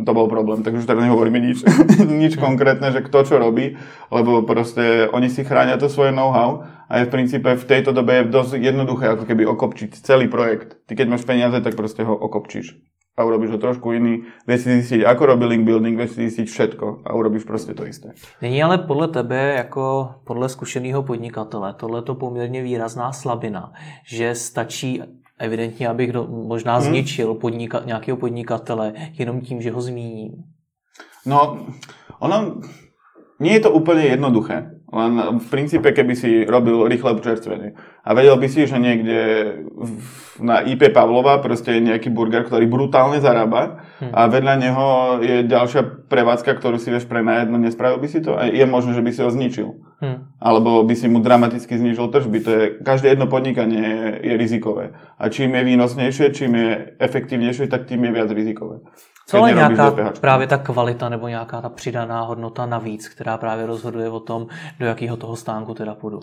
to 0.00 0.10
bol 0.16 0.32
problém. 0.32 0.64
Takže 0.64 0.80
už 0.80 0.88
teraz 0.88 1.04
nehovoríme 1.04 1.36
nič, 1.44 1.60
nič 2.24 2.40
konkrétne, 2.40 2.88
že 2.88 3.04
kto 3.04 3.28
čo 3.28 3.36
robí, 3.36 3.76
lebo 4.08 4.40
proste 4.48 5.12
oni 5.12 5.28
si 5.28 5.44
chránia 5.44 5.76
to 5.76 5.92
svoje 5.92 6.08
know-how 6.16 6.64
a 6.88 7.04
je 7.04 7.06
v 7.06 7.12
princípe 7.12 7.52
v 7.52 7.68
tejto 7.68 7.92
dobe 7.92 8.24
je 8.24 8.32
dosť 8.32 8.64
jednoduché 8.64 9.12
ako 9.12 9.28
keby 9.28 9.44
okopčiť 9.44 10.00
celý 10.00 10.24
projekt. 10.32 10.80
Ty 10.88 10.96
keď 10.96 11.06
máš 11.12 11.28
peniaze, 11.28 11.60
tak 11.60 11.76
proste 11.76 12.00
ho 12.00 12.16
okopčíš 12.16 12.80
a 13.18 13.24
urobíš 13.24 13.50
ho 13.50 13.58
trošku 13.58 13.92
iný, 13.92 14.22
vieš 14.46 14.60
si 14.62 14.70
zistiť, 14.78 15.02
ako 15.02 15.26
robí 15.26 15.44
link 15.44 15.66
building, 15.66 15.98
vieš 15.98 16.14
si 16.14 16.30
zistiť 16.30 16.46
všetko 16.46 16.86
a 17.04 17.14
urobíš 17.14 17.44
prostě 17.44 17.74
to 17.74 17.86
isté. 17.86 18.14
Není 18.42 18.62
ale 18.62 18.78
podle 18.78 19.08
tebe, 19.08 19.54
jako 19.56 20.14
podle 20.24 20.48
zkušeného 20.48 21.02
podnikatele, 21.02 21.74
tohle 21.74 22.02
to 22.02 22.14
poměrně 22.14 22.62
výrazná 22.62 23.12
slabina, 23.12 23.72
že 24.06 24.34
stačí 24.34 25.02
evidentně, 25.38 25.88
abych 25.88 26.12
do, 26.12 26.26
možná 26.26 26.74
hmm. 26.76 26.82
zničil 26.82 27.34
podnika, 27.34 27.82
nějakého 27.84 28.16
podnikatele 28.16 28.92
jenom 29.18 29.40
tím, 29.40 29.62
že 29.62 29.70
ho 29.70 29.80
zmíním. 29.80 30.32
No, 31.26 31.66
ono, 32.18 32.62
nie 33.40 33.52
je 33.54 33.60
to 33.60 33.70
úplne 33.70 34.06
jednoduché. 34.06 34.77
Len 34.88 35.12
v 35.36 35.46
princípe, 35.52 35.92
keby 35.92 36.14
si 36.16 36.30
robil 36.48 36.88
rýchle 36.88 37.20
čerstvenie 37.20 37.76
a 38.00 38.10
vedel 38.16 38.40
by 38.40 38.48
si, 38.48 38.64
že 38.64 38.80
niekde 38.80 39.18
na 40.40 40.64
IP 40.64 40.88
Pavlova 40.96 41.44
proste 41.44 41.76
je 41.76 41.84
nejaký 41.84 42.08
burger, 42.08 42.48
ktorý 42.48 42.64
brutálne 42.64 43.20
zarába 43.20 43.84
hm. 44.00 44.16
a 44.16 44.20
vedľa 44.32 44.54
neho 44.56 44.86
je 45.20 45.36
ďalšia 45.44 46.08
prevádzka, 46.08 46.56
ktorú 46.56 46.80
si 46.80 46.88
vieš 46.88 47.04
prenajať, 47.04 47.52
no 47.52 47.60
nespravil 47.60 48.00
by 48.00 48.08
si 48.08 48.24
to 48.24 48.32
a 48.32 48.48
je 48.48 48.64
možné, 48.64 48.96
že 48.96 49.04
by 49.04 49.10
si 49.12 49.20
ho 49.20 49.28
zničil. 49.28 49.68
Hm. 50.00 50.40
Alebo 50.40 50.80
by 50.88 50.94
si 50.96 51.04
mu 51.10 51.20
dramaticky 51.20 51.76
znižil 51.76 52.08
tržby. 52.08 52.38
To 52.40 52.50
je, 52.50 52.64
každé 52.80 53.12
jedno 53.12 53.28
podnikanie 53.28 53.84
je, 53.84 54.00
je 54.24 54.34
rizikové. 54.40 54.96
A 55.20 55.28
čím 55.28 55.52
je 55.52 55.68
výnosnejšie, 55.68 56.32
čím 56.32 56.56
je 56.56 56.96
efektívnejšie, 56.96 57.68
tak 57.68 57.84
tým 57.84 58.08
je 58.08 58.14
viac 58.16 58.30
rizikové. 58.32 58.80
Co 59.28 59.46
je 59.46 59.54
nějaká 59.54 59.94
právě 60.20 60.46
ta 60.46 60.56
kvalita 60.56 61.08
nebo 61.08 61.28
nějaká 61.28 61.60
ta 61.60 61.68
přidaná 61.68 62.20
hodnota 62.20 62.66
navíc, 62.66 63.08
která 63.08 63.36
právě 63.36 63.66
rozhoduje 63.66 64.08
o 64.08 64.20
tom, 64.20 64.46
do 64.80 64.86
jakého 64.86 65.16
toho 65.16 65.36
stánku 65.36 65.74
teda 65.74 65.94
půjdu? 65.94 66.20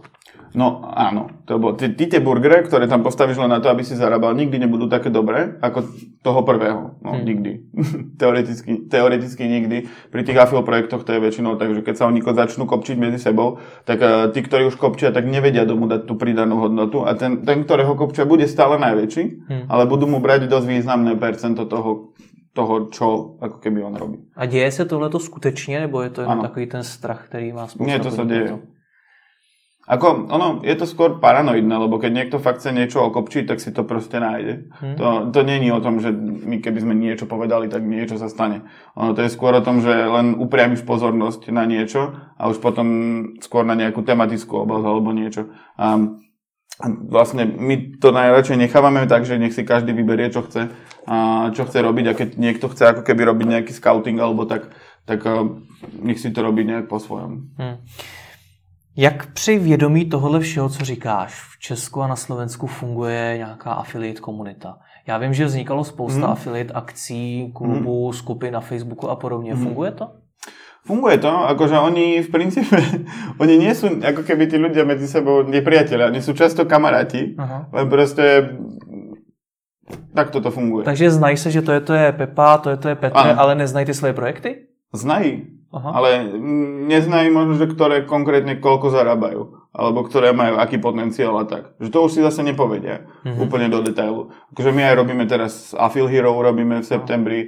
No 0.55 0.87
áno, 0.87 1.27
to 1.43 1.59
bolo, 1.59 1.75
ty, 1.75 1.91
ty 1.91 2.07
tie 2.07 2.23
burgery, 2.23 2.63
ktoré 2.63 2.87
tam 2.87 3.03
postavíš 3.03 3.43
len 3.43 3.51
na 3.51 3.59
to, 3.59 3.67
aby 3.67 3.83
si 3.83 3.91
zarábal, 3.91 4.31
nikdy 4.39 4.55
nebudú 4.55 4.87
také 4.87 5.11
dobré 5.11 5.59
ako 5.59 5.83
toho 6.23 6.41
prvého. 6.47 6.95
No, 7.03 7.11
hmm. 7.11 7.25
nikdy. 7.27 7.51
teoreticky, 8.21 8.87
teoreticky 8.87 9.43
nikdy. 9.51 9.91
Pri 10.15 10.23
tých 10.23 10.39
afil 10.39 10.63
projektoch 10.63 11.03
to 11.03 11.11
je 11.11 11.19
väčšinou 11.19 11.59
tak, 11.59 11.75
že 11.75 11.83
keď 11.83 11.95
sa 11.99 12.07
oni 12.07 12.23
začnú 12.23 12.71
kopčiť 12.71 12.95
medzi 12.95 13.19
sebou, 13.19 13.59
tak 13.83 13.99
uh, 13.99 14.31
tí, 14.31 14.39
ktorí 14.39 14.71
už 14.71 14.79
kopčia, 14.79 15.11
tak 15.11 15.27
nevedia 15.27 15.67
tomu 15.67 15.91
dať 15.91 16.07
tú 16.07 16.15
pridanú 16.15 16.63
hodnotu 16.63 17.03
a 17.03 17.11
ten, 17.19 17.43
ten 17.43 17.67
ktorého 17.67 17.99
kopčia, 17.99 18.23
bude 18.23 18.47
stále 18.47 18.79
najväčší, 18.79 19.23
hmm. 19.51 19.65
ale 19.67 19.83
budú 19.91 20.07
mu 20.07 20.23
brať 20.23 20.47
dosť 20.47 20.67
významné 20.71 21.19
percento 21.19 21.67
toho, 21.67 22.14
toho, 22.55 22.87
čo 22.87 23.35
ako 23.43 23.59
keby 23.59 23.83
on 23.83 23.95
robí. 23.95 24.17
A 24.35 24.45
děje 24.45 24.71
se 24.71 24.85
tohleto 24.85 25.19
skutečně, 25.19 25.79
nebo 25.79 26.01
je 26.01 26.09
to 26.09 26.21
jen 26.21 26.39
takový 26.41 26.65
ten 26.65 26.83
strach, 26.83 27.27
který 27.27 27.53
má 27.53 27.67
spousta 27.67 27.91
Nie, 27.91 27.99
to 27.99 28.11
sa 28.11 28.23
deje. 28.23 28.59
Ako, 29.85 30.25
ono, 30.33 30.65
je 30.65 30.73
to 30.73 30.89
skôr 30.89 31.21
paranoidné, 31.21 31.77
lebo 31.77 32.01
keď 32.01 32.09
niekto 32.09 32.37
fakt 32.41 32.57
chce 32.57 32.73
niečo 32.73 33.05
okopčiť, 33.05 33.45
tak 33.45 33.61
si 33.61 33.69
to 33.69 33.85
proste 33.85 34.17
nájde. 34.17 34.73
Hmm. 34.81 34.97
To, 34.97 35.05
to 35.29 35.45
není 35.45 35.69
o 35.69 35.77
tom, 35.77 36.01
že 36.01 36.09
my 36.41 36.57
keby 36.57 36.81
sme 36.81 36.97
niečo 36.97 37.29
povedali, 37.29 37.69
tak 37.69 37.85
niečo 37.85 38.17
sa 38.17 38.25
stane. 38.25 38.65
Ono 38.97 39.13
to 39.13 39.21
je 39.21 39.29
skôr 39.29 39.53
o 39.53 39.61
tom, 39.61 39.85
že 39.85 39.93
len 39.93 40.41
upriamiš 40.41 40.81
pozornosť 40.89 41.53
na 41.53 41.69
niečo 41.69 42.17
a 42.33 42.49
už 42.49 42.65
potom 42.65 42.87
skôr 43.45 43.61
na 43.61 43.77
nejakú 43.77 44.01
tematickú 44.01 44.65
oblasť 44.65 44.85
alebo 44.89 45.13
niečo. 45.13 45.53
A 45.77 46.01
vlastne 47.07 47.47
my 47.47 47.99
to 48.03 48.11
najradšej 48.11 48.57
nechávame 48.57 49.07
tak, 49.07 49.23
že 49.23 49.39
nech 49.39 49.55
si 49.55 49.63
každý 49.63 49.95
vyberie, 49.95 50.27
čo 50.27 50.43
chce, 50.43 50.69
a 51.07 51.47
čo 51.55 51.63
chce 51.65 51.79
robiť 51.81 52.05
a 52.07 52.13
keď 52.13 52.29
niekto 52.35 52.67
chce 52.67 52.83
ako 52.91 53.01
keby 53.07 53.23
robiť 53.23 53.47
nejaký 53.47 53.71
scouting 53.71 54.19
alebo 54.19 54.43
tak, 54.43 54.67
tak 55.07 55.23
nech 56.03 56.19
si 56.19 56.31
to 56.35 56.43
robí 56.43 56.67
nejak 56.67 56.91
po 56.91 56.99
svojom. 56.99 57.55
Hmm. 57.55 57.77
Jak 58.97 59.33
při 59.33 59.59
vědomí 59.59 60.05
tohle 60.05 60.39
všeho, 60.39 60.69
co 60.69 60.85
říkáš, 60.85 61.33
v 61.33 61.59
Česku 61.59 62.01
a 62.01 62.07
na 62.07 62.15
Slovensku 62.15 62.67
funguje 62.67 63.33
nějaká 63.37 63.71
affiliate 63.73 64.19
komunita? 64.19 64.77
Já 65.07 65.17
vím, 65.17 65.33
že 65.33 65.45
vznikalo 65.45 65.83
spousta 65.83 66.19
hmm. 66.19 66.31
affiliate 66.31 66.73
akcí, 66.73 67.51
klubů, 67.55 68.05
hmm. 68.05 68.13
skupin 68.13 68.53
na 68.53 68.59
Facebooku 68.59 69.09
a 69.09 69.15
podobně. 69.15 69.53
Hmm. 69.53 69.63
Funguje 69.63 69.91
to? 69.91 70.11
Funguje 70.85 71.17
to, 71.17 71.29
akože 71.29 71.81
oni 71.81 72.21
v 72.21 72.29
princípe, 72.29 72.77
oni 73.41 73.57
nie 73.57 73.73
sú 73.73 73.89
ako 74.05 74.21
keby 74.21 74.45
tí 74.45 74.61
ľudia 74.61 74.85
medzi 74.85 75.09
sebou 75.09 75.41
nepriatelia, 75.41 76.13
oni 76.13 76.21
sú 76.21 76.37
často 76.37 76.69
kamaráti, 76.69 77.33
Aha. 77.41 77.73
len 77.73 77.85
proste 77.89 78.53
tak 80.13 80.29
toto 80.29 80.53
funguje. 80.53 80.85
Takže 80.85 81.11
znají 81.11 81.37
se, 81.37 81.51
že 81.51 81.61
to 81.61 81.71
je, 81.71 81.81
to 81.81 81.93
je 81.93 82.11
Pepa, 82.11 82.57
to 82.57 82.69
je, 82.69 82.77
to 82.77 82.87
je 82.89 82.95
Petr, 82.95 83.17
ano. 83.17 83.33
ale 83.37 83.55
neznají 83.55 83.85
ty 83.85 83.93
svoje 83.93 84.13
projekty? 84.13 84.69
Znají, 84.93 85.47
Aha. 85.73 85.91
ale 85.91 86.29
neznají 86.87 87.33
možno, 87.33 87.57
že 87.57 87.67
ktoré 87.67 88.05
konkrétne 88.05 88.55
koľko 88.61 88.89
zarábajú 88.93 89.65
alebo 89.75 90.07
ktoré 90.07 90.31
majú 90.31 90.55
aký 90.55 90.79
potenciál 90.79 91.35
a 91.35 91.43
tak. 91.43 91.75
Že 91.83 91.89
to 91.91 91.99
už 92.07 92.11
si 92.15 92.19
zase 92.23 92.47
nepovedia 92.47 93.03
mm-hmm. 93.27 93.43
úplne 93.43 93.67
do 93.67 93.83
detailu. 93.83 94.31
Akože 94.55 94.71
my 94.71 94.87
aj 94.87 94.95
robíme 94.95 95.27
teraz 95.27 95.75
Afil 95.75 96.07
Hero, 96.07 96.31
robíme 96.31 96.79
v 96.79 96.87
septembri, 96.87 97.39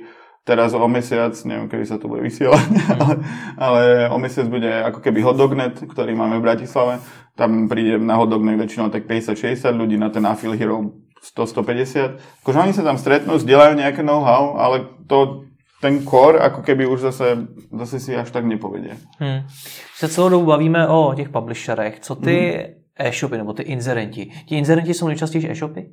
teraz 0.47 0.71
o 0.71 0.87
mesiac, 0.87 1.35
neviem, 1.43 1.67
kedy 1.67 1.83
sa 1.83 1.99
to 1.99 2.07
bude 2.07 2.23
vysielať, 2.23 2.67
ale, 2.95 3.13
ale 3.59 3.81
o 4.07 4.15
mesiac 4.15 4.47
bude 4.47 4.71
ako 4.71 5.03
keby 5.03 5.19
Hodognet, 5.19 5.83
ktorý 5.83 6.15
máme 6.15 6.39
v 6.39 6.47
Bratislave. 6.47 7.03
Tam 7.35 7.67
príde 7.67 7.99
na 7.99 8.15
Hodognet 8.15 8.55
väčšinou 8.55 8.87
tak 8.87 9.03
50-60 9.11 9.67
ľudí, 9.75 9.99
na 9.99 10.07
ten 10.07 10.23
Afil 10.23 10.55
Hero 10.55 10.95
100-150. 11.19 12.47
Akože 12.47 12.57
oni 12.63 12.73
sa 12.73 12.87
tam 12.87 12.95
stretnú, 12.95 13.35
zdieľajú 13.35 13.75
nejaké 13.75 14.01
know-how, 14.01 14.55
ale 14.55 14.87
to 15.11 15.43
ten 15.77 16.01
core 16.01 16.41
ako 16.41 16.65
keby 16.65 16.89
už 16.89 17.13
zase, 17.13 17.37
zase 17.69 17.99
si 17.99 18.11
až 18.15 18.31
tak 18.31 18.45
nepovedie. 18.49 18.97
Hmm. 19.19 19.45
Se 19.93 20.09
celou 20.09 20.29
dobu 20.29 20.45
bavíme 20.45 20.87
o 20.87 21.13
těch 21.13 21.29
publisherech. 21.29 21.99
Co 21.99 22.15
ty 22.15 22.35
hmm. 22.49 23.07
e-shopy 23.07 23.37
nebo 23.37 23.53
ty 23.53 23.63
inzerenti? 23.63 24.31
Ti 24.45 24.57
inzerenti 24.57 24.93
jsou 24.93 25.07
nejčastější 25.07 25.51
e-shopy? 25.51 25.85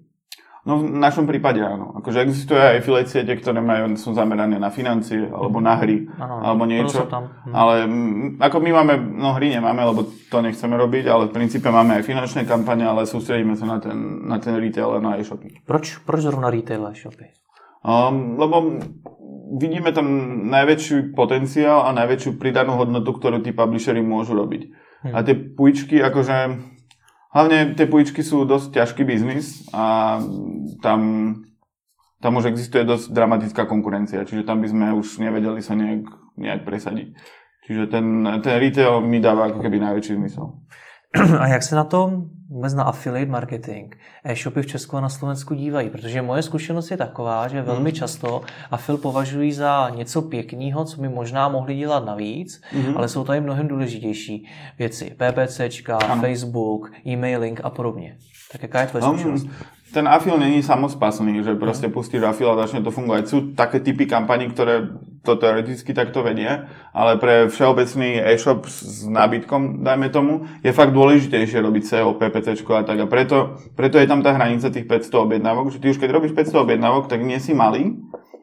No 0.65 0.81
v 0.81 0.97
našom 0.97 1.29
prípade 1.29 1.61
áno. 1.61 1.93
Akože 2.01 2.25
existuje 2.25 2.57
aj 2.57 2.81
affiliate 2.81 3.13
siete, 3.13 3.37
ktoré 3.37 3.61
majú, 3.61 4.01
sú 4.01 4.17
zamerané 4.17 4.57
na 4.57 4.73
financie, 4.73 5.29
alebo 5.29 5.61
na 5.61 5.77
hry, 5.77 6.09
ano, 6.17 6.41
alebo 6.41 6.65
niečo. 6.65 7.05
Tam. 7.05 7.29
Hm. 7.45 7.53
Ale 7.53 7.75
m, 7.85 8.41
ako 8.41 8.57
my 8.65 8.71
máme, 8.73 8.95
no 8.97 9.37
hry 9.37 9.53
nemáme, 9.53 9.85
lebo 9.85 10.09
to 10.09 10.41
nechceme 10.41 10.73
robiť, 10.81 11.05
ale 11.05 11.29
v 11.29 11.37
princípe 11.37 11.69
máme 11.69 12.01
aj 12.01 12.09
finančné 12.09 12.49
kampane, 12.49 12.89
ale 12.89 13.05
sústredíme 13.05 13.61
sa 13.61 13.69
na 13.69 13.77
ten, 13.77 14.25
na 14.25 14.41
ten 14.41 14.57
retail 14.57 14.97
a 14.97 15.05
na 15.05 15.21
e-shopy. 15.21 15.69
Proč, 15.69 16.01
proč 16.01 16.25
zrovna 16.25 16.49
retail 16.49 16.81
a 16.89 16.97
e-shopy? 16.97 17.29
Um, 17.85 18.41
lebo 18.41 18.81
vidíme 19.61 19.93
tam 19.93 20.09
najväčší 20.49 21.13
potenciál 21.13 21.85
a 21.85 21.93
najväčšiu 21.93 22.41
pridanú 22.41 22.81
hodnotu, 22.81 23.13
ktorú 23.13 23.45
tí 23.45 23.53
publishery 23.53 24.01
môžu 24.01 24.33
robiť. 24.33 24.63
Hmm. 25.05 25.13
A 25.13 25.21
tie 25.21 25.37
pújčky, 25.37 26.01
akože 26.01 26.37
Hlavne 27.35 27.75
tie 27.75 27.91
pojičky 27.91 28.23
sú 28.23 28.47
dosť 28.47 28.79
ťažký 28.79 29.03
biznis 29.03 29.67
a 29.75 30.17
tam, 30.79 31.01
tam 32.23 32.33
už 32.39 32.55
existuje 32.55 32.87
dosť 32.87 33.11
dramatická 33.11 33.67
konkurencia, 33.67 34.23
čiže 34.23 34.47
tam 34.47 34.63
by 34.63 34.71
sme 34.71 34.87
už 34.95 35.19
nevedeli 35.19 35.59
sa 35.59 35.75
nejak, 35.75 36.07
nejak 36.39 36.63
presadiť. 36.63 37.19
Čiže 37.67 37.91
ten, 37.91 38.23
ten 38.39 38.55
retail 38.63 39.03
mi 39.03 39.19
dáva 39.19 39.51
ako 39.51 39.59
keby 39.67 39.83
najväčší 39.83 40.15
zmysel. 40.15 40.63
A 41.39 41.47
jak 41.47 41.63
se 41.63 41.77
na 41.77 41.85
to 41.85 42.23
vůbec 42.49 42.75
na 42.75 42.83
affiliate 42.83 43.31
marketing 43.31 43.95
e-shopy 44.25 44.63
v 44.63 44.67
Česku 44.67 44.97
a 44.97 45.01
na 45.01 45.09
Slovensku 45.09 45.55
dívají? 45.55 45.91
Protože 45.91 46.23
moje 46.23 46.43
zkušenost 46.43 46.91
je 46.91 46.97
taková, 46.97 47.49
že 47.49 47.63
velmi 47.63 47.91
hmm. 47.91 47.97
často 47.97 48.43
affil 48.71 48.97
považují 48.97 49.53
za 49.53 49.91
něco 49.91 50.23
pěkného, 50.23 50.85
co 50.85 51.01
by 51.01 51.09
možná 51.09 51.49
mohli 51.49 51.77
dělat 51.77 52.05
navíc, 52.05 52.63
mm. 52.73 52.97
ale 52.97 53.09
jsou 53.09 53.25
tady 53.25 53.41
mnohem 53.41 53.69
důležitější 53.69 54.49
věci. 54.79 55.17
PPCčka, 55.17 55.97
ano. 55.97 56.23
Facebook, 56.23 56.91
e-mailing 57.07 57.61
a 57.65 57.71
podobně. 57.71 58.17
Tak 58.53 58.63
jaká 58.63 58.81
je 58.81 58.87
tvoje 58.87 59.03
zkušenost? 59.03 59.47
Ten 59.95 60.11
afil 60.11 60.35
není 60.35 60.59
samospasný, 60.59 61.47
že 61.47 61.55
proste 61.55 61.87
pustíš 61.87 62.27
afil 62.27 62.51
a 62.51 62.67
začne 62.67 62.83
to 62.83 62.91
fungovať. 62.91 63.23
Sú 63.31 63.39
také 63.55 63.79
typy 63.79 64.11
kampaní, 64.11 64.51
ktoré 64.51 64.91
to 65.23 65.39
teoreticky 65.39 65.95
takto 65.95 66.27
vedie, 66.27 66.51
ale 66.91 67.17
pre 67.23 67.47
všeobecný 67.47 68.19
e-shop 68.35 68.67
s 68.67 69.07
nábytkom, 69.07 69.87
dajme 69.87 70.11
tomu, 70.11 70.51
je 70.67 70.75
fakt 70.75 70.91
dôležitejšie 70.91 71.63
robiť 71.63 71.83
SEO, 71.87 72.19
PPC 72.19 72.59
a 72.67 72.83
tak. 72.83 72.99
A 72.99 73.07
preto, 73.07 73.63
preto 73.79 73.97
je 74.03 74.11
tam 74.11 74.21
tá 74.21 74.35
hranica 74.35 74.69
tých 74.69 74.91
500 74.91 75.15
objednávok, 75.15 75.71
že 75.71 75.79
ty 75.79 75.87
už 75.95 76.03
keď 76.03 76.11
robíš 76.11 76.35
500 76.35 76.59
objednávok, 76.59 77.07
tak 77.07 77.23
nie 77.23 77.39
si 77.39 77.55
malý, 77.55 77.95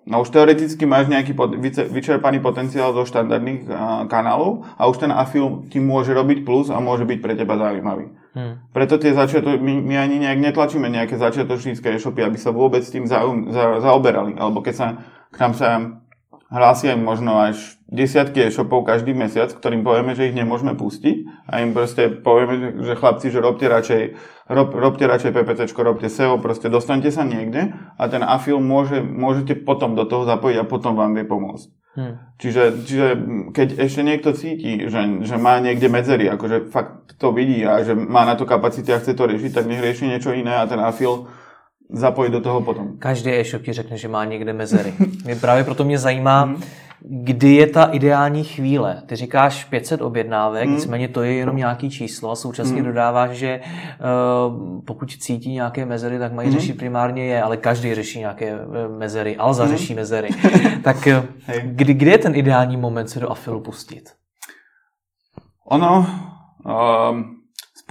No 0.02 0.26
už 0.26 0.34
teoreticky 0.34 0.90
máš 0.90 1.14
nejaký 1.14 1.38
pot, 1.38 1.54
vyčerpaný 1.94 2.42
potenciál 2.42 2.90
zo 2.98 3.06
štandardných 3.06 3.70
uh, 3.70 4.10
kanálov 4.10 4.66
a 4.74 4.90
už 4.90 4.98
ten 5.06 5.14
afil 5.14 5.70
ti 5.70 5.78
môže 5.78 6.10
robiť 6.10 6.42
plus 6.42 6.74
a 6.74 6.82
môže 6.82 7.06
byť 7.06 7.20
pre 7.22 7.38
teba 7.38 7.54
zaujímavý. 7.54 8.10
Hmm. 8.34 8.66
Preto 8.74 8.98
tie 8.98 9.14
začiato, 9.14 9.62
my, 9.62 9.74
my 9.78 9.96
ani 10.02 10.26
nejak 10.26 10.42
netlačíme 10.42 10.90
nejaké 10.90 11.22
začiatočnícke 11.22 11.86
e-shopy, 11.86 12.26
aby 12.26 12.38
sa 12.40 12.50
vôbec 12.50 12.82
tým 12.82 13.06
zaum, 13.06 13.54
za, 13.54 13.78
zaoberali. 13.84 14.40
Alebo 14.42 14.66
keď 14.66 14.74
sa 14.74 14.88
k 15.30 15.38
nám 15.38 15.54
sa 15.54 16.01
hlási 16.52 16.92
aj 16.92 17.00
možno 17.00 17.40
až 17.40 17.80
desiatky 17.88 18.48
e-shopov 18.48 18.84
každý 18.84 19.16
mesiac, 19.16 19.48
ktorým 19.52 19.88
povieme, 19.88 20.12
že 20.16 20.28
ich 20.28 20.36
nemôžeme 20.36 20.76
pustiť 20.76 21.48
a 21.48 21.64
im 21.64 21.72
proste 21.72 22.12
povieme, 22.12 22.84
že 22.84 23.00
chlapci, 23.00 23.32
že 23.32 23.40
robte 23.40 23.72
radšej 23.72 24.02
rob, 24.52 24.76
robte 24.76 25.08
radšej 25.08 25.32
PPC, 25.32 25.72
robte 25.80 26.12
SEO, 26.12 26.44
proste 26.44 26.68
dostanete 26.68 27.12
sa 27.12 27.24
niekde 27.24 27.72
a 27.96 28.04
ten 28.12 28.22
afil 28.22 28.60
môže, 28.60 29.00
môžete 29.00 29.64
potom 29.64 29.96
do 29.96 30.04
toho 30.04 30.28
zapojiť 30.28 30.58
a 30.60 30.68
potom 30.68 31.00
vám 31.00 31.16
vie 31.16 31.24
pomôcť. 31.24 31.68
Hmm. 31.92 32.24
Čiže, 32.40 32.88
čiže 32.88 33.08
keď 33.52 33.68
ešte 33.84 34.02
niekto 34.04 34.32
cíti, 34.32 34.88
že, 34.88 35.28
že 35.28 35.36
má 35.36 35.60
niekde 35.60 35.92
medzery, 35.92 36.32
akože 36.32 36.72
fakt 36.72 37.20
to 37.20 37.36
vidí 37.36 37.68
a 37.68 37.84
že 37.84 37.92
má 37.92 38.24
na 38.24 38.40
to 38.40 38.48
kapacity 38.48 38.96
a 38.96 39.00
chce 39.04 39.12
to 39.12 39.28
riešiť, 39.28 39.52
tak 39.52 39.68
nech 39.68 39.84
rieši 39.84 40.08
niečo 40.08 40.32
iné 40.32 40.56
a 40.56 40.68
ten 40.68 40.80
afil 40.80 41.28
zapojiť 41.92 42.32
do 42.32 42.42
toho 42.42 42.62
potom. 42.62 42.98
Každý 43.00 43.32
e-shop 43.32 43.62
ti 43.62 43.74
řekne, 43.74 43.98
že 43.98 44.08
má 44.08 44.26
někde 44.26 44.54
mezery. 44.54 44.94
Mě 45.26 45.36
právě 45.36 45.64
proto 45.64 45.84
mě 45.84 45.98
zajímá, 45.98 46.42
hmm 46.42 46.62
kdy 47.04 47.56
je 47.56 47.68
ta 47.68 47.84
ideální 47.84 48.44
chvíle. 48.44 49.02
Ty 49.06 49.16
říkáš 49.16 49.64
500 49.64 50.02
objednávek, 50.02 50.66
hmm. 50.66 50.76
nicméně 50.76 51.08
to 51.08 51.24
je 51.24 51.34
jenom 51.34 51.56
nějaký 51.56 51.90
číslo 51.90 52.32
a 52.32 52.36
současně 52.36 52.76
hmm. 52.76 52.86
dodáváš, 52.86 53.30
že 53.30 53.62
uh, 53.62 54.82
pokud 54.86 55.12
cítí 55.12 55.52
nějaké 55.52 55.86
mezery, 55.86 56.20
tak 56.20 56.34
mají 56.34 56.50
hmm. 56.50 56.60
řešit 56.60 56.78
primárně 56.78 57.26
je, 57.26 57.44
ale 57.44 57.58
každý 57.58 57.96
řeší 57.96 58.20
nějaké 58.20 58.46
eh, 58.46 58.88
mezery, 58.98 59.38
Alza 59.38 59.64
hmm. 59.64 59.78
řeší 59.78 59.96
mezery. 59.96 60.30
tak 60.84 61.08
eh, 61.08 61.24
kdy, 61.62 61.94
kdy 61.94 62.12
je 62.12 62.18
ten 62.18 62.36
ideální 62.36 62.78
moment 62.78 63.08
se 63.08 63.20
do 63.20 63.32
afilu 63.32 63.62
pustit? 63.62 64.10
Ono, 65.66 66.06
um, 66.66 67.41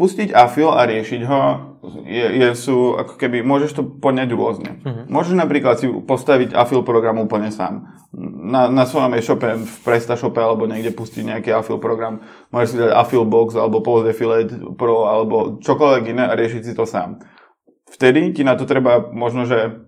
spustiť 0.01 0.33
afil 0.33 0.73
a 0.73 0.89
riešiť 0.89 1.23
ho 1.29 1.43
je, 2.09 2.27
je, 2.41 2.49
sú 2.57 2.97
ako 2.97 3.21
keby, 3.21 3.45
môžeš 3.45 3.77
to 3.77 3.83
poňať 3.85 4.33
rôzne. 4.33 4.81
Uh-huh. 4.81 5.05
Môžeš 5.13 5.37
napríklad 5.37 5.77
si 5.77 5.93
postaviť 5.93 6.57
afil 6.57 6.81
program 6.81 7.21
úplne 7.21 7.53
sám. 7.53 8.01
Na, 8.17 8.73
na 8.73 8.89
svojom 8.89 9.13
e-shope, 9.13 9.45
v 9.45 9.77
PrestaShope 9.85 10.41
alebo 10.41 10.65
niekde 10.65 10.97
pustiť 10.97 11.21
nejaký 11.29 11.53
afil 11.53 11.77
program. 11.77 12.25
Môžeš 12.49 12.69
si 12.73 12.77
dať 12.81 12.97
afil 12.97 13.29
box 13.29 13.61
alebo 13.61 13.85
post 13.85 14.09
affiliate 14.09 14.57
pro 14.81 15.05
alebo 15.05 15.61
čokoľvek 15.61 16.05
iné 16.17 16.25
a 16.25 16.33
riešiť 16.33 16.63
si 16.65 16.73
to 16.73 16.89
sám. 16.89 17.21
Vtedy 17.93 18.33
ti 18.33 18.41
na 18.41 18.57
to 18.57 18.65
treba 18.65 19.13
možno, 19.13 19.45
že 19.45 19.85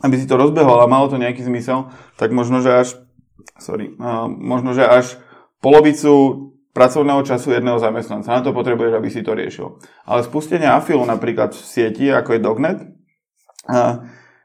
aby 0.00 0.16
si 0.16 0.24
to 0.24 0.40
rozbehol 0.40 0.80
a 0.80 0.88
malo 0.88 1.12
to 1.12 1.20
nejaký 1.20 1.44
zmysel, 1.44 1.92
tak 2.16 2.32
možno, 2.32 2.64
že 2.64 2.72
až 2.72 2.88
sorry, 3.60 3.92
možno, 4.40 4.72
že 4.72 4.88
až 4.88 5.20
polovicu 5.60 6.48
pracovného 6.72 7.22
času 7.24 7.52
jedného 7.52 7.76
zamestnanca. 7.76 8.32
Na 8.32 8.40
to 8.40 8.56
potrebuješ, 8.56 8.92
aby 8.96 9.08
si 9.12 9.20
to 9.20 9.36
riešil. 9.36 9.80
Ale 10.08 10.24
spustenie 10.24 10.68
afilu 10.68 11.04
napríklad 11.04 11.52
v 11.52 11.62
sieti, 11.62 12.08
ako 12.08 12.36
je 12.36 12.40
Dognet, 12.40 12.78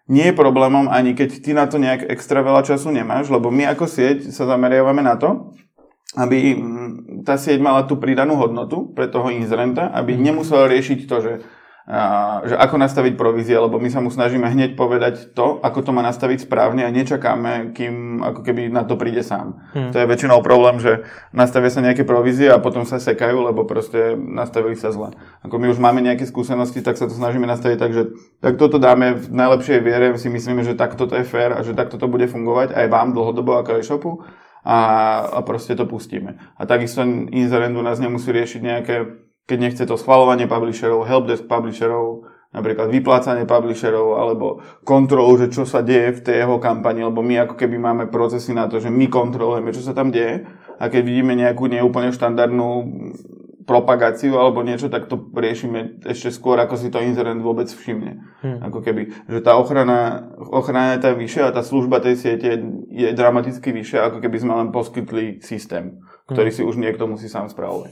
nie 0.08 0.26
je 0.32 0.40
problémom 0.40 0.88
ani 0.88 1.12
keď 1.12 1.30
ty 1.44 1.52
na 1.52 1.68
to 1.68 1.76
nejak 1.80 2.08
extra 2.08 2.40
veľa 2.40 2.64
času 2.64 2.96
nemáš, 2.96 3.28
lebo 3.28 3.52
my 3.52 3.68
ako 3.76 3.92
sieť 3.92 4.32
sa 4.32 4.48
zameriavame 4.48 5.04
na 5.04 5.20
to, 5.20 5.52
aby 6.16 6.56
mm, 6.56 7.28
tá 7.28 7.36
sieť 7.36 7.60
mala 7.60 7.84
tú 7.84 8.00
pridanú 8.00 8.40
hodnotu 8.40 8.96
pre 8.96 9.12
toho 9.12 9.28
inzerenta, 9.28 9.92
aby 9.92 10.16
nemusel 10.16 10.72
riešiť 10.72 11.00
to, 11.04 11.16
že 11.20 11.34
že 12.44 12.56
ako 12.60 12.84
nastaviť 12.84 13.16
provízie, 13.16 13.56
lebo 13.56 13.80
my 13.80 13.88
sa 13.88 14.04
mu 14.04 14.12
snažíme 14.12 14.44
hneď 14.44 14.76
povedať 14.76 15.32
to, 15.32 15.64
ako 15.64 15.80
to 15.88 15.92
má 15.96 16.04
nastaviť 16.04 16.44
správne 16.44 16.84
a 16.84 16.92
nečakáme, 16.92 17.72
kým 17.72 18.20
ako 18.28 18.44
keby 18.44 18.68
na 18.68 18.84
to 18.84 19.00
príde 19.00 19.24
sám. 19.24 19.56
Hmm. 19.72 19.96
To 19.96 20.04
je 20.04 20.04
väčšinou 20.04 20.44
problém, 20.44 20.84
že 20.84 21.08
nastavia 21.32 21.72
sa 21.72 21.80
nejaké 21.80 22.04
provízie 22.04 22.52
a 22.52 22.60
potom 22.60 22.84
sa 22.84 23.00
sekajú, 23.00 23.40
lebo 23.40 23.64
proste 23.64 24.20
nastavili 24.20 24.76
sa 24.76 24.92
zle. 24.92 25.16
Ako 25.48 25.56
my 25.64 25.72
už 25.72 25.80
máme 25.80 26.04
nejaké 26.04 26.28
skúsenosti, 26.28 26.84
tak 26.84 27.00
sa 27.00 27.08
to 27.08 27.16
snažíme 27.16 27.48
nastaviť 27.48 27.80
tak, 27.80 27.92
že 27.96 28.04
tak 28.44 28.60
toto 28.60 28.84
dáme 28.84 29.16
v 29.16 29.32
najlepšej 29.32 29.80
viere, 29.80 30.12
si 30.20 30.28
myslíme, 30.28 30.68
že 30.68 30.76
takto 30.76 31.08
to 31.08 31.16
je 31.16 31.24
fér 31.24 31.56
a 31.56 31.64
že 31.64 31.72
takto 31.72 31.96
to 31.96 32.12
bude 32.12 32.28
fungovať 32.28 32.76
aj 32.76 32.86
vám 32.92 33.16
dlhodobo 33.16 33.64
ako 33.64 33.80
e-shopu 33.80 34.28
a, 34.68 34.80
a 35.24 35.40
proste 35.40 35.72
to 35.72 35.88
pustíme. 35.88 36.36
A 36.60 36.68
takisto 36.68 37.00
inzerent 37.32 37.80
u 37.80 37.84
nás 37.86 38.04
nemusí 38.04 38.28
riešiť 38.28 38.60
nejaké 38.60 39.27
keď 39.48 39.58
nechce 39.58 39.84
to 39.88 39.96
schvalovanie 39.96 40.46
publisherov, 40.46 41.08
helpdesk 41.08 41.48
publisherov, 41.48 42.28
napríklad 42.52 42.92
vyplácanie 42.92 43.48
publisherov 43.48 44.20
alebo 44.20 44.60
kontrolu, 44.84 45.40
že 45.40 45.48
čo 45.52 45.64
sa 45.64 45.80
deje 45.80 46.20
v 46.20 46.24
tej 46.24 46.36
jeho 46.44 46.58
kampani, 46.60 47.08
lebo 47.08 47.24
my 47.24 47.48
ako 47.48 47.56
keby 47.56 47.80
máme 47.80 48.12
procesy 48.12 48.52
na 48.52 48.68
to, 48.68 48.84
že 48.84 48.92
my 48.92 49.08
kontrolujeme, 49.08 49.72
čo 49.72 49.84
sa 49.84 49.96
tam 49.96 50.12
deje 50.12 50.48
a 50.80 50.84
keď 50.92 51.02
vidíme 51.04 51.34
nejakú 51.36 51.68
neúplne 51.72 52.12
štandardnú 52.12 52.70
propagáciu 53.68 54.40
alebo 54.40 54.64
niečo, 54.64 54.88
tak 54.88 55.12
to 55.12 55.20
riešime 55.36 56.00
ešte 56.08 56.32
skôr, 56.32 56.56
ako 56.56 56.80
si 56.80 56.88
to 56.88 57.04
inzerent 57.04 57.44
vôbec 57.44 57.68
všimne. 57.68 58.24
Hmm. 58.40 58.64
Ako 58.64 58.80
keby, 58.80 59.28
že 59.28 59.44
tá 59.44 59.60
ochrana, 59.60 60.32
ochrana 60.40 60.96
je 60.96 61.04
tam 61.04 61.20
vyššia 61.20 61.52
a 61.52 61.56
tá 61.56 61.68
služba 61.68 62.00
tej 62.00 62.16
siete 62.16 62.64
je 62.88 63.10
dramaticky 63.12 63.76
vyššia, 63.76 64.08
ako 64.08 64.24
keby 64.24 64.38
sme 64.40 64.54
len 64.56 64.72
poskytli 64.72 65.44
systém, 65.44 66.00
ktorý 66.32 66.48
hmm. 66.48 66.58
si 66.58 66.62
už 66.64 66.80
niekto 66.80 67.12
musí 67.12 67.28
sám 67.28 67.52
spravovať. 67.52 67.92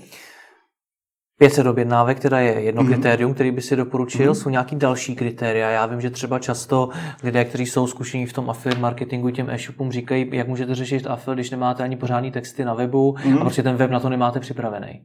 500 1.38 1.68
objednávek, 1.68 2.20
teda 2.20 2.40
je 2.40 2.62
jedno 2.62 2.84
mm-hmm. 2.84 2.88
kritérium, 2.88 3.34
který 3.34 3.52
by 3.52 3.62
si 3.62 3.76
doporučil. 3.76 4.32
Mm-hmm. 4.32 4.42
Jsou 4.42 4.50
nějaký 4.50 4.76
další 4.76 5.16
kritéria. 5.16 5.70
Já 5.70 5.86
vím, 5.86 6.02
že 6.02 6.10
třeba 6.10 6.40
často 6.40 6.90
lidé, 7.24 7.46
kteří 7.46 7.66
jsou 7.66 7.88
zkušení 7.88 8.26
v 8.26 8.34
tom 8.34 8.50
affiliate 8.50 8.82
marketingu, 8.82 9.30
těm 9.30 9.50
e-shopům 9.50 9.92
říkají, 9.92 10.30
jak 10.32 10.48
můžete 10.48 10.76
řešit 10.76 11.08
affiliate, 11.08 11.36
když 11.36 11.52
nemáte 11.52 11.84
ani 11.84 11.96
pořádný 11.96 12.32
texty 12.32 12.66
na 12.66 12.74
webu 12.74 13.16
mm-hmm. 13.18 13.38
a 13.38 13.42
prostě 13.42 13.64
ten 13.64 13.76
web 13.76 13.92
na 13.92 14.00
to 14.00 14.10
nemáte 14.10 14.40
připravený. 14.40 15.02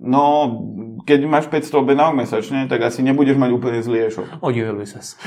No, 0.00 0.54
keď 1.02 1.26
máš 1.26 1.46
500 1.50 1.74
objednávok 1.74 2.22
mesačne, 2.22 2.70
tak 2.70 2.86
asi 2.86 3.02
nebudeš 3.02 3.34
mať 3.34 3.50
úplne 3.50 3.82
zlý 3.82 4.06
e-shop. 4.06 4.30
Odivil 4.38 4.78
by 4.78 4.86
ses. 4.86 5.18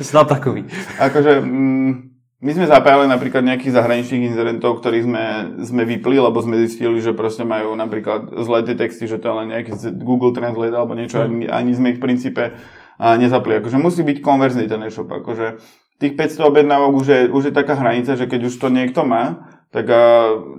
Snad 0.00 0.24
takový. 0.24 0.64
Akože, 0.96 1.40
mm, 1.44 2.17
my 2.38 2.50
sme 2.54 2.70
zapájali 2.70 3.10
napríklad 3.10 3.42
nejakých 3.42 3.74
zahraničných 3.74 4.30
inzerentov, 4.30 4.78
ktorí 4.78 5.02
sme, 5.02 5.24
sme 5.58 5.82
vypli, 5.82 6.22
lebo 6.22 6.38
sme 6.38 6.62
zistili, 6.62 7.02
že 7.02 7.10
proste 7.10 7.42
majú 7.42 7.74
napríklad 7.74 8.30
zlé 8.46 8.62
tie 8.62 8.78
texty, 8.78 9.10
že 9.10 9.18
to 9.18 9.26
je 9.26 9.38
len 9.42 9.46
nejaký 9.50 9.74
Google 9.98 10.30
Translate 10.30 10.70
alebo 10.70 10.94
niečo, 10.94 11.18
ani, 11.18 11.50
ani 11.50 11.74
sme 11.74 11.90
ich 11.94 11.98
v 11.98 12.04
princípe 12.06 12.54
nezapli. 12.98 13.58
Akože 13.58 13.82
musí 13.82 14.06
byť 14.06 14.22
konverzný 14.22 14.70
ten 14.70 14.78
e-shop. 14.86 15.10
Akože 15.10 15.58
tých 15.98 16.14
500 16.14 16.46
objednávok 16.46 16.92
už 17.02 17.06
je, 17.10 17.20
už 17.26 17.42
je 17.50 17.54
taká 17.54 17.74
hranica, 17.74 18.14
že 18.14 18.30
keď 18.30 18.46
už 18.46 18.54
to 18.54 18.70
niekto 18.70 19.02
má, 19.02 19.50
tak, 19.74 19.90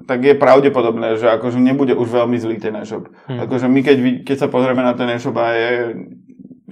tak 0.03 0.19
je 0.19 0.35
pravdepodobné, 0.35 1.15
že 1.15 1.31
akože 1.31 1.63
nebude 1.63 1.95
už 1.95 2.11
veľmi 2.11 2.35
zlý 2.37 2.59
ten 2.59 2.75
e-shop. 2.75 3.07
Hmm. 3.25 3.39
Akože 3.47 3.71
my 3.71 3.79
keď, 3.79 3.97
keď 4.27 4.35
sa 4.35 4.51
pozrieme 4.51 4.83
na 4.83 4.99
ten 4.99 5.07
e-shop 5.15 5.39
a 5.39 5.55
je, 5.55 5.71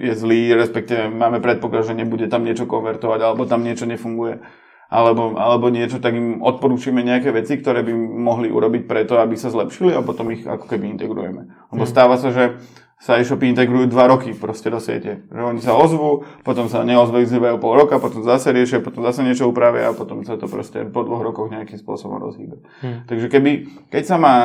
je 0.04 0.12
zlý, 0.12 0.52
respektíve 0.52 1.08
máme 1.08 1.40
predpoklad, 1.40 1.88
že 1.88 1.96
nebude 1.96 2.28
tam 2.28 2.44
niečo 2.44 2.68
konvertovať 2.68 3.20
alebo 3.24 3.48
tam 3.48 3.64
niečo 3.64 3.88
nefunguje, 3.88 4.44
alebo, 4.88 5.36
alebo 5.36 5.68
niečo, 5.68 6.00
tak 6.00 6.16
im 6.16 6.40
odporúčime 6.40 7.04
nejaké 7.04 7.28
veci, 7.28 7.60
ktoré 7.60 7.84
by 7.84 7.92
mohli 7.92 8.48
urobiť 8.48 8.88
preto, 8.88 9.20
aby 9.20 9.36
sa 9.36 9.52
zlepšili 9.52 9.92
a 9.92 10.00
potom 10.00 10.32
ich 10.32 10.48
ako 10.48 10.64
keby 10.64 10.96
integrujeme. 10.96 11.44
Lebo 11.68 11.84
hmm. 11.84 11.92
stáva 11.92 12.16
sa, 12.16 12.32
že 12.32 12.56
sa 12.98 13.20
e-shopy 13.20 13.54
integrujú 13.54 13.86
dva 13.94 14.10
roky 14.10 14.34
proste 14.34 14.72
do 14.74 14.82
siete. 14.82 15.22
Že 15.30 15.42
oni 15.54 15.60
sa 15.62 15.76
ozvú, 15.78 16.26
potom 16.42 16.66
sa 16.66 16.82
neozvejú 16.82 17.60
pol 17.62 17.78
roka, 17.78 18.02
potom 18.02 18.26
zase 18.26 18.50
riešia, 18.50 18.82
potom 18.82 19.06
zase 19.06 19.22
niečo 19.22 19.46
upravia 19.46 19.92
a 19.92 19.94
potom 19.94 20.26
sa 20.26 20.34
to 20.34 20.50
proste 20.50 20.82
po 20.90 21.06
dvoch 21.06 21.22
rokoch 21.22 21.46
nejakým 21.52 21.78
spôsobom 21.78 22.18
rozhýbe. 22.18 22.58
Hmm. 22.82 23.06
Takže 23.06 23.30
keby, 23.30 23.50
keď 23.92 24.02
sa 24.02 24.16
má 24.18 24.36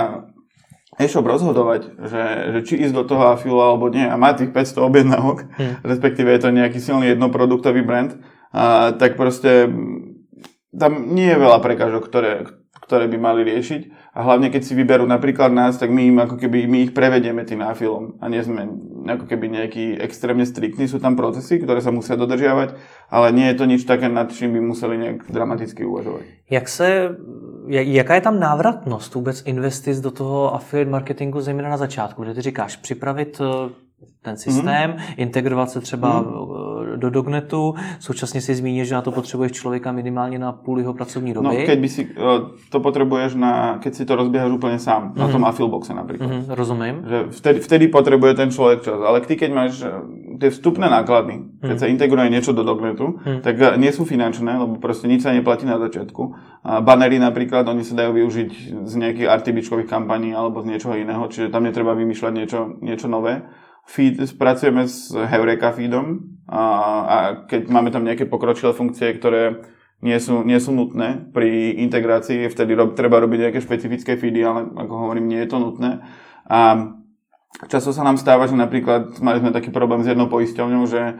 e-shop 1.01 1.25
rozhodovať, 1.25 1.97
že, 2.05 2.23
že 2.53 2.59
či 2.67 2.83
ísť 2.85 2.93
do 2.93 3.03
toho 3.07 3.33
afilu 3.33 3.57
alebo 3.57 3.89
nie 3.89 4.05
a 4.05 4.19
má 4.19 4.37
tých 4.37 4.53
500 4.53 4.85
objednávok, 4.85 5.49
hmm. 5.49 5.73
respektíve 5.81 6.29
je 6.29 6.41
to 6.43 6.49
nejaký 6.53 6.77
silný 6.77 7.15
jednoproduktový 7.15 7.81
brand, 7.81 8.13
a, 8.53 8.93
tak 8.93 9.17
proste 9.17 9.65
tam 10.73 11.13
nie 11.13 11.29
je 11.29 11.37
veľa 11.37 11.61
prekážok, 11.61 12.09
ktoré, 12.09 12.49
ktoré 12.81 13.05
by 13.05 13.17
mali 13.21 13.41
riešiť. 13.45 14.13
A 14.13 14.25
hlavne, 14.25 14.49
keď 14.53 14.61
si 14.65 14.73
vyberú 14.73 15.05
napríklad 15.05 15.53
nás, 15.53 15.77
tak 15.77 15.89
my 15.89 16.09
im 16.09 16.17
ako 16.21 16.37
keby 16.37 16.65
my 16.69 16.89
ich 16.89 16.93
prevedieme 16.93 17.45
tým 17.45 17.61
náfilom. 17.61 18.17
A 18.21 18.29
nie 18.29 18.41
sme 18.41 18.65
ako 19.09 19.25
keby 19.29 19.49
nejaký 19.49 19.85
extrémne 20.01 20.45
striktní. 20.45 20.89
Sú 20.89 20.97
tam 20.97 21.13
procesy, 21.13 21.61
ktoré 21.61 21.81
sa 21.81 21.93
musia 21.93 22.17
dodržiavať, 22.17 22.77
ale 23.09 23.27
nie 23.33 23.47
je 23.53 23.57
to 23.57 23.65
nič 23.65 23.85
také, 23.85 24.09
nad 24.09 24.29
čím 24.33 24.53
by 24.53 24.61
museli 24.61 24.97
nejak 24.97 25.29
dramaticky 25.29 25.85
uvažovať. 25.85 26.23
Jak 26.49 26.69
se, 26.69 27.09
jaká 27.69 28.15
je 28.15 28.21
tam 28.21 28.39
návratnost 28.39 29.15
vůbec 29.15 29.41
investic 29.45 29.99
do 29.99 30.11
toho 30.11 30.55
affiliate 30.55 30.91
marketingu, 30.91 31.41
zejména 31.41 31.69
na 31.69 31.77
začátku, 31.77 32.23
kde 32.23 32.33
ty 32.33 32.41
říkáš 32.41 32.75
připravit 32.75 33.41
eh, 33.41 33.69
ten 34.21 34.37
systém, 34.37 34.91
mm-hmm. 34.91 35.13
integrovat 35.17 35.69
se 35.69 35.81
třeba 35.81 36.23
mm-hmm 36.23 36.72
do 37.03 37.09
Dognetu. 37.11 37.75
Současně 37.99 38.39
si 38.41 38.55
zmínil, 38.55 38.85
že 38.85 38.95
na 38.95 39.01
to 39.03 39.11
potřebuješ 39.11 39.51
člověka 39.51 39.91
minimálně 39.91 40.39
na 40.39 40.51
půl 40.51 40.79
jeho 40.79 40.93
pracovní 40.93 41.33
doby. 41.33 41.47
No, 41.47 41.53
keď 41.67 41.79
by 41.79 41.89
si, 41.89 42.01
to 42.71 42.79
potrebuješ 42.79 43.35
na, 43.35 43.83
keď 43.83 43.91
si 43.93 44.03
to 44.07 44.15
rozbiehaš 44.15 44.51
úplne 44.55 44.79
sám, 44.79 45.11
mm-hmm. 45.11 45.19
na 45.19 45.27
tom 45.27 45.43
Affilboxe 45.43 45.91
napríklad. 45.91 46.29
Mm-hmm, 46.29 46.55
rozumím. 46.55 46.95
Že 47.03 47.19
vtedy, 47.35 47.59
vtedy 47.59 47.85
potrebuje 47.91 48.33
ten 48.39 48.49
človek 48.49 48.79
čas. 48.87 48.99
Ale 49.03 49.19
ty, 49.27 49.35
keď 49.35 49.49
máš 49.51 49.83
tie 50.39 50.49
vstupné 50.49 50.87
náklady, 50.87 51.59
keď 51.59 51.77
mm. 51.77 51.81
sa 51.83 51.87
integruje 51.91 52.27
niečo 52.31 52.51
do 52.55 52.63
Dognetu, 52.63 53.19
mm. 53.19 53.41
tak 53.43 53.59
nie 53.77 53.91
sú 53.91 54.07
finančné, 54.07 54.55
lebo 54.55 54.79
proste 54.79 55.11
nič 55.11 55.25
sa 55.25 55.35
neplatí 55.35 55.67
na 55.67 55.77
začiatku. 55.77 56.21
A 56.63 56.79
banery 56.79 57.19
napríklad, 57.19 57.67
oni 57.67 57.83
sa 57.83 57.99
dajú 57.99 58.15
využiť 58.23 58.49
z 58.87 58.93
nejakých 58.93 59.27
artibičkových 59.27 59.89
kampaní 59.89 60.31
alebo 60.31 60.63
z 60.63 60.73
niečoho 60.73 60.95
iného, 60.95 61.27
čiže 61.27 61.51
tam 61.51 61.67
netreba 61.67 61.91
vymýšľať 61.93 62.33
niečo, 62.33 62.59
niečo 62.79 63.07
nové. 63.11 63.43
Feed, 63.83 64.19
pracujeme 64.39 64.87
s 64.87 65.11
Heureka 65.11 65.75
feedom 65.75 66.39
a, 66.47 66.63
a 67.03 67.15
keď 67.45 67.67
máme 67.67 67.91
tam 67.91 68.07
nejaké 68.07 68.25
pokročilé 68.25 68.71
funkcie, 68.71 69.11
ktoré 69.11 69.59
nie 70.03 70.19
sú, 70.19 70.43
nie 70.43 70.59
sú 70.59 70.75
nutné 70.75 71.31
pri 71.31 71.79
integrácii, 71.79 72.51
vtedy 72.51 72.75
rob, 72.75 72.95
treba 72.95 73.23
robiť 73.23 73.47
nejaké 73.47 73.59
špecifické 73.63 74.19
feedy, 74.19 74.43
ale 74.43 74.67
ako 74.71 74.93
hovorím, 75.07 75.31
nie 75.31 75.39
je 75.43 75.49
to 75.51 75.57
nutné. 75.59 76.03
A 76.47 76.91
často 77.71 77.95
sa 77.95 78.03
nám 78.03 78.19
stáva, 78.19 78.47
že 78.47 78.55
napríklad 78.59 79.19
mali 79.23 79.39
sme 79.39 79.55
taký 79.55 79.71
problém 79.71 80.03
s 80.03 80.11
jednou 80.11 80.27
poisťovňou, 80.27 80.83
že 80.87 81.19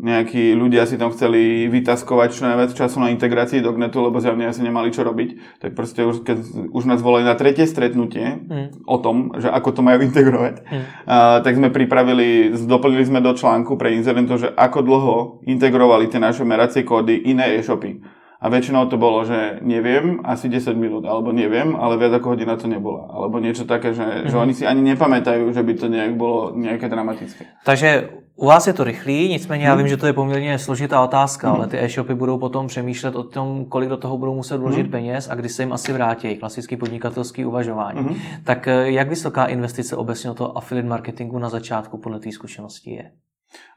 nejakí 0.00 0.56
ľudia 0.56 0.88
si 0.88 0.96
tam 0.96 1.12
chceli 1.12 1.68
vytaskovať 1.68 2.28
čo 2.32 2.42
najviac 2.48 2.72
času 2.72 3.04
na 3.04 3.12
integrácii 3.12 3.60
do 3.60 3.76
Gnetu, 3.76 4.00
lebo 4.00 4.16
zjavne 4.16 4.48
asi 4.48 4.64
nemali 4.64 4.88
čo 4.88 5.04
robiť. 5.04 5.60
Tak 5.60 5.76
proste 5.76 6.08
už, 6.08 6.24
keď 6.24 6.38
už 6.72 6.84
nás 6.88 7.04
volali 7.04 7.28
na 7.28 7.36
tretie 7.36 7.68
stretnutie 7.68 8.40
mm. 8.40 8.88
o 8.88 8.96
tom, 8.98 9.36
že 9.36 9.52
ako 9.52 9.68
to 9.76 9.80
majú 9.84 10.00
integrovať, 10.08 10.64
mm. 10.64 10.82
uh, 11.04 11.38
tak 11.44 11.60
sme 11.60 11.68
pripravili, 11.68 12.56
doplnili 12.64 13.04
sme 13.04 13.20
do 13.20 13.36
článku 13.36 13.76
pre 13.76 13.92
inzerentov, 13.92 14.40
že 14.40 14.48
ako 14.48 14.78
dlho 14.80 15.16
integrovali 15.44 16.08
tie 16.08 16.18
naše 16.18 16.42
meracie 16.48 16.82
kódy 16.82 17.28
iné 17.28 17.60
e-shopy. 17.60 18.00
A 18.40 18.48
väčšinou 18.48 18.88
to 18.88 18.96
bolo, 18.96 19.20
že 19.28 19.60
neviem, 19.60 20.24
asi 20.24 20.48
10 20.48 20.72
minút, 20.72 21.04
alebo 21.04 21.28
neviem, 21.28 21.76
ale 21.76 22.00
viac 22.00 22.16
ako 22.16 22.32
hodina 22.32 22.56
to 22.56 22.72
nebola. 22.72 23.04
Alebo 23.12 23.36
niečo 23.36 23.68
také, 23.68 23.92
že, 23.92 24.00
mm-hmm. 24.00 24.28
že 24.32 24.36
mhm. 24.36 24.42
oni 24.48 24.52
si 24.56 24.64
ani 24.64 24.82
nepamätajú, 24.96 25.44
že 25.52 25.60
by 25.60 25.72
to 25.76 25.86
nejak 25.92 26.16
bolo 26.16 26.56
nejaké 26.56 26.88
dramatické. 26.88 27.60
Takže 27.68 28.19
u 28.40 28.46
vás 28.46 28.66
je 28.66 28.72
to 28.72 28.84
rychlý, 28.84 29.28
nicméně 29.28 29.64
já 29.64 29.74
mhm. 29.74 29.78
vím, 29.78 29.88
že 29.88 29.96
to 29.96 30.06
je 30.06 30.12
poměrně 30.12 30.58
složitá 30.58 31.04
otázka, 31.04 31.48
hmm. 31.48 31.56
ale 31.56 31.68
ty 31.68 31.78
e-shopy 31.78 32.14
budou 32.14 32.38
potom 32.38 32.66
přemýšlet 32.66 33.16
o 33.16 33.22
tom, 33.22 33.64
kolik 33.64 33.88
do 33.88 33.96
toho 33.96 34.18
budou 34.18 34.34
muset 34.34 34.56
vložit 34.56 34.82
hmm. 34.82 34.90
peněz 34.90 35.28
a 35.30 35.34
kdy 35.34 35.48
se 35.48 35.62
jim 35.62 35.72
asi 35.72 35.92
vrátí, 35.92 36.36
klasický 36.36 36.76
podnikatelský 36.76 37.44
uvažování. 37.44 38.00
Hmm. 38.00 38.16
Tak 38.44 38.68
eh, 38.68 38.90
jak 38.90 39.08
vysoká 39.08 39.44
investice 39.46 39.96
obecně 39.96 40.34
toho 40.34 40.58
affiliate 40.58 40.88
marketingu 40.88 41.38
na 41.38 41.48
začátku 41.48 41.98
podle 41.98 42.20
té 42.20 42.32
zkušenosti 42.32 42.90
je? 42.90 43.10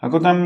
Ako 0.02 0.22
tam 0.22 0.38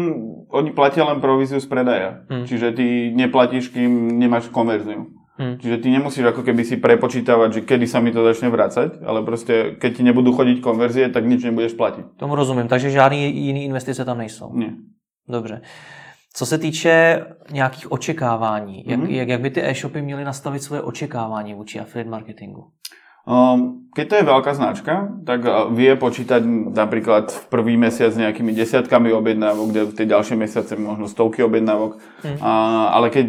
oni 0.56 0.72
platia 0.72 1.04
len 1.04 1.20
províziu 1.20 1.60
z 1.60 1.68
predaja. 1.68 2.24
Hmm. 2.32 2.48
Čiže 2.48 2.72
ty 2.72 3.12
neplatíš, 3.12 3.76
kým 3.76 4.08
nemáš 4.16 4.48
konverziu. 4.48 5.12
Hmm. 5.38 5.62
Čiže 5.62 5.78
ty 5.78 5.88
nemusíš 5.94 6.26
ako 6.34 6.42
keby 6.42 6.66
si 6.66 6.82
prepočítavať, 6.82 7.50
že 7.54 7.62
kedy 7.62 7.86
sa 7.86 8.02
mi 8.02 8.10
to 8.10 8.26
začne 8.26 8.50
vrácať, 8.50 9.06
ale 9.06 9.22
proste 9.22 9.78
keď 9.78 9.92
ti 9.98 10.04
nebudú 10.04 10.34
chodiť 10.34 10.66
konverzie, 10.66 11.14
tak 11.14 11.30
nič 11.30 11.46
nebudeš 11.46 11.78
platiť. 11.78 12.18
Tomu 12.18 12.34
rozumím, 12.34 12.66
takže 12.66 12.90
žádný 12.90 13.30
jiný 13.30 13.70
investice 13.70 14.06
tam 14.06 14.18
nejsou. 14.18 14.50
Nie. 14.58 14.74
Dobře. 15.30 15.62
Co 16.34 16.46
se 16.46 16.58
týče 16.58 17.26
nějakých 17.52 17.92
očekávání, 17.92 18.84
jak, 18.88 19.00
mm-hmm. 19.00 19.10
jak, 19.10 19.28
jak 19.30 19.42
by 19.42 19.50
ty 19.50 19.64
e-shopy 19.64 20.02
měly 20.02 20.24
nastavit 20.24 20.64
svoje 20.64 20.82
očekávání 20.82 21.54
vůči 21.54 21.80
affiliate 21.80 22.10
marketingu? 22.10 22.64
Um, 23.28 23.92
keď 23.92 24.06
to 24.08 24.16
je 24.16 24.24
veľká 24.24 24.52
značka, 24.56 24.94
tak 25.28 25.44
uh, 25.44 25.68
vie 25.76 25.92
počítať 26.00 26.48
napríklad 26.72 27.28
v 27.28 27.44
prvý 27.52 27.76
mesiac 27.76 28.16
s 28.16 28.22
nejakými 28.24 28.56
desiatkami 28.56 29.12
objednávok, 29.12 29.68
kde 29.68 29.82
v 29.84 29.96
tie 30.00 30.08
ďalšie 30.08 30.40
mesiace 30.40 30.80
možno 30.80 31.12
stovky 31.12 31.44
objednávok. 31.44 32.00
Mm. 32.24 32.40
A, 32.40 32.52
ale 32.96 33.12
keď 33.12 33.26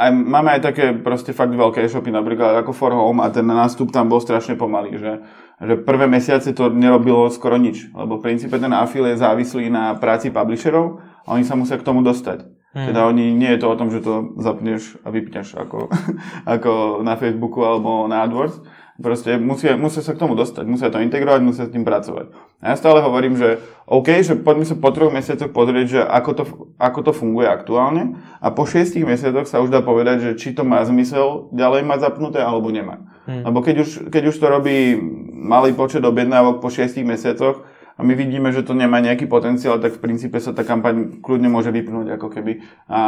aj, 0.00 0.10
máme 0.16 0.48
aj 0.56 0.60
také 0.64 0.96
proste 0.96 1.36
fakt 1.36 1.52
veľké 1.52 1.84
e-shopy, 1.84 2.08
napríklad 2.08 2.64
ako 2.64 2.72
For 2.72 2.96
Home 2.96 3.20
a 3.20 3.28
ten 3.28 3.44
nástup 3.44 3.92
tam 3.92 4.08
bol 4.08 4.24
strašne 4.24 4.56
pomalý, 4.56 4.96
že, 4.96 5.20
že 5.60 5.76
prvé 5.76 6.08
mesiace 6.08 6.56
to 6.56 6.72
nerobilo 6.72 7.28
skoro 7.28 7.60
nič, 7.60 7.92
lebo 7.92 8.16
v 8.16 8.32
princípe 8.32 8.56
ten 8.56 8.72
afil 8.72 9.04
je 9.12 9.20
závislý 9.20 9.68
na 9.68 9.92
práci 10.00 10.32
publisherov 10.32 11.04
a 11.28 11.36
oni 11.36 11.44
sa 11.44 11.52
musia 11.52 11.76
k 11.76 11.84
tomu 11.84 12.00
dostať. 12.00 12.48
Hmm. 12.70 12.86
Teda 12.86 13.04
oni, 13.10 13.34
nie 13.34 13.50
je 13.52 13.60
to 13.60 13.66
o 13.66 13.78
tom, 13.78 13.90
že 13.90 14.00
to 14.00 14.38
zapneš 14.38 14.94
a 15.02 15.10
vypneš 15.10 15.58
ako, 15.58 15.90
ako 16.58 17.02
na 17.04 17.18
Facebooku 17.20 17.60
alebo 17.66 18.08
na 18.08 18.24
AdWords, 18.24 18.62
Proste 19.00 19.40
musia, 19.40 19.80
musia 19.80 20.04
sa 20.04 20.12
k 20.12 20.20
tomu 20.20 20.36
dostať, 20.36 20.68
musia 20.68 20.92
to 20.92 21.00
integrovať, 21.00 21.40
musia 21.40 21.64
s 21.64 21.72
tým 21.72 21.88
pracovať. 21.88 22.36
A 22.60 22.72
ja 22.72 22.76
stále 22.76 23.00
hovorím, 23.00 23.32
že 23.32 23.56
OK, 23.88 24.20
že 24.20 24.36
poďme 24.36 24.68
sa 24.68 24.76
po 24.76 24.92
troch 24.92 25.08
mesiacoch 25.08 25.48
pozrieť, 25.56 25.86
že 25.88 26.00
ako 26.04 26.30
to, 26.36 26.44
ako 26.76 27.00
to 27.08 27.12
funguje 27.16 27.48
aktuálne 27.48 28.20
a 28.44 28.52
po 28.52 28.68
šiestich 28.68 29.08
mesiacoch 29.08 29.48
sa 29.48 29.64
už 29.64 29.72
dá 29.72 29.80
povedať, 29.80 30.20
že 30.20 30.30
či 30.36 30.52
to 30.52 30.68
má 30.68 30.84
zmysel 30.84 31.48
ďalej 31.56 31.82
mať 31.88 31.98
zapnuté 32.04 32.44
alebo 32.44 32.68
nemá. 32.68 33.00
Hmm. 33.24 33.40
Lebo 33.48 33.64
keď 33.64 33.88
už, 33.88 33.90
keď 34.12 34.22
už 34.30 34.36
to 34.36 34.46
robí 34.52 35.00
malý 35.32 35.72
počet 35.72 36.04
objednávok 36.04 36.60
po 36.60 36.68
šiestich 36.68 37.08
mesiacoch, 37.08 37.64
a 38.00 38.02
my 38.02 38.16
vidíme, 38.16 38.48
že 38.48 38.64
to 38.64 38.72
nemá 38.72 39.04
nejaký 39.04 39.28
potenciál, 39.28 39.76
tak 39.76 40.00
v 40.00 40.02
princípe 40.08 40.40
sa 40.40 40.56
tá 40.56 40.64
kampaň 40.64 41.20
kľudne 41.20 41.52
môže 41.52 41.68
vypnúť 41.68 42.16
ako 42.16 42.32
keby 42.32 42.64
a 42.88 43.00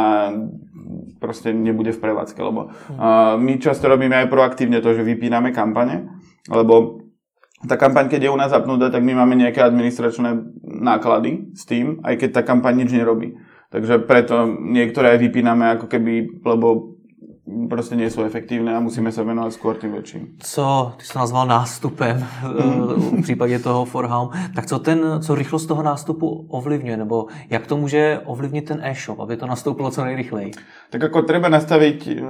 proste 1.17 1.49
nebude 1.49 1.89
v 1.89 1.97
prevádzke, 1.97 2.37
lebo 2.37 2.69
a 3.01 3.33
my 3.41 3.57
často 3.57 3.89
robíme 3.89 4.13
aj 4.13 4.29
proaktívne 4.29 4.85
to, 4.85 4.93
že 4.93 5.01
vypíname 5.01 5.49
kampane, 5.49 6.13
lebo 6.45 7.01
tá 7.65 7.79
kampaň, 7.79 8.11
keď 8.11 8.27
je 8.27 8.33
u 8.33 8.37
nás 8.37 8.53
zapnutá, 8.53 8.93
tak 8.93 9.01
my 9.01 9.17
máme 9.17 9.39
nejaké 9.39 9.63
administračné 9.63 10.35
náklady 10.61 11.55
s 11.57 11.63
tým, 11.65 12.03
aj 12.05 12.19
keď 12.19 12.29
tá 12.37 12.41
kampaň 12.45 12.85
nič 12.85 12.93
nerobí. 12.93 13.39
Takže 13.73 14.05
preto 14.05 14.45
niektoré 14.45 15.17
aj 15.17 15.19
vypíname 15.25 15.65
ako 15.73 15.89
keby, 15.89 16.45
lebo 16.45 16.92
proste 17.43 17.99
nie 17.99 18.07
sú 18.07 18.23
efektívne 18.23 18.71
a 18.71 18.79
musíme 18.79 19.11
sa 19.11 19.19
venovať 19.27 19.51
skôr 19.51 19.75
tým 19.75 19.91
väčším. 19.91 20.39
Co, 20.39 20.93
ty 20.97 21.05
jsi 21.05 21.17
nazval 21.17 21.47
nástupem 21.47 22.25
mm. 22.43 23.19
v 23.19 23.21
případě 23.21 23.59
toho 23.59 23.85
Forham, 23.85 24.29
tak 24.55 24.65
co, 24.65 24.79
ten, 24.79 24.99
co 25.19 25.35
rychlost 25.35 25.65
toho 25.65 25.83
nástupu 25.83 26.47
ovlivňuje, 26.49 26.97
nebo 26.97 27.27
jak 27.49 27.67
to 27.67 27.77
může 27.77 28.19
ovlivnit 28.25 28.65
ten 28.65 28.79
e-shop, 28.83 29.19
aby 29.19 29.37
to 29.37 29.45
nastoupilo 29.45 29.91
co 29.91 30.03
nejrychleji? 30.05 30.51
Tak 30.89 31.03
ako 31.03 31.25
treba 31.25 31.49
nastaviť 31.49 31.99
eh, 32.07 32.21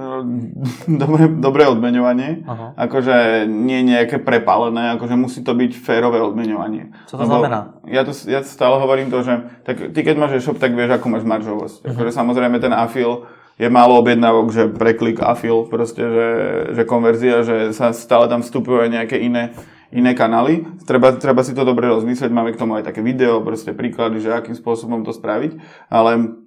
dobré, 0.88 1.28
dobré 1.28 1.68
odmeňovanie, 1.68 2.48
Aha. 2.48 2.74
akože 2.76 3.44
nie 3.46 3.84
nejaké 3.84 4.18
prepálené, 4.18 4.96
akože 4.96 5.14
musí 5.14 5.44
to 5.44 5.54
byť 5.54 5.78
férové 5.78 6.18
odmeňovanie. 6.24 6.90
Co 7.06 7.16
to 7.16 7.22
Lebo 7.22 7.44
znamená? 7.44 7.76
Ja, 7.86 8.02
to, 8.08 8.16
ja 8.26 8.40
stále 8.42 8.80
hovorím 8.80 9.12
to, 9.12 9.22
že 9.22 9.62
tak 9.62 9.94
ty 9.94 10.00
keď 10.00 10.16
máš 10.16 10.32
e-shop, 10.40 10.58
tak 10.58 10.72
vieš, 10.74 10.96
ako 10.96 11.06
máš 11.12 11.24
maržovosť. 11.28 11.76
Uh-huh. 11.84 11.90
Akože 11.92 12.10
samozrejme 12.10 12.56
ten 12.58 12.72
afil 12.72 13.28
je 13.54 13.68
málo 13.70 14.02
objednávok, 14.02 14.50
že 14.50 14.62
preklik 14.74 15.22
a 15.22 15.38
fil, 15.38 15.70
proste, 15.70 16.02
že, 16.02 16.28
že 16.74 16.82
konverzia, 16.82 17.46
že 17.46 17.56
sa 17.70 17.94
stále 17.94 18.26
tam 18.26 18.42
vstupujú 18.42 18.82
aj 18.82 18.90
nejaké 18.90 19.16
iné, 19.22 19.54
iné 19.94 20.10
kanály. 20.14 20.66
Treba, 20.82 21.14
treba 21.14 21.46
si 21.46 21.54
to 21.54 21.62
dobre 21.62 21.86
rozmyslieť, 21.86 22.34
máme 22.34 22.50
k 22.50 22.60
tomu 22.60 22.74
aj 22.74 22.90
také 22.90 22.98
video, 22.98 23.46
proste 23.46 23.70
príklady, 23.70 24.18
že 24.18 24.34
akým 24.34 24.58
spôsobom 24.58 25.06
to 25.06 25.14
spraviť, 25.14 25.54
ale 25.86 26.42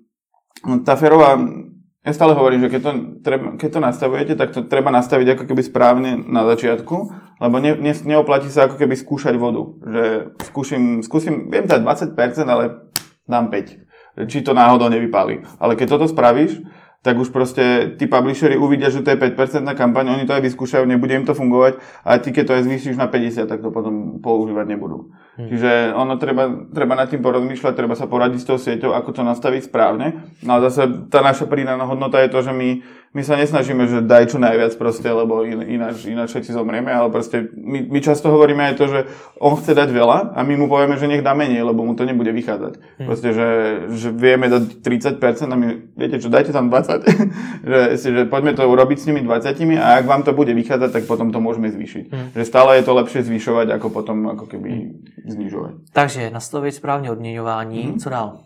tá 0.84 1.00
ferová, 1.00 1.40
ja 2.04 2.12
stále 2.16 2.36
hovorím, 2.36 2.68
že 2.68 2.72
keď 2.76 2.82
to, 2.84 2.92
treba, 3.24 3.48
keď 3.60 3.70
to 3.72 3.80
nastavujete, 3.84 4.34
tak 4.36 4.50
to 4.56 4.64
treba 4.68 4.92
nastaviť 4.92 5.36
ako 5.36 5.44
keby 5.48 5.62
správne 5.64 6.12
na 6.24 6.48
začiatku, 6.48 6.96
lebo 7.44 7.56
ne, 7.60 7.76
ne, 7.76 7.94
neoplatí 7.94 8.48
sa 8.48 8.68
ako 8.68 8.80
keby 8.80 8.96
skúšať 8.96 9.36
vodu. 9.36 9.64
Že 9.84 10.04
skúsim, 10.48 10.84
skúsim, 11.04 11.52
viem 11.52 11.68
dať 11.68 11.84
20%, 11.84 12.48
ale 12.48 12.90
dám 13.28 13.52
5. 13.52 14.24
Či 14.26 14.42
to 14.42 14.58
náhodou 14.58 14.90
nevypáli. 14.90 15.46
Ale 15.62 15.78
keď 15.78 16.00
toto 16.00 16.10
spravíš, 16.10 16.58
tak 17.02 17.16
už 17.18 17.30
proste 17.30 17.96
tí 17.96 18.10
publishery 18.10 18.58
uvidia, 18.58 18.90
že 18.90 19.06
to 19.06 19.14
je 19.14 19.22
5% 19.22 19.64
na 19.64 19.78
kampaň, 19.78 20.18
oni 20.18 20.26
to 20.26 20.34
aj 20.34 20.44
vyskúšajú, 20.44 20.84
nebude 20.84 21.14
im 21.14 21.26
to 21.26 21.38
fungovať 21.38 21.78
a 22.04 22.18
ty 22.18 22.34
keď 22.34 22.44
to 22.48 22.56
aj 22.58 22.64
zvýšiš 22.66 22.96
na 22.98 23.08
50, 23.08 23.48
tak 23.48 23.60
to 23.62 23.70
potom 23.70 24.20
používať 24.20 24.66
nebudú. 24.76 25.14
Hmm. 25.38 25.54
Čiže 25.54 25.94
ono 25.94 26.18
treba, 26.18 26.50
treba 26.74 26.98
nad 26.98 27.14
tým 27.14 27.22
porozmýšľať, 27.22 27.74
treba 27.78 27.94
sa 27.94 28.10
poradiť 28.10 28.42
s 28.42 28.48
tou 28.50 28.58
sieťou, 28.58 28.98
ako 28.98 29.10
to 29.14 29.22
nastaviť 29.22 29.70
správne. 29.70 30.34
No 30.42 30.58
a 30.58 30.64
zase 30.66 31.08
tá 31.14 31.22
naša 31.22 31.46
prídaná 31.46 31.86
hodnota 31.86 32.18
je 32.26 32.34
to, 32.34 32.42
že 32.42 32.54
my 32.58 32.82
my 33.18 33.26
sa 33.26 33.40
nesnažíme, 33.40 33.88
že 33.90 34.06
daj 34.06 34.30
čo 34.30 34.38
najviac 34.38 34.78
proste, 34.78 35.10
lebo 35.10 35.42
in, 35.42 35.64
ináč, 35.64 36.06
ináč 36.06 36.38
všetci 36.38 36.54
zomrieme, 36.54 36.94
ale 36.94 37.10
proste 37.10 37.50
my, 37.56 37.88
my 37.90 38.00
často 38.04 38.30
hovoríme 38.30 38.62
aj 38.62 38.76
to, 38.78 38.86
že 38.92 39.00
on 39.42 39.58
chce 39.58 39.74
dať 39.74 39.90
veľa 39.90 40.38
a 40.38 40.40
my 40.46 40.54
mu 40.54 40.70
povieme, 40.70 41.00
že 41.02 41.10
nech 41.10 41.26
dá 41.26 41.32
menej, 41.34 41.66
lebo 41.66 41.82
mu 41.82 41.98
to 41.98 42.06
nebude 42.06 42.30
vychádzať. 42.30 42.78
Hmm. 42.78 43.08
Proste, 43.10 43.34
že, 43.34 43.48
že 43.96 44.14
vieme 44.14 44.52
dať 44.52 44.86
30% 44.86 45.24
a 45.50 45.56
my, 45.56 45.68
viete 45.98 46.22
čo, 46.22 46.30
dajte 46.30 46.54
tam 46.54 46.70
20. 46.70 47.10
že, 47.72 47.80
že 47.98 48.22
poďme 48.30 48.54
to 48.54 48.68
urobiť 48.68 48.98
s 49.02 49.08
nimi 49.10 49.26
20 49.26 49.56
a 49.82 49.98
ak 49.98 50.06
vám 50.06 50.22
to 50.22 50.38
bude 50.38 50.52
vychádzať, 50.52 51.02
tak 51.02 51.04
potom 51.10 51.34
to 51.34 51.42
môžeme 51.42 51.74
zvýšiť. 51.74 52.06
Hmm. 52.14 52.30
Že 52.38 52.44
stále 52.44 52.78
je 52.78 52.86
to 52.86 52.94
lepšie 52.94 53.26
zvyšovať, 53.26 53.72
ako 53.82 53.88
potom 53.90 54.30
ako 54.30 54.46
keby 54.46 54.94
znižovať. 55.32 55.74
Takže 55.94 56.30
nastaviť 56.30 56.74
správne 56.74 57.12
odměňování, 57.12 57.84
hmm. 57.84 58.00
co 58.00 58.10
dál? 58.10 58.40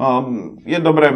Um, 0.00 0.56
je 0.64 0.80
dobré 0.80 1.12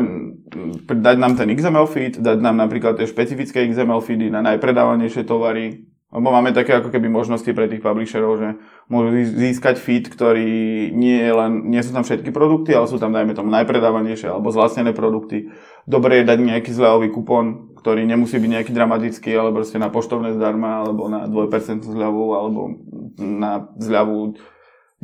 dať 0.85 1.17
nám 1.19 1.37
ten 1.41 1.49
XML 1.57 1.87
feed, 1.87 2.21
dať 2.21 2.41
nám 2.41 2.57
napríklad 2.57 3.01
tie 3.01 3.09
špecifické 3.09 3.65
XML 3.65 4.05
feedy 4.05 4.29
na 4.29 4.45
najpredávanejšie 4.45 5.25
tovary, 5.25 5.89
Lebo 6.15 6.31
máme 6.31 6.55
také 6.55 6.79
ako 6.79 6.95
keby 6.95 7.11
možnosti 7.11 7.51
pre 7.51 7.67
tých 7.67 7.83
publisherov, 7.83 8.39
že 8.39 8.49
môžu 8.87 9.19
získať 9.35 9.83
feed, 9.83 10.07
ktorý 10.07 10.47
nie, 10.95 11.19
je 11.19 11.33
len, 11.35 11.67
nie 11.67 11.83
sú 11.83 11.91
tam 11.91 12.07
všetky 12.07 12.31
produkty, 12.31 12.71
ale 12.71 12.87
sú 12.87 13.03
tam 13.03 13.11
dajme 13.11 13.35
tomu 13.35 13.51
najpredávanejšie 13.51 14.31
alebo 14.31 14.55
zlastnené 14.55 14.95
produkty. 14.95 15.51
Dobre 15.91 16.23
je 16.23 16.31
dať 16.31 16.39
nejaký 16.39 16.71
zľavový 16.71 17.11
kupón, 17.11 17.75
ktorý 17.75 18.07
nemusí 18.07 18.39
byť 18.39 18.47
nejaký 18.47 18.71
dramatický, 18.71 19.35
ale 19.35 19.51
proste 19.51 19.83
na 19.83 19.91
poštovné 19.91 20.39
zdarma, 20.39 20.87
alebo 20.87 21.11
na 21.11 21.27
2% 21.27 21.83
zľavu, 21.83 22.25
alebo 22.31 22.79
na 23.19 23.75
zľavu 23.75 24.39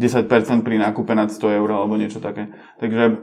10% 0.00 0.64
pri 0.64 0.80
nákupe 0.80 1.12
nad 1.12 1.28
100 1.28 1.60
eur, 1.60 1.68
alebo 1.68 2.00
niečo 2.00 2.24
také. 2.24 2.48
Takže 2.80 3.20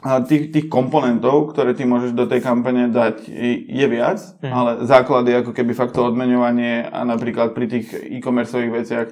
tých, 0.00 0.50
tých 0.50 0.66
komponentov, 0.72 1.52
ktoré 1.52 1.76
ty 1.76 1.84
môžeš 1.84 2.16
do 2.16 2.24
tej 2.24 2.40
kampane 2.40 2.88
dať, 2.88 3.28
je 3.68 3.86
viac, 3.86 4.18
hmm. 4.40 4.52
ale 4.52 4.70
základ 4.88 5.28
je 5.28 5.38
ako 5.44 5.52
keby 5.52 5.76
fakt 5.76 5.92
to 5.92 6.08
odmeňovanie 6.08 6.88
a 6.88 7.04
napríklad 7.04 7.52
pri 7.52 7.68
tých 7.68 7.92
e-commerceových 7.92 8.74
veciach 8.74 9.08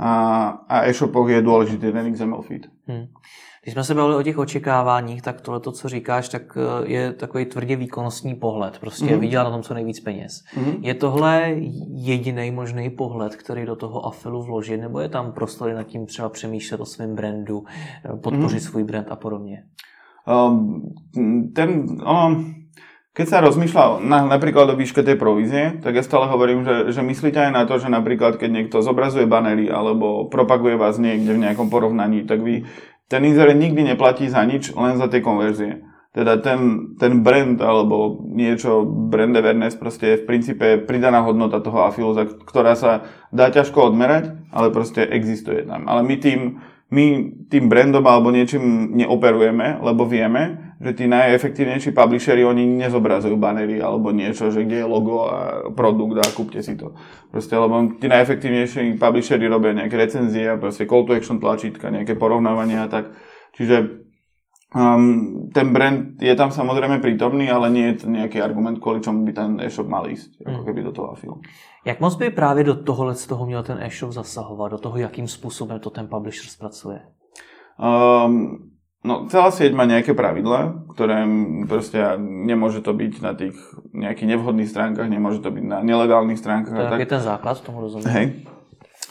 a, 0.00 0.12
a 0.64 0.76
e-shopoch 0.88 1.28
je 1.28 1.44
dôležitý 1.44 1.92
ten 1.92 2.06
XML 2.10 2.42
feed. 2.42 2.66
Hmm. 2.88 3.12
Když 3.64 3.74
jsme 3.74 3.84
se 3.84 3.94
bavili 3.94 4.16
o 4.16 4.22
těch 4.22 4.38
očekáváních, 4.38 5.22
tak 5.22 5.40
tohle, 5.40 5.60
to, 5.60 5.72
co 5.72 5.88
říkáš, 5.88 6.28
tak 6.28 6.42
eh, 6.56 6.90
je 6.92 7.12
takový 7.12 7.44
tvrdě 7.44 7.76
výkonnostní 7.76 8.34
pohled. 8.34 8.78
Prostě 8.78 9.04
mm-hmm. 9.04 9.18
vydělat 9.18 9.44
na 9.44 9.50
tom 9.50 9.62
co 9.62 9.74
nejvíc 9.74 10.00
peněz. 10.00 10.44
Mm-hmm. 10.56 10.76
Je 10.80 10.94
tohle 10.94 11.54
jediný 11.88 12.50
možný 12.50 12.90
pohled, 12.90 13.36
který 13.36 13.66
do 13.66 13.76
toho 13.76 14.06
afilu 14.06 14.42
vložit, 14.42 14.80
nebo 14.80 15.00
je 15.00 15.08
tam 15.08 15.32
prostor 15.32 15.72
nad 15.72 15.82
tím 15.82 16.06
třeba 16.06 16.28
přemýšlet 16.28 16.80
o 16.80 16.84
svém 16.84 17.14
brandu, 17.14 17.64
eh, 18.04 18.16
podpořit 18.16 18.58
mm-hmm. 18.58 18.68
svůj 18.68 18.84
brand 18.84 19.06
a 19.10 19.16
podobně? 19.16 19.62
Um, 20.24 20.80
ten, 21.52 22.00
um, 22.00 22.64
keď 23.14 23.26
sa 23.28 23.44
rozmýšľa 23.44 24.02
na, 24.02 24.26
napríklad 24.26 24.72
o 24.72 24.78
výške 24.80 25.06
tej 25.06 25.14
provízie, 25.14 25.78
tak 25.84 25.94
ja 25.94 26.02
stále 26.02 26.26
hovorím, 26.26 26.66
že, 26.66 26.96
že 26.96 27.02
myslíte 27.04 27.38
aj 27.38 27.52
na 27.52 27.62
to, 27.68 27.76
že 27.78 27.92
napríklad 27.92 28.40
keď 28.40 28.50
niekto 28.50 28.82
zobrazuje 28.82 29.28
banery 29.28 29.68
alebo 29.68 30.26
propaguje 30.26 30.80
vás 30.80 30.96
niekde 30.96 31.36
v 31.36 31.44
nejakom 31.44 31.68
porovnaní, 31.68 32.24
tak 32.24 32.40
vy 32.40 32.66
ten 33.08 33.20
inzerent 33.24 33.60
nikdy 33.60 33.94
neplatí 33.94 34.28
za 34.28 34.44
nič, 34.44 34.72
len 34.72 34.96
za 34.96 35.08
tie 35.08 35.20
konverzie. 35.20 35.84
Teda 36.14 36.38
ten, 36.38 36.94
ten 36.94 37.26
brand 37.26 37.58
alebo 37.58 38.22
niečo, 38.22 38.86
brand 38.86 39.34
awareness 39.34 39.74
proste 39.74 40.14
je 40.14 40.20
v 40.22 40.26
princípe 40.30 40.66
pridaná 40.86 41.26
hodnota 41.26 41.58
toho 41.58 41.90
afilu, 41.90 42.14
ktorá 42.46 42.78
sa 42.78 43.02
dá 43.34 43.50
ťažko 43.50 43.90
odmerať, 43.90 44.30
ale 44.54 44.70
proste 44.70 45.02
existuje 45.02 45.66
tam. 45.66 45.90
Ale 45.90 46.06
my 46.06 46.14
tým, 46.22 46.62
my 46.94 47.06
tým 47.50 47.66
brandom 47.66 48.06
alebo 48.06 48.30
niečím 48.30 48.94
neoperujeme, 48.94 49.82
lebo 49.82 50.06
vieme, 50.06 50.74
že 50.78 50.94
tí 50.94 51.04
najefektívnejší 51.10 51.90
publishery, 51.90 52.46
oni 52.46 52.62
nezobrazujú 52.78 53.34
banery 53.34 53.82
alebo 53.82 54.14
niečo, 54.14 54.54
že 54.54 54.62
kde 54.62 54.84
je 54.84 54.86
logo 54.86 55.26
a 55.26 55.70
produkt 55.74 56.22
a 56.22 56.26
kúpte 56.30 56.62
si 56.62 56.78
to. 56.78 56.94
Proste, 57.34 57.58
lebo 57.58 57.98
tí 57.98 58.06
najefektívnejší 58.06 59.00
publishery 59.00 59.50
robia 59.50 59.74
nejaké 59.74 59.98
recenzie, 59.98 60.54
proste 60.60 60.86
call 60.86 61.02
to 61.02 61.18
action 61.18 61.42
tlačítka, 61.42 61.90
nejaké 61.90 62.14
porovnávania 62.14 62.86
a 62.86 62.90
tak. 62.90 63.10
Čiže 63.54 64.03
um, 64.74 65.48
ten 65.54 65.72
brand 65.72 66.18
je 66.22 66.34
tam 66.34 66.50
samozrejme 66.50 66.98
prítomný, 66.98 67.50
ale 67.50 67.70
nie 67.70 67.86
je 67.94 68.04
to 68.04 68.06
nejaký 68.10 68.42
argument, 68.42 68.82
kvôli 68.82 69.00
čomu 69.00 69.24
by 69.24 69.32
ten 69.32 69.50
e-shop 69.62 69.86
mal 69.86 70.04
ísť, 70.10 70.42
ako 70.42 70.60
mm. 70.60 70.66
keby 70.66 70.80
do 70.82 70.92
toho 70.92 71.14
afilu. 71.14 71.40
Jak 71.84 72.00
moc 72.00 72.14
by 72.16 72.30
právě 72.30 72.64
do 72.64 72.74
tohohle 72.74 73.14
z 73.14 73.26
toho 73.26 73.46
měl 73.46 73.62
ten 73.62 73.78
e-shop 73.80 74.12
zasahovat, 74.12 74.68
do 74.68 74.78
toho, 74.78 74.98
jakým 74.98 75.28
způsobem 75.28 75.80
to 75.80 75.90
ten 75.90 76.06
publisher 76.06 76.48
zpracuje? 76.48 77.00
Um, 77.74 78.70
no, 79.04 79.26
celá 79.26 79.50
sieť 79.50 79.74
má 79.74 79.82
nejaké 79.84 80.14
pravidla, 80.14 80.86
ktoré 80.94 81.26
proste 81.66 81.98
nemôže 82.22 82.80
to 82.80 82.94
byť 82.94 83.12
na 83.18 83.34
tých 83.34 83.58
nejakých 83.90 84.38
nevhodných 84.38 84.70
stránkach, 84.70 85.10
nemôže 85.10 85.42
to 85.42 85.50
byť 85.50 85.64
na 85.66 85.82
nelegálnych 85.82 86.38
stránkach. 86.38 86.72
To 86.72 86.96
je 86.96 87.10
ten 87.10 87.20
základ, 87.20 87.58
tomu 87.66 87.82
rozumiem. 87.82 88.08
Hej. 88.14 88.26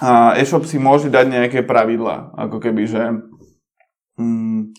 A 0.01 0.33
e-shop 0.41 0.65
si 0.65 0.81
môže 0.81 1.13
dať 1.13 1.25
nejaké 1.29 1.59
pravidla, 1.61 2.33
ako 2.33 2.57
keby, 2.57 2.83
že 2.89 3.03
mm, 4.17 4.73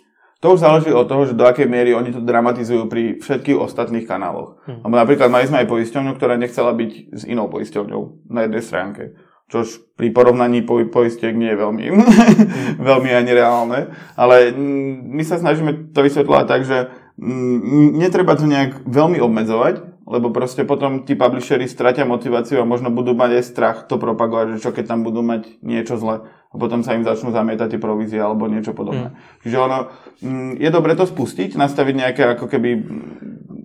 to 0.44 0.52
už 0.52 0.60
záleží 0.60 0.92
od 0.92 1.08
toho, 1.08 1.24
že 1.24 1.32
do 1.32 1.48
akej 1.48 1.64
miery 1.64 1.96
oni 1.96 2.12
to 2.12 2.20
dramatizujú 2.20 2.84
pri 2.92 3.16
všetkých 3.16 3.56
ostatných 3.56 4.04
kanáloch. 4.04 4.60
Lebo 4.68 4.92
napríklad 4.92 5.32
mali 5.32 5.48
sme 5.48 5.64
aj 5.64 5.72
poisťovňu, 5.72 6.12
ktorá 6.12 6.36
nechcela 6.36 6.76
byť 6.76 7.16
s 7.16 7.22
inou 7.24 7.48
poisťovňou 7.48 8.28
na 8.28 8.44
jednej 8.44 8.60
stránke. 8.60 9.02
Čož 9.48 9.80
pri 9.96 10.12
porovnaní 10.12 10.60
po, 10.60 10.84
poistiek 10.84 11.32
nie 11.32 11.48
je 11.48 11.60
veľmi, 11.64 11.84
hmm. 11.88 12.04
veľmi 12.92 13.10
ani 13.16 13.32
reálne. 13.32 13.96
Ale 14.20 14.52
my 15.00 15.24
sa 15.24 15.40
snažíme 15.40 15.96
to 15.96 16.04
vysvetľovať 16.04 16.44
tak, 16.44 16.62
že 16.68 16.92
netreba 17.96 18.36
to 18.36 18.44
nejak 18.44 18.84
veľmi 18.84 19.24
obmedzovať, 19.24 20.04
lebo 20.04 20.28
proste 20.28 20.68
potom 20.68 21.08
tí 21.08 21.16
publishery 21.16 21.64
stratia 21.64 22.04
motiváciu 22.04 22.60
a 22.60 22.68
možno 22.68 22.92
budú 22.92 23.16
mať 23.16 23.40
aj 23.40 23.44
strach 23.48 23.76
to 23.88 23.96
propagovať, 23.96 24.56
že 24.60 24.68
čo 24.68 24.70
keď 24.76 24.92
tam 24.92 25.00
budú 25.00 25.24
mať 25.24 25.64
niečo 25.64 25.96
zle 25.96 26.28
a 26.54 26.56
potom 26.56 26.86
sa 26.86 26.94
im 26.94 27.02
začnú 27.02 27.34
zamietať 27.34 27.74
tie 27.74 27.80
provízie 27.82 28.22
alebo 28.22 28.46
niečo 28.46 28.70
podobné. 28.70 29.10
Mm. 29.10 29.42
Čiže 29.42 29.56
ono, 29.58 29.78
mm, 30.22 30.52
je 30.62 30.70
dobre 30.70 30.94
to 30.94 31.02
spustiť, 31.02 31.58
nastaviť 31.58 31.94
nejaké 31.98 32.22
ako 32.38 32.46
keby 32.46 32.70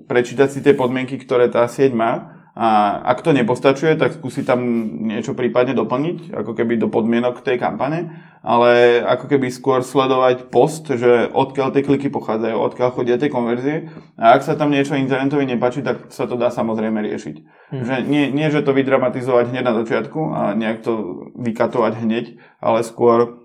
prečítať 0.09 0.49
si 0.49 0.59
tie 0.65 0.73
podmienky, 0.73 1.21
ktoré 1.21 1.53
tá 1.53 1.69
sieť 1.69 1.93
má 1.93 2.38
a 2.59 2.99
ak 3.07 3.23
to 3.23 3.31
nepostačuje, 3.31 3.95
tak 3.95 4.19
skúsi 4.19 4.43
tam 4.43 4.59
niečo 5.07 5.31
prípadne 5.31 5.71
doplniť, 5.79 6.35
ako 6.43 6.51
keby 6.59 6.75
do 6.75 6.91
podmienok 6.91 7.39
tej 7.39 7.55
kampane, 7.55 8.11
ale 8.43 8.99
ako 8.99 9.31
keby 9.31 9.47
skôr 9.47 9.79
sledovať 9.79 10.51
post, 10.51 10.91
že 10.91 11.31
odkiaľ 11.31 11.71
tie 11.71 11.87
kliky 11.87 12.11
pochádzajú, 12.11 12.59
odkiaľ 12.59 12.89
chodia 12.91 13.15
tie 13.15 13.31
konverzie 13.31 13.87
a 14.19 14.35
ak 14.35 14.43
sa 14.43 14.59
tam 14.59 14.75
niečo 14.75 14.99
internetovi 14.99 15.47
nepáči, 15.47 15.87
tak 15.87 16.11
sa 16.11 16.27
to 16.27 16.35
dá 16.35 16.51
samozrejme 16.51 16.99
riešiť. 16.99 17.35
Hmm. 17.71 17.83
Že 17.87 17.95
nie, 18.11 18.27
nie, 18.27 18.51
že 18.51 18.59
to 18.59 18.75
vydramatizovať 18.75 19.55
hneď 19.55 19.63
na 19.63 19.73
začiatku 19.79 20.19
a 20.35 20.41
nejak 20.51 20.83
to 20.83 20.91
vykatovať 21.39 21.93
hneď, 22.03 22.43
ale 22.59 22.83
skôr, 22.83 23.39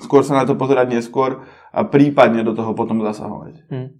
skôr 0.00 0.24
sa 0.24 0.40
na 0.40 0.48
to 0.48 0.56
pozerať 0.56 0.88
neskôr 0.88 1.44
a 1.68 1.84
prípadne 1.84 2.40
do 2.48 2.56
toho 2.56 2.72
potom 2.72 3.04
zasahovať. 3.04 3.60
Hmm. 3.68 3.92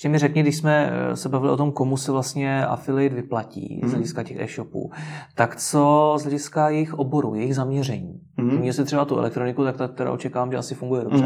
Ještě 0.00 0.08
mi 0.08 0.18
řekni, 0.18 0.42
když 0.42 0.56
jsme 0.56 0.92
eh, 0.92 1.16
se 1.16 1.28
bavili 1.28 1.52
o 1.52 1.56
tom, 1.56 1.72
komu 1.72 1.96
se 1.96 2.12
vlastně 2.12 2.66
affiliate 2.66 3.14
vyplatí 3.14 3.80
mm. 3.82 3.88
z 3.88 3.92
hlediska 3.92 4.22
těch 4.22 4.40
e-shopů, 4.40 4.90
tak 5.34 5.56
co 5.56 6.14
z 6.18 6.22
hlediska 6.22 6.68
jejich 6.68 6.94
oboru, 6.94 7.34
jejich 7.34 7.54
zaměření? 7.54 8.20
Mm. 8.36 8.58
Měl 8.58 8.72
si 8.72 8.84
třeba 8.84 9.04
tu 9.04 9.18
elektroniku, 9.18 9.64
tak 9.64 9.94
teda 9.94 10.12
očekávám, 10.12 10.52
že 10.52 10.56
asi 10.56 10.74
funguje 10.74 11.04
dobře. 11.04 11.24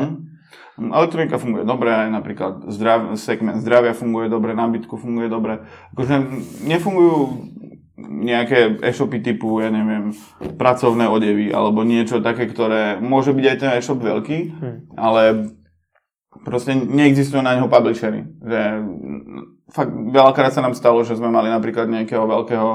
Mm. 0.78 0.92
Elektronika 0.92 1.38
funguje 1.38 1.64
dobre, 1.64 1.94
aj 1.94 2.10
napríklad 2.10 2.66
zdrav, 2.66 3.14
segment 3.14 3.62
zdravia 3.62 3.94
funguje 3.94 4.26
dobre, 4.26 4.58
nábytku 4.58 4.96
funguje 4.98 5.30
dobre. 5.30 5.62
Akože 5.94 6.26
nefungujú 6.66 7.46
nejaké 8.10 8.82
e-shopy 8.82 9.22
typu, 9.22 9.62
ja 9.62 9.70
neviem, 9.70 10.10
pracovné 10.58 11.06
odevy 11.06 11.54
alebo 11.54 11.86
niečo 11.86 12.18
také, 12.18 12.50
ktoré 12.50 12.98
môže 12.98 13.30
byť 13.30 13.46
aj 13.46 13.58
ten 13.62 13.70
e-shop 13.78 14.02
veľký, 14.02 14.38
hmm. 14.50 14.98
ale 14.98 15.22
proste 16.44 16.76
neexistujú 16.76 17.40
na 17.40 17.56
neho 17.56 17.66
publishery. 17.66 18.28
Že 18.44 18.60
fakt 19.72 19.90
veľakrát 19.90 20.52
sa 20.52 20.62
nám 20.62 20.76
stalo, 20.76 21.02
že 21.02 21.16
sme 21.16 21.32
mali 21.32 21.48
napríklad 21.50 21.88
nejakého 21.88 22.28
veľkého 22.28 22.68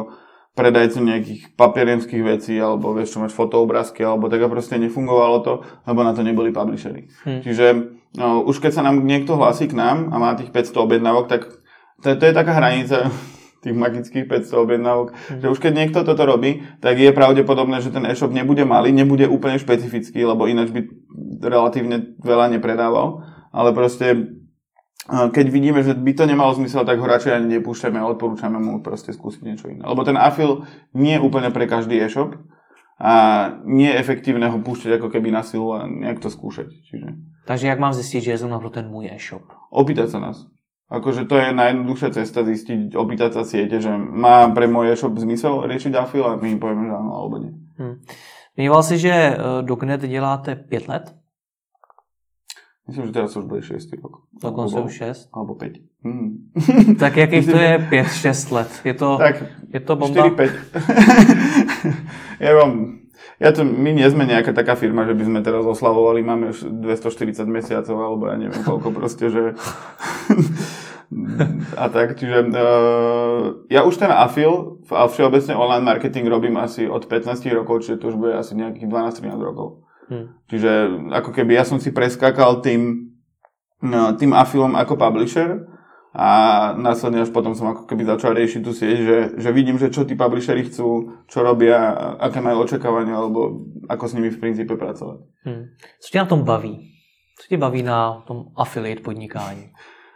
predajcu 0.57 0.99
nejakých 0.99 1.41
papierenských 1.55 2.23
vecí, 2.25 2.59
alebo 2.59 2.91
vieš 2.91 3.15
čo 3.15 3.21
máš 3.23 3.31
fotoobrázky, 3.31 4.03
alebo 4.03 4.27
tak 4.27 4.43
a 4.43 4.51
proste 4.51 4.75
nefungovalo 4.75 5.39
to, 5.39 5.53
lebo 5.87 6.03
na 6.03 6.11
to 6.11 6.25
neboli 6.25 6.51
publishery. 6.51 7.07
Hmm. 7.23 7.39
Čiže 7.39 7.65
no, 8.19 8.43
už 8.43 8.59
keď 8.59 8.71
sa 8.75 8.83
nám 8.83 9.07
niekto 9.07 9.39
hlási 9.39 9.71
k 9.71 9.77
nám 9.79 10.11
a 10.11 10.19
má 10.19 10.35
tých 10.35 10.51
500 10.51 10.75
objednávok, 10.75 11.31
tak 11.31 11.47
to, 12.03 12.11
to 12.11 12.23
je 12.27 12.33
taká 12.35 12.59
hranica 12.59 13.07
tých 13.63 13.75
magických 13.75 14.27
500 14.27 14.65
objednávok, 14.67 15.07
hmm. 15.15 15.39
že 15.39 15.47
už 15.47 15.59
keď 15.63 15.71
niekto 15.71 16.03
toto 16.03 16.27
robí, 16.27 16.65
tak 16.83 16.99
je 16.99 17.15
pravdepodobné, 17.15 17.79
že 17.79 17.95
ten 17.95 18.03
e-shop 18.03 18.35
nebude 18.35 18.67
malý, 18.67 18.91
nebude 18.91 19.31
úplne 19.31 19.55
špecifický, 19.55 20.27
lebo 20.27 20.43
ináč 20.43 20.75
by 20.75 20.81
relatívne 21.39 22.19
veľa 22.19 22.51
nepredával 22.59 23.38
ale 23.51 23.73
proste 23.73 24.39
keď 25.09 25.45
vidíme, 25.49 25.81
že 25.81 25.97
by 25.97 26.11
to 26.13 26.29
nemalo 26.29 26.53
zmysel, 26.53 26.85
tak 26.85 27.01
ho 27.01 27.07
radšej 27.07 27.41
ani 27.41 27.57
nepúšťame 27.57 27.97
a 27.97 28.09
odporúčame 28.13 28.61
mu 28.61 28.85
proste 28.85 29.09
skúsiť 29.09 29.41
niečo 29.41 29.65
iné. 29.71 29.81
Lebo 29.81 30.05
ten 30.05 30.13
afil 30.13 30.69
nie 30.93 31.17
je 31.17 31.23
úplne 31.23 31.49
pre 31.49 31.65
každý 31.65 31.97
e-shop 31.97 32.37
a 33.01 33.13
nie 33.65 33.89
je 33.89 33.97
efektívne 33.97 34.45
ho 34.51 34.59
púšťať 34.61 35.01
ako 35.01 35.07
keby 35.09 35.33
na 35.33 35.41
silu 35.41 35.73
a 35.73 35.89
nejak 35.89 36.21
to 36.21 36.29
skúšať. 36.29 36.69
Čiže... 36.69 37.15
Takže 37.49 37.65
jak 37.65 37.81
mám 37.81 37.97
zistiť, 37.97 38.21
že 38.21 38.31
je 38.35 38.41
zrovna 38.45 38.61
pro 38.61 38.69
ten 38.69 38.85
môj 38.85 39.09
e-shop? 39.09 39.49
Opýtať 39.73 40.13
sa 40.13 40.19
nás. 40.21 40.45
Akože 40.89 41.25
to 41.25 41.37
je 41.37 41.53
najjednoduchšia 41.53 42.09
cesta 42.17 42.41
zistiť, 42.45 42.97
opýtať 42.97 43.39
sa 43.39 43.43
siete, 43.45 43.77
že 43.81 43.93
má 43.93 44.49
pre 44.53 44.69
môj 44.69 44.93
e-shop 44.93 45.17
zmysel 45.17 45.65
riešiť 45.65 45.93
afil 45.97 46.25
a 46.27 46.37
my 46.37 46.53
im 46.53 46.61
povieme, 46.61 46.85
že 46.85 46.93
áno 46.93 47.11
alebo 47.17 47.35
nie. 47.41 47.53
Hmm. 47.81 47.97
Zmiňoval 48.53 48.83
si, 48.83 48.95
že 48.99 49.13
eh, 49.13 49.35
Dognet 49.63 50.05
děláte 50.05 50.55
5 50.55 50.87
let? 50.87 51.05
Myslím, 52.89 53.05
že 53.05 53.13
teraz 53.13 53.37
už 53.37 53.45
bude 53.45 53.61
6 53.61 53.85
rok. 54.01 54.25
Dokonce 54.41 54.81
už 54.81 54.93
6? 55.29 55.29
Alebo 55.29 55.53
5. 55.53 55.77
Hmm. 56.01 56.49
Tak 57.01 57.21
jakých 57.21 57.45
to 57.45 57.57
je 57.57 57.73
5-6 57.93 58.55
let? 58.57 58.71
Je 58.81 58.93
to, 58.97 59.17
tak, 59.21 59.45
je 59.69 59.79
to 59.79 59.93
bomba? 59.93 60.25
4-5. 60.33 60.49
ja 62.49 62.51
vám, 62.57 62.71
ja 63.37 63.49
to, 63.53 63.61
my 63.61 63.93
nie 63.93 64.09
sme 64.09 64.25
nejaká 64.25 64.57
taká 64.57 64.73
firma, 64.73 65.05
že 65.05 65.13
by 65.13 65.21
sme 65.21 65.39
teraz 65.45 65.61
oslavovali, 65.69 66.25
máme 66.25 66.49
už 66.49 66.65
240 66.65 67.45
mesiacov, 67.45 67.93
alebo 67.93 68.25
ja 68.25 68.41
neviem 68.41 68.65
koľko 68.65 68.89
proste, 68.89 69.29
že 69.29 69.53
a 71.77 71.85
tak, 71.89 72.17
čiže 72.17 72.53
uh, 72.53 73.65
ja 73.69 73.81
už 73.81 73.97
ten 73.97 74.13
afil 74.13 74.81
a 74.93 75.09
všeobecne 75.09 75.57
online 75.57 75.85
marketing 75.85 76.25
robím 76.29 76.57
asi 76.57 76.89
od 76.89 77.05
15 77.05 77.49
rokov, 77.53 77.85
čiže 77.85 78.01
to 78.01 78.13
už 78.13 78.17
bude 78.17 78.33
asi 78.33 78.53
nejakých 78.57 78.85
12-13 78.89 79.37
rokov. 79.41 79.88
Hmm. 80.09 80.33
Čiže 80.49 80.71
ako 81.13 81.29
keby 81.29 81.53
ja 81.53 81.63
som 81.63 81.77
si 81.77 81.93
preskakal 81.93 82.65
tým, 82.65 83.13
no, 83.85 84.17
tým 84.17 84.33
afilom 84.33 84.73
ako 84.73 84.97
publisher 84.97 85.69
a 86.09 86.29
následne 86.73 87.21
až 87.21 87.29
potom 87.29 87.53
som 87.53 87.69
ako 87.69 87.85
keby 87.85 88.01
začal 88.09 88.33
riešiť 88.33 88.61
tú 88.65 88.73
sieť, 88.73 88.97
že, 89.05 89.17
že 89.37 89.49
vidím, 89.53 89.77
že 89.77 89.93
čo 89.93 90.09
tí 90.09 90.17
publisheri 90.17 90.65
chcú, 90.65 91.21
čo 91.29 91.39
robia, 91.45 91.93
aké 92.17 92.41
majú 92.41 92.65
očakávania, 92.65 93.13
alebo 93.13 93.69
ako 93.85 94.05
s 94.09 94.15
nimi 94.17 94.33
v 94.33 94.41
princípe 94.41 94.73
pracovať. 94.73 95.19
Hmm. 95.45 95.77
Co 95.77 96.07
tě 96.09 96.17
na 96.17 96.25
tom 96.25 96.41
baví? 96.41 96.73
Co 97.37 97.45
tě 97.47 97.57
baví 97.57 97.83
na 97.83 98.25
tom 98.27 98.49
affiliate 98.57 99.05
podnikání? 99.05 99.69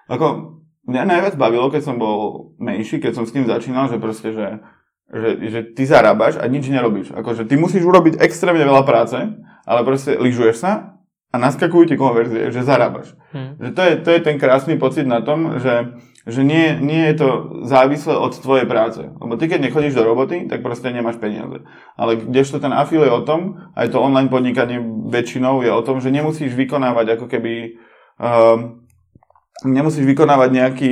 Ako, 0.09 0.57
mňa 0.89 1.05
najviac 1.05 1.35
bavilo, 1.39 1.71
keď 1.71 1.81
som 1.85 1.95
bol 1.95 2.51
menší, 2.59 2.99
keď 2.99 3.15
som 3.15 3.25
s 3.29 3.31
tým 3.31 3.47
začínal, 3.47 3.87
že 3.87 4.01
proste, 4.01 4.33
že, 4.35 4.59
že, 5.07 5.29
že 5.47 5.59
ty 5.77 5.85
zarábaš 5.85 6.41
a 6.41 6.49
nič 6.49 6.67
nerobíš. 6.67 7.15
Akože 7.15 7.47
ty 7.47 7.55
musíš 7.55 7.87
urobiť 7.87 8.19
extrémne 8.19 8.65
veľa 8.65 8.83
práce, 8.83 9.15
ale 9.63 9.81
proste 9.87 10.15
lyžuješ 10.15 10.55
sa 10.59 10.93
a 11.33 11.35
naskakujú 11.41 11.89
ti 11.89 11.95
konverzie, 11.97 12.53
že 12.53 12.61
zarábaš. 12.61 13.17
Hmm. 13.33 13.57
Že 13.57 13.69
to, 13.73 13.81
je, 13.81 13.93
to 14.05 14.09
je 14.13 14.19
ten 14.21 14.37
krásny 14.37 14.77
pocit 14.77 15.09
na 15.09 15.25
tom, 15.25 15.57
že, 15.57 15.97
že 16.29 16.45
nie, 16.45 16.77
nie 16.77 17.09
je 17.09 17.25
to 17.25 17.29
závislé 17.65 18.13
od 18.13 18.37
tvojej 18.37 18.69
práce. 18.69 19.01
Lebo 19.01 19.33
ty, 19.41 19.49
keď 19.49 19.65
nechodíš 19.65 19.97
do 19.97 20.05
roboty, 20.05 20.45
tak 20.45 20.61
proste 20.61 20.93
nemáš 20.93 21.17
peniaze. 21.17 21.65
Ale 21.97 22.21
kdežto 22.21 22.61
ten 22.61 22.69
afil 22.69 23.01
je 23.01 23.09
o 23.09 23.25
tom, 23.25 23.65
aj 23.73 23.89
to 23.89 23.97
online 23.97 24.29
podnikanie 24.29 24.77
väčšinou 25.09 25.65
je 25.65 25.73
o 25.73 25.81
tom, 25.81 25.97
že 25.97 26.13
nemusíš 26.13 26.53
vykonávať 26.53 27.17
ako 27.17 27.25
keby... 27.25 27.81
Um, 28.21 28.85
nemusíš 29.65 30.05
vykonávať 30.05 30.49
nejaký, 30.53 30.91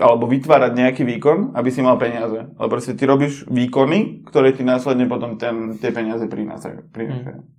alebo 0.00 0.26
vytvárať 0.26 0.72
nejaký 0.74 1.02
výkon, 1.06 1.54
aby 1.54 1.68
si 1.70 1.84
mal 1.84 2.00
peniaze. 2.02 2.50
Ale 2.56 2.66
proste 2.66 2.98
ty 2.98 3.06
robíš 3.06 3.46
výkony, 3.46 4.26
ktoré 4.26 4.56
ti 4.56 4.66
následne 4.66 5.06
potom 5.06 5.38
ten, 5.38 5.76
tie 5.78 5.94
peniaze 5.94 6.24
prinášajú. 6.26 6.78
Hmm. 6.94 7.57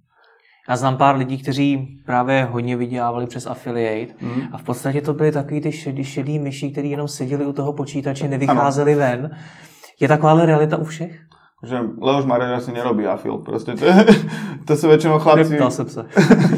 Já 0.69 0.75
znám 0.75 0.97
pár 0.97 1.15
lidí, 1.15 1.37
kteří 1.37 1.87
právě 2.05 2.47
hodně 2.51 2.77
vydělávali 2.77 3.27
přes 3.27 3.47
affiliate 3.47 4.13
mm. 4.21 4.41
a 4.51 4.57
v 4.57 4.63
podstatě 4.63 5.01
to 5.01 5.13
byly 5.13 5.31
takový 5.31 5.61
ty 5.61 5.71
šedý, 5.71 6.03
šedý 6.03 6.39
myši, 6.39 6.71
kteří 6.71 6.89
jenom 6.89 7.07
seděli 7.07 7.45
u 7.45 7.53
toho 7.53 7.73
počítače, 7.73 8.27
nevycházeli 8.27 8.93
ano. 8.93 8.99
ven. 8.99 9.31
Je 9.99 10.07
taková 10.07 10.45
realita 10.45 10.77
u 10.77 10.83
všech? 10.83 11.19
Že 11.63 11.79
Leoš 12.01 12.25
Mareš 12.25 12.49
asi 12.49 12.71
nerobí 12.71 13.07
afil. 13.07 13.37
Proste 13.37 13.75
to, 13.75 13.83
to 14.67 14.73
sú 14.79 14.87
väčšinou 14.87 15.19
chlapci... 15.19 15.59
som 15.59 15.91
sa. 15.91 16.07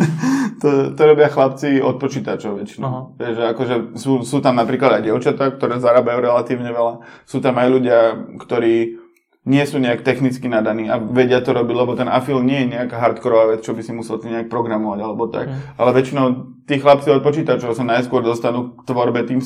to, 0.62 0.93
to 0.93 1.01
robia 1.01 1.26
chlapci 1.26 1.82
od 1.82 1.97
počítačov 1.97 2.62
väčšinou. 2.62 3.18
Že 3.18 3.43
akože 3.49 3.76
sú, 3.97 4.22
sú 4.22 4.45
tam 4.45 4.62
napríklad 4.62 5.01
aj 5.01 5.09
dievčatá, 5.09 5.57
ktoré 5.57 5.82
zarábajú 5.82 6.22
relatívne 6.22 6.70
veľa. 6.70 7.01
Sú 7.26 7.41
tam 7.41 7.57
aj 7.57 7.68
ľudia, 7.74 7.99
ktorí 8.38 9.01
nie 9.42 9.66
sú 9.66 9.82
nejak 9.82 10.06
technicky 10.06 10.46
nadaní 10.46 10.86
a 10.86 11.02
vedia 11.02 11.42
to 11.42 11.50
robiť, 11.50 11.74
lebo 11.74 11.98
ten 11.98 12.06
afil 12.06 12.46
nie 12.46 12.62
je 12.62 12.78
nejaká 12.78 13.02
hardkorová 13.02 13.58
vec, 13.58 13.66
čo 13.66 13.74
by 13.74 13.82
si 13.82 13.89
musel 13.89 14.22
nejak 14.22 14.54
programovať 14.54 15.00
alebo 15.02 15.26
tak. 15.34 15.50
Mm. 15.50 15.58
Ale 15.82 15.89
väčšinou 15.98 16.26
tí 16.70 16.78
chlapci 16.78 17.10
od 17.10 17.26
počítačov 17.26 17.74
sa 17.74 17.82
najskôr 17.82 18.22
dostanú 18.22 18.78
k 18.78 18.86
tvorbe 18.86 19.26
tým, 19.26 19.42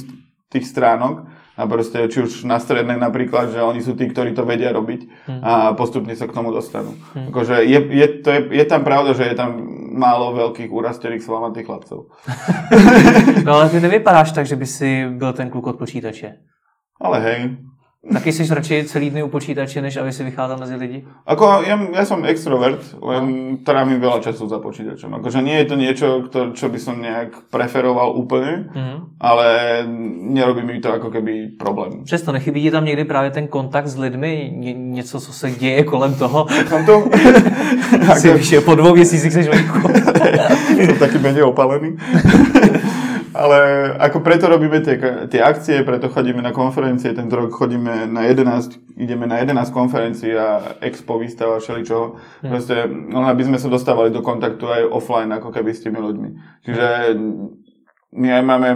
tých 0.52 0.68
stránok 0.68 1.32
a 1.56 1.64
proste 1.64 2.12
či 2.12 2.28
už 2.28 2.44
na 2.44 2.60
strednej 2.60 3.00
napríklad, 3.00 3.56
že 3.56 3.64
oni 3.64 3.80
sú 3.80 3.96
tí, 3.96 4.12
ktorí 4.12 4.36
to 4.36 4.44
vedia 4.44 4.76
robiť 4.76 5.32
mm. 5.32 5.40
a 5.40 5.72
postupne 5.80 6.12
sa 6.12 6.28
k 6.28 6.36
tomu 6.36 6.52
dostanú. 6.52 7.00
Mm. 7.16 7.32
Akože 7.32 7.56
je, 7.64 7.80
je, 7.80 8.08
to 8.20 8.30
je, 8.36 8.42
je 8.52 8.66
tam 8.68 8.84
pravda, 8.84 9.16
že 9.16 9.32
je 9.32 9.36
tam 9.40 9.64
málo 9.96 10.36
veľkých 10.36 10.68
urastených 10.76 11.24
slamatých 11.24 11.72
chlapcov. 11.72 12.12
no 13.48 13.52
ale 13.56 13.72
ty 13.72 13.80
nevypadáš 13.80 14.36
tak, 14.36 14.44
že 14.44 14.60
by 14.60 14.68
si 14.68 15.08
byl 15.08 15.32
ten 15.32 15.48
kluk 15.48 15.72
od 15.72 15.80
počítače. 15.80 16.36
Ale 17.00 17.18
hej, 17.24 17.40
Taky 18.14 18.34
jsi 18.34 18.54
radši 18.54 18.84
celý 18.84 19.10
dny 19.10 19.24
u 19.24 19.28
počítače, 19.28 19.82
než 19.82 19.98
aby 19.98 20.12
si 20.12 20.24
vychádzal 20.24 20.58
mezi 20.58 20.76
lidi? 20.76 21.04
Ako, 21.26 21.64
ja, 21.68 21.80
ja 21.94 22.06
som 22.06 22.22
extrovert, 22.26 22.80
len 23.02 23.58
trávim 23.66 23.98
veľa 23.98 24.22
času 24.22 24.46
za 24.46 24.62
počítačom. 24.62 25.10
Akože 25.18 25.42
nie 25.42 25.58
je 25.58 25.66
to 25.66 25.76
niečo, 25.76 26.08
kto, 26.30 26.54
čo 26.54 26.70
by 26.70 26.80
som 26.80 27.02
nejak 27.02 27.50
preferoval 27.50 28.14
úplne, 28.14 28.70
mm-hmm. 28.70 28.98
ale 29.18 29.46
nerobí 30.38 30.62
mi 30.62 30.78
to 30.78 30.94
ako 30.94 31.10
keby 31.10 31.58
problém. 31.58 32.06
Přesto 32.06 32.32
nechybí 32.32 32.62
ti 32.62 32.72
tam 32.72 32.86
někdy 32.86 33.04
právě 33.06 33.32
ten 33.32 33.48
kontakt 33.48 33.88
s 33.88 33.98
lidmi, 33.98 34.54
ně, 34.54 34.74
něco, 34.74 35.20
co 35.20 35.34
se 35.34 35.52
děje 35.52 35.84
kolem 35.84 36.16
toho? 36.16 36.46
Tam 36.70 36.86
to? 36.86 37.10
si 38.16 38.34
víš, 38.34 38.56
po 38.66 38.76
dvou 38.76 38.96
měsících 38.96 39.34
jsi 39.34 39.50
venku. 39.50 39.80
som 40.86 40.98
taký 41.00 41.18
menej 41.20 41.44
opalený. 41.44 41.98
Ale 43.36 43.92
ako 44.00 44.24
preto 44.24 44.48
robíme 44.48 44.80
tie, 44.80 44.96
tie 45.28 45.42
akcie, 45.44 45.84
preto 45.84 46.08
chodíme 46.08 46.40
na 46.40 46.56
konferencie, 46.56 47.12
tento 47.12 47.36
rok 47.36 47.52
chodíme 47.52 48.08
na 48.08 48.24
11, 48.32 48.96
ideme 48.96 49.28
na 49.28 49.44
11 49.44 49.76
konferencií 49.76 50.32
a 50.32 50.80
expo, 50.80 51.20
výstava, 51.20 51.60
všeličoho. 51.60 52.06
Hmm. 52.16 52.48
Proste, 52.48 52.88
no, 52.88 53.28
aby 53.28 53.44
sme 53.44 53.60
sa 53.60 53.68
dostávali 53.68 54.16
do 54.16 54.24
kontaktu 54.24 54.64
aj 54.64 54.84
offline, 54.88 55.36
ako 55.36 55.52
keby 55.52 55.76
s 55.76 55.84
tými 55.84 56.00
ľuďmi. 56.00 56.30
Čiže 56.64 56.88
my 58.16 58.28
aj 58.40 58.44
máme 58.48 58.70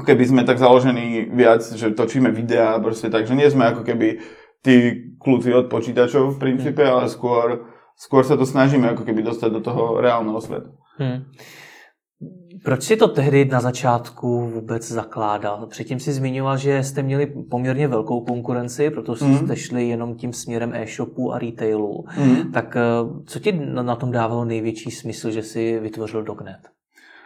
keby 0.00 0.24
sme 0.26 0.42
tak 0.42 0.58
založení 0.58 1.30
viac, 1.30 1.62
že 1.62 1.94
točíme 1.94 2.34
videá, 2.34 2.80
proste 2.82 3.14
tak, 3.14 3.30
že 3.30 3.38
nie 3.38 3.46
sme 3.46 3.70
ako 3.70 3.86
keby 3.86 4.18
tí 4.62 5.06
kľúci 5.22 5.54
od 5.54 5.70
počítačov 5.70 6.34
v 6.34 6.40
princípe, 6.40 6.82
hmm. 6.82 6.92
ale 6.92 7.04
skôr, 7.06 7.66
skôr 7.94 8.26
sa 8.26 8.34
to 8.34 8.42
snažíme 8.42 8.90
ako 8.90 9.06
keby 9.06 9.22
dostať 9.22 9.50
do 9.54 9.60
toho 9.62 10.02
reálneho 10.02 10.38
sveta. 10.42 10.70
Hmm. 10.98 11.30
Proč 12.62 12.82
si 12.82 12.96
to 12.96 13.08
tehdy 13.08 13.44
na 13.44 13.60
začátku 13.60 14.50
vůbec 14.54 14.88
zakládal? 14.88 15.66
Předtím 15.66 16.00
si 16.00 16.12
zmiňoval, 16.12 16.56
že 16.56 16.82
jste 16.82 17.02
měli 17.02 17.26
poměrně 17.26 17.88
velkou 17.88 18.20
konkurenci, 18.20 18.90
protože 18.90 19.24
mm. 19.24 19.38
jste 19.38 19.56
šli 19.56 19.88
jenom 19.88 20.14
tím 20.14 20.32
směrem 20.32 20.74
e-shopu 20.74 21.32
a 21.32 21.38
retailu. 21.38 22.04
Mm. 22.18 22.52
Tak 22.52 22.76
eh, 22.76 22.82
co 23.26 23.38
ti 23.38 23.52
na 23.82 23.96
tom 23.96 24.12
dávalo 24.12 24.44
největší 24.44 24.90
smysl, 24.90 25.30
že 25.30 25.42
si 25.42 25.80
vytvořil 25.80 26.22
Dognet? 26.22 26.58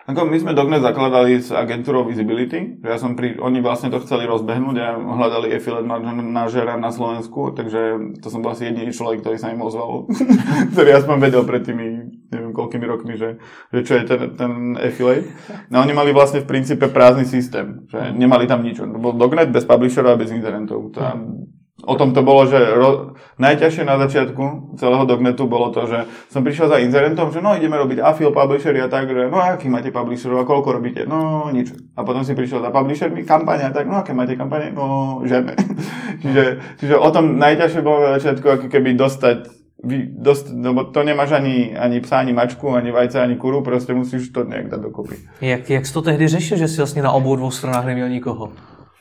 Ako 0.06 0.22
my 0.22 0.38
sme 0.38 0.54
Dognet 0.54 0.86
zakladali 0.86 1.42
s 1.42 1.50
agentúrou 1.50 2.06
Visibility, 2.06 2.78
že 2.78 2.88
ja 2.94 2.94
som 2.94 3.18
pri, 3.18 3.42
oni 3.42 3.58
vlastne 3.58 3.90
to 3.90 3.98
chceli 4.06 4.22
rozbehnúť 4.30 4.76
a 4.78 4.94
hľadali 4.94 5.50
affiliate 5.50 5.82
manažera 5.82 6.78
na 6.78 6.94
Slovensku, 6.94 7.50
takže 7.58 8.14
to 8.22 8.30
som 8.30 8.38
bol 8.38 8.54
asi 8.54 8.70
jediný 8.70 8.94
človek, 8.94 9.26
ktorý 9.26 9.36
sa 9.42 9.50
im 9.50 9.58
ozval, 9.58 10.06
ktorý 10.78 10.90
aspoň 11.02 11.16
vedel 11.18 11.42
pred 11.42 11.66
tými, 11.66 11.86
neviem 12.30 12.54
koľkými 12.54 12.86
rokmi, 12.86 13.18
že, 13.18 13.42
že 13.74 13.80
čo 13.82 13.98
je 13.98 14.02
ten, 14.06 14.20
ten 14.38 14.52
affiliate. 14.78 15.26
No 15.74 15.82
oni 15.82 15.90
mali 15.90 16.14
vlastne 16.14 16.38
v 16.38 16.50
princípe 16.54 16.86
prázdny 16.86 17.26
systém, 17.26 17.82
že 17.90 18.14
nemali 18.14 18.46
tam 18.46 18.62
nič. 18.62 18.78
To 18.78 19.02
bol 19.02 19.10
Dognet 19.10 19.50
bez 19.50 19.66
publisherov 19.66 20.14
a 20.14 20.20
bez 20.22 20.30
internetov. 20.30 20.94
Tam 20.94 21.50
O 21.84 21.94
tom 21.94 22.16
to 22.16 22.24
bolo, 22.24 22.48
že 22.48 22.56
ro... 22.56 23.12
najťažšie 23.36 23.84
na 23.84 24.00
začiatku 24.00 24.76
celého 24.80 25.04
dognetu 25.04 25.44
bolo 25.44 25.68
to, 25.68 25.84
že 25.84 26.08
som 26.32 26.40
prišiel 26.40 26.72
za 26.72 26.80
inzerentom, 26.80 27.28
že 27.28 27.44
no 27.44 27.52
ideme 27.52 27.76
robiť 27.76 28.00
afil 28.00 28.32
publishery 28.32 28.80
a 28.80 28.88
tak, 28.88 29.12
že 29.12 29.28
no 29.28 29.36
aký 29.36 29.68
máte 29.68 29.92
publisherov 29.92 30.40
a 30.40 30.48
koľko 30.48 30.72
robíte? 30.72 31.04
No 31.04 31.52
nič. 31.52 31.76
A 31.92 32.00
potom 32.00 32.24
si 32.24 32.32
prišiel 32.32 32.64
za 32.64 32.72
publishermi 32.72 33.28
kampania 33.28 33.68
a 33.68 33.76
tak, 33.76 33.92
no 33.92 34.00
aké 34.00 34.16
máte 34.16 34.40
kampane? 34.40 34.72
No 34.72 35.20
žiadne. 35.28 35.52
čiže, 36.24 36.64
čiže 36.80 36.96
o 36.96 37.08
tom 37.12 37.36
najťažšie 37.36 37.84
bolo 37.84 38.08
na 38.08 38.16
začiatku 38.16 38.46
ako 38.48 38.66
keby 38.72 38.96
dostať 38.96 39.52
vy, 39.84 40.08
dost, 40.08 40.48
no, 40.48 40.72
to 40.84 41.04
nemáš 41.04 41.32
ani, 41.32 41.76
ani 41.76 42.00
psa, 42.00 42.24
ani 42.24 42.32
mačku, 42.32 42.72
ani 42.72 42.90
vajce, 42.90 43.20
ani 43.20 43.36
kuru, 43.36 43.62
prostě 43.62 43.94
musíš 43.94 44.28
to 44.28 44.44
nejak 44.44 44.68
dať 44.68 44.80
dokopy. 44.80 45.16
Jak, 45.40 45.70
jak 45.70 45.92
to 45.92 46.02
tehdy 46.02 46.28
řešil, 46.28 46.58
že 46.58 46.68
si 46.68 46.76
vlastně 46.76 47.02
na 47.02 47.12
obou 47.12 47.36
dvou 47.36 47.50
stranách 47.50 47.84
neměl 47.84 48.08
nikoho? 48.08 48.52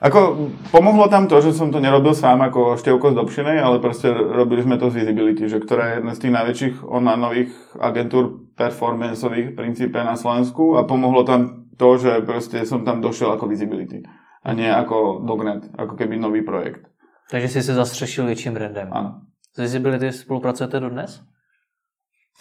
Ako 0.05 0.53
pomohlo 0.69 1.09
tam 1.09 1.25
to, 1.25 1.41
že 1.41 1.57
som 1.57 1.73
to 1.73 1.81
nerobil 1.81 2.13
sám 2.13 2.37
ako 2.45 2.77
števko 2.77 3.09
z 3.09 3.17
Dobšinej, 3.17 3.57
ale 3.57 3.81
proste 3.81 4.13
robili 4.13 4.61
sme 4.61 4.77
to 4.77 4.93
z 4.93 5.01
Visibility, 5.01 5.49
že 5.49 5.57
ktorá 5.57 5.81
je 5.89 5.93
jedna 5.97 6.13
z 6.13 6.21
tých 6.21 6.33
najväčších 6.37 6.75
online 6.85 7.49
agentúr 7.81 8.53
performanceových 8.53 9.57
princípe 9.57 9.97
na 9.97 10.13
Slovensku 10.13 10.77
a 10.77 10.85
pomohlo 10.85 11.25
tam 11.25 11.65
to, 11.73 11.97
že 11.97 12.21
proste 12.21 12.69
som 12.69 12.85
tam 12.85 13.01
došiel 13.01 13.33
ako 13.33 13.49
Visibility 13.49 14.05
a 14.45 14.53
nie 14.53 14.69
ako 14.69 15.25
Dognet, 15.25 15.73
ako 15.73 15.97
keby 15.97 16.21
nový 16.21 16.45
projekt. 16.45 16.85
Takže 17.33 17.57
si 17.57 17.65
sa 17.65 17.73
zastřešil 17.73 18.29
väčším 18.29 18.53
brandem. 18.53 18.93
Áno. 18.93 19.25
S 19.41 19.57
Visibility 19.57 20.13
spolupracujete 20.13 20.77
dodnes? 20.77 21.25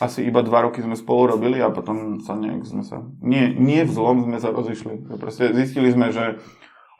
Asi 0.05 0.27
iba 0.27 0.45
dva 0.45 0.69
roky 0.69 0.85
sme 0.85 0.99
spolu 0.99 1.33
robili 1.39 1.65
a 1.65 1.73
potom 1.73 2.21
sa 2.21 2.37
nejak 2.37 2.67
sme 2.69 2.85
sa... 2.85 3.01
Nie, 3.25 3.57
nie 3.57 3.89
v 3.89 3.95
zlom 3.95 4.29
sme 4.29 4.37
sa 4.37 4.53
rozišli. 4.53 5.17
Proste 5.17 5.55
zistili 5.57 5.89
sme, 5.95 6.13
že 6.13 6.43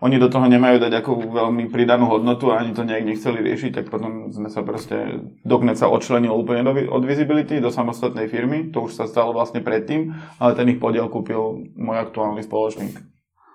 oni 0.05 0.21
do 0.21 0.29
toho 0.29 0.45
nemajú 0.45 0.85
dať 0.85 1.01
ako 1.01 1.33
veľmi 1.33 1.73
pridanú 1.73 2.13
hodnotu 2.13 2.53
a 2.53 2.61
ani 2.61 2.77
to 2.77 2.85
nejak 2.85 3.09
nechceli 3.09 3.41
riešiť, 3.41 3.73
tak 3.73 3.87
potom 3.89 4.29
sme 4.29 4.53
sa 4.53 4.61
proste, 4.61 5.25
Dognet 5.41 5.81
sa 5.81 5.89
odčlenil 5.89 6.29
úplne 6.29 6.61
do, 6.61 6.77
od 6.77 7.03
Visibility 7.09 7.57
do 7.57 7.73
samostatnej 7.73 8.29
firmy, 8.29 8.69
to 8.69 8.85
už 8.85 9.01
sa 9.01 9.09
stalo 9.09 9.33
vlastne 9.33 9.65
predtým, 9.65 10.13
ale 10.37 10.53
ten 10.53 10.69
ich 10.69 10.77
podiel 10.77 11.09
kúpil 11.09 11.73
môj 11.73 11.97
aktuálny 12.05 12.45
spoločník. 12.45 13.01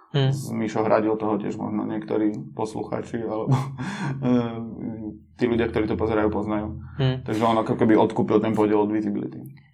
Hmm. 0.10 0.34
Mišo 0.34 0.82
hradil 0.82 1.14
toho 1.22 1.38
tiež 1.38 1.54
možno 1.54 1.86
niektorí 1.86 2.34
posluchači 2.58 3.22
alebo 3.22 3.54
tí 5.38 5.46
ľudia, 5.46 5.70
ktorí 5.70 5.86
to 5.86 5.94
pozerajú, 5.94 6.34
poznajú. 6.34 6.82
Hmm. 6.98 7.22
Takže 7.22 7.46
on 7.46 7.62
ako 7.62 7.78
keby 7.78 7.94
odkúpil 7.94 8.42
ten 8.42 8.58
podiel 8.58 8.82
od 8.82 8.90
Visibility. 8.90 9.69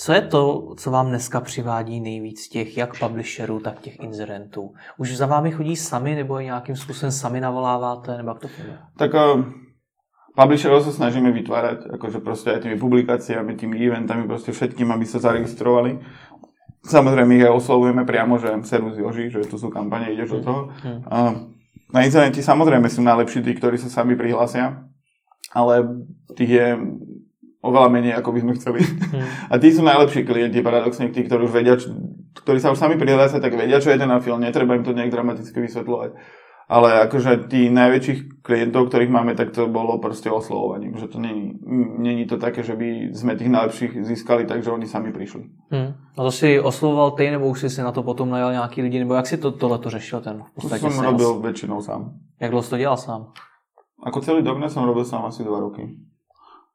Co 0.00 0.12
je 0.12 0.20
to, 0.20 0.72
co 0.76 0.90
vám 0.90 1.08
dneska 1.08 1.40
přivádí 1.40 2.00
nejvíc 2.00 2.48
těch 2.48 2.76
jak 2.76 2.98
publisherů, 2.98 3.60
tak 3.60 3.80
těch 3.80 4.00
inzerentů? 4.00 4.72
Už 4.98 5.16
za 5.16 5.26
vámi 5.26 5.50
chodí 5.50 5.76
sami, 5.76 6.14
nebo 6.14 6.38
je 6.38 6.44
nějakým 6.44 6.76
způsobem 6.76 7.12
sami 7.12 7.40
navoláváte, 7.40 8.16
nebo 8.16 8.28
jak 8.28 8.38
to 8.38 8.48
funguje? 8.48 8.78
Tak 8.96 9.14
uh, 9.14 9.44
publisherov 10.32 10.88
sa 10.88 10.92
snažíme 10.96 11.28
vytvárať, 11.36 11.92
akože 12.00 12.24
proste 12.24 12.48
aj 12.56 12.64
tými 12.64 12.80
publikáciami, 12.80 13.60
tými 13.60 13.76
eventami, 13.76 14.24
proste 14.24 14.56
všetkým, 14.56 14.88
aby 14.88 15.04
sa 15.04 15.20
zaregistrovali. 15.20 16.00
Samozrejme 16.80 17.36
ich 17.36 17.44
aj 17.44 17.60
oslovujeme 17.60 18.08
priamo, 18.08 18.40
že 18.40 18.56
servus 18.64 18.96
Joži, 18.96 19.28
že 19.28 19.44
tu 19.44 19.60
sú 19.60 19.68
kampane, 19.68 20.16
ideš 20.16 20.40
do 20.40 20.40
toho. 20.40 20.60
Hmm. 20.80 21.00
Uh, 21.04 21.32
na 21.92 22.08
internete 22.08 22.40
samozrejme 22.40 22.88
sú 22.88 23.04
najlepší 23.04 23.44
tí, 23.44 23.52
ktorí 23.52 23.76
sa 23.76 23.92
sami 23.92 24.16
prihlásia, 24.16 24.80
ale 25.52 26.08
tých 26.32 26.50
je 26.56 26.66
oveľa 27.60 27.88
menej, 27.92 28.12
ako 28.16 28.32
by 28.32 28.40
sme 28.40 28.52
chceli. 28.56 28.80
Hmm. 28.80 29.28
A 29.52 29.54
tí 29.60 29.68
sú 29.72 29.84
najlepší 29.84 30.24
klienti, 30.24 30.64
paradoxne, 30.64 31.12
tí, 31.12 31.24
ktorí 31.24 31.44
už 31.44 31.52
vedia, 31.52 31.76
ktorí 32.40 32.58
sa 32.60 32.72
už 32.72 32.80
sami 32.80 32.96
prihlásia, 32.96 33.40
tak 33.40 33.56
vedia, 33.56 33.80
čo 33.80 33.92
je 33.92 34.00
ten 34.00 34.10
film, 34.24 34.40
netreba 34.40 34.76
im 34.76 34.84
to 34.84 34.96
nejak 34.96 35.12
dramaticky 35.12 35.60
vysvetľovať. 35.60 36.16
Ale 36.70 37.02
akože 37.10 37.50
tí 37.50 37.66
najväčších 37.66 38.46
klientov, 38.46 38.94
ktorých 38.94 39.10
máme, 39.10 39.34
tak 39.34 39.50
to 39.50 39.66
bolo 39.66 39.98
proste 39.98 40.30
oslovovaním. 40.30 40.94
Že 40.94 41.06
to 41.10 41.18
není, 41.18 41.58
není 41.98 42.30
to 42.30 42.38
také, 42.38 42.62
že 42.62 42.78
by 42.78 43.10
sme 43.10 43.34
tých 43.34 43.50
najlepších 43.50 44.06
získali, 44.06 44.46
takže 44.46 44.70
oni 44.70 44.86
sami 44.86 45.10
prišli. 45.10 45.50
Hmm. 45.74 45.98
A 46.14 46.20
to 46.22 46.30
si 46.30 46.62
oslovoval 46.62 47.18
ty, 47.18 47.26
nebo 47.26 47.50
už 47.50 47.66
si 47.66 47.74
si 47.74 47.82
na 47.82 47.90
to 47.90 48.06
potom 48.06 48.30
najal 48.30 48.54
nějaký 48.54 48.82
lidi, 48.86 48.98
nebo 49.02 49.18
jak 49.18 49.26
si 49.26 49.36
to, 49.42 49.50
tohleto 49.50 49.90
řešil 49.90 50.20
ten 50.22 50.46
v? 50.46 50.46
To 50.54 50.90
som 50.90 51.04
robil 51.10 51.30
as... 51.30 51.42
väčšinou 51.42 51.82
sám. 51.82 52.14
Jak 52.38 52.50
dlouho 52.50 52.62
si 52.62 52.70
to 52.70 52.78
dělal 52.78 52.96
sám? 52.96 53.34
Ako 54.06 54.22
celý 54.22 54.46
dognet 54.46 54.70
som 54.70 54.86
robil 54.86 55.04
sám 55.04 55.26
asi 55.26 55.42
dva 55.42 55.60
roky. 55.60 55.90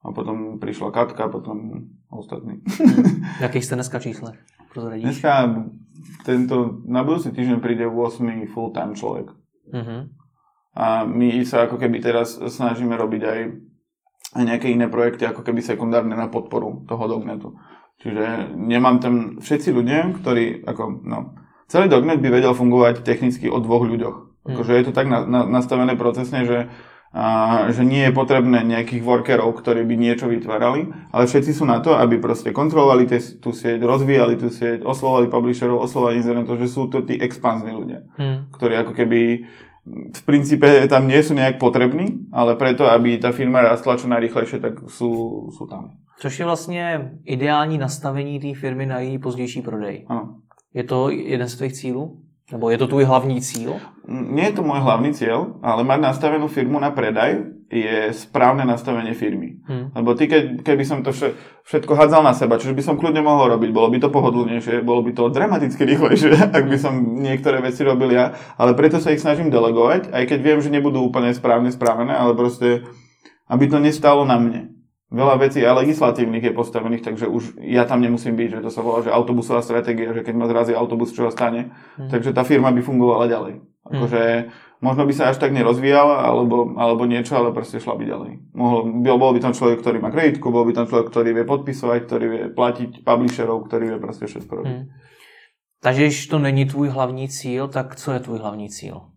A 0.05 0.13
potom 0.13 0.61
prišla 0.61 0.93
Katka, 0.93 1.27
potom 1.33 1.89
ostatní. 2.13 2.61
Hmm. 2.75 3.25
Jakých 3.41 3.65
ste 3.65 3.75
dneska 3.75 3.97
čísle? 3.97 4.37
Dneska 4.75 5.65
tento, 6.27 6.83
na 6.85 7.01
budúci 7.01 7.31
týždeň 7.31 7.57
príde 7.63 7.87
8 7.87 8.21
full-time 8.51 8.93
človek. 8.93 9.31
Uh-huh. 9.71 10.11
A 10.75 11.07
my 11.07 11.41
sa 11.47 11.65
ako 11.65 11.79
keby 11.79 12.03
teraz 12.03 12.35
snažíme 12.35 12.93
robiť 12.99 13.21
aj, 13.23 13.39
nejaké 14.35 14.67
iné 14.67 14.91
projekty, 14.91 15.23
ako 15.23 15.47
keby 15.47 15.63
sekundárne 15.63 16.13
na 16.13 16.27
podporu 16.27 16.83
toho 16.85 17.03
dognetu. 17.07 17.55
Čiže 18.03 18.51
nemám 18.59 18.99
tam 18.99 19.39
všetci 19.39 19.71
ľudia, 19.71 20.11
ktorí, 20.19 20.67
ako, 20.67 20.83
no, 21.07 21.39
celý 21.71 21.87
dognet 21.87 22.19
by 22.19 22.27
vedel 22.27 22.51
fungovať 22.51 23.07
technicky 23.07 23.47
o 23.47 23.63
dvoch 23.63 23.87
ľuďoch. 23.87 24.17
Mhm. 24.45 24.53
Akože 24.53 24.71
je 24.75 24.85
to 24.85 24.93
tak 24.93 25.07
na, 25.07 25.23
na, 25.23 25.47
nastavené 25.47 25.95
procesne, 25.95 26.43
že 26.43 26.57
a, 27.15 27.25
že 27.71 27.87
nie 27.87 28.03
je 28.03 28.11
potrebné 28.11 28.67
nejakých 28.67 28.99
workerov, 28.99 29.55
ktorí 29.55 29.87
by 29.87 29.95
niečo 29.95 30.27
vytvárali, 30.27 30.91
ale 31.15 31.23
všetci 31.23 31.55
sú 31.55 31.63
na 31.63 31.79
to, 31.79 31.95
aby 31.95 32.19
proste 32.19 32.51
kontrolovali 32.51 33.07
tú 33.39 33.55
sieť, 33.55 33.79
rozvíjali 33.79 34.35
tú 34.35 34.51
sieť, 34.51 34.83
oslovali 34.83 35.31
publisherov, 35.31 35.79
oslovali 35.79 36.19
internetov, 36.19 36.59
že 36.59 36.67
sú 36.67 36.91
to 36.91 37.07
tí 37.07 37.15
expanzní 37.15 37.71
ľudia, 37.71 38.03
hmm. 38.19 38.51
ktorí 38.51 38.73
ako 38.83 38.91
keby 38.91 39.19
v 40.11 40.21
princípe 40.25 40.67
tam 40.91 41.07
nie 41.07 41.21
sú 41.23 41.37
nejak 41.37 41.55
potrební, 41.61 42.27
ale 42.33 42.57
preto, 42.59 42.89
aby 42.89 43.21
tá 43.21 43.31
firma 43.31 43.61
rastla 43.61 43.95
čo 43.95 44.11
najrychlejšie, 44.11 44.57
tak 44.59 44.83
sú, 44.89 45.47
sú 45.55 45.63
tam. 45.71 45.95
Což 46.19 46.39
je 46.39 46.45
vlastně 46.45 47.11
ideální 47.25 47.77
nastavení 47.77 48.39
té 48.39 48.59
firmy 48.59 48.85
na 48.85 48.99
její 48.99 49.19
pozdější 49.19 49.61
prodej. 49.61 50.05
Ano. 50.09 50.35
Je 50.73 50.83
to 50.83 51.09
jeden 51.09 51.47
z 51.47 51.55
tvých 51.55 51.73
cílů? 51.73 52.24
Nebo 52.45 52.69
je 52.69 52.77
to 52.77 52.85
tvoj 52.85 53.09
hlavný 53.09 53.41
cíl? 53.41 53.81
Nie 54.05 54.53
je 54.53 54.61
to 54.61 54.61
môj 54.61 54.77
hlavný 54.85 55.17
cieľ, 55.17 55.57
ale 55.65 55.81
mať 55.81 56.13
nastavenú 56.13 56.45
firmu 56.45 56.77
na 56.77 56.93
predaj 56.93 57.41
je 57.73 58.13
správne 58.13 58.61
nastavenie 58.69 59.17
firmy. 59.17 59.65
Hmm. 59.65 59.89
Lebo 59.97 60.13
ty, 60.13 60.29
keď, 60.29 60.61
keby 60.61 60.85
som 60.85 61.01
to 61.01 61.09
všetko 61.65 61.97
hádzal 61.97 62.21
na 62.21 62.37
seba, 62.37 62.61
čo 62.61 62.69
by 62.69 62.85
som 62.85 63.01
kľudne 63.01 63.25
mohol 63.25 63.57
robiť, 63.57 63.73
bolo 63.73 63.89
by 63.89 63.97
to 63.97 64.13
pohodlnejšie, 64.13 64.85
bolo 64.85 65.01
by 65.01 65.17
to 65.17 65.33
dramaticky 65.33 65.89
rýchlejšie, 65.89 66.37
ak 66.61 66.69
by 66.69 66.77
som 66.77 67.17
niektoré 67.17 67.65
veci 67.65 67.81
robil 67.81 68.13
ja, 68.13 68.37
ale 68.61 68.77
preto 68.77 69.01
sa 69.01 69.09
ich 69.09 69.25
snažím 69.25 69.49
delegovať, 69.49 70.13
aj 70.13 70.23
keď 70.29 70.39
viem, 70.45 70.59
že 70.61 70.69
nebudú 70.69 71.01
úplne 71.01 71.33
správne 71.33 71.73
správené, 71.73 72.13
ale 72.13 72.37
proste, 72.37 72.85
aby 73.49 73.65
to 73.65 73.81
nestalo 73.81 74.21
na 74.21 74.37
mne 74.37 74.74
veľa 75.13 75.35
vecí 75.37 75.61
aj 75.61 75.85
legislatívnych 75.85 76.43
je 76.49 76.57
postavených, 76.57 77.05
takže 77.05 77.25
už 77.29 77.61
ja 77.61 77.85
tam 77.85 78.01
nemusím 78.01 78.33
byť, 78.33 78.49
že 78.57 78.63
to 78.65 78.69
sa 78.73 78.81
volá, 78.81 79.05
že 79.05 79.13
autobusová 79.13 79.61
stratégia, 79.61 80.13
že 80.13 80.25
keď 80.25 80.35
ma 80.35 80.49
zrazí 80.49 80.73
autobus, 80.73 81.13
čo 81.13 81.29
sa 81.29 81.31
stane, 81.33 81.75
hmm. 81.97 82.09
takže 82.09 82.33
tá 82.33 82.41
firma 82.41 82.73
by 82.73 82.81
fungovala 82.81 83.29
ďalej. 83.29 83.61
Akože 83.85 84.21
hmm. 84.21 84.49
možno 84.81 85.05
by 85.05 85.13
sa 85.13 85.29
až 85.29 85.37
tak 85.37 85.53
nerozvíjala, 85.53 86.25
alebo, 86.25 86.73
alebo 86.73 87.05
niečo, 87.05 87.37
ale 87.37 87.53
proste 87.53 87.77
šla 87.77 87.93
by 88.01 88.05
ďalej. 88.05 88.31
Mohol, 88.57 88.79
bol 89.05 89.31
by 89.37 89.39
tam 89.45 89.53
človek, 89.53 89.77
ktorý 89.85 89.97
má 90.01 90.09
kreditku, 90.09 90.49
bol 90.49 90.65
by 90.65 90.73
tam 90.73 90.89
človek, 90.89 91.13
ktorý 91.13 91.29
vie 91.37 91.45
podpisovať, 91.45 91.99
ktorý 92.09 92.25
vie 92.25 92.43
platiť 92.49 93.05
publisherov, 93.05 93.69
ktorý 93.69 93.93
vie 93.93 93.99
proste 94.01 94.25
všetko 94.25 94.53
robiť. 94.57 94.77
Hmm. 94.77 94.89
Takže 95.85 96.01
když 96.01 96.27
to 96.27 96.39
není 96.39 96.65
tvůj 96.65 96.89
hlavní 96.89 97.29
cíl, 97.29 97.67
tak 97.67 97.95
co 97.95 98.11
je 98.11 98.19
tvůj 98.19 98.39
hlavní 98.39 98.69
cíl? 98.69 99.14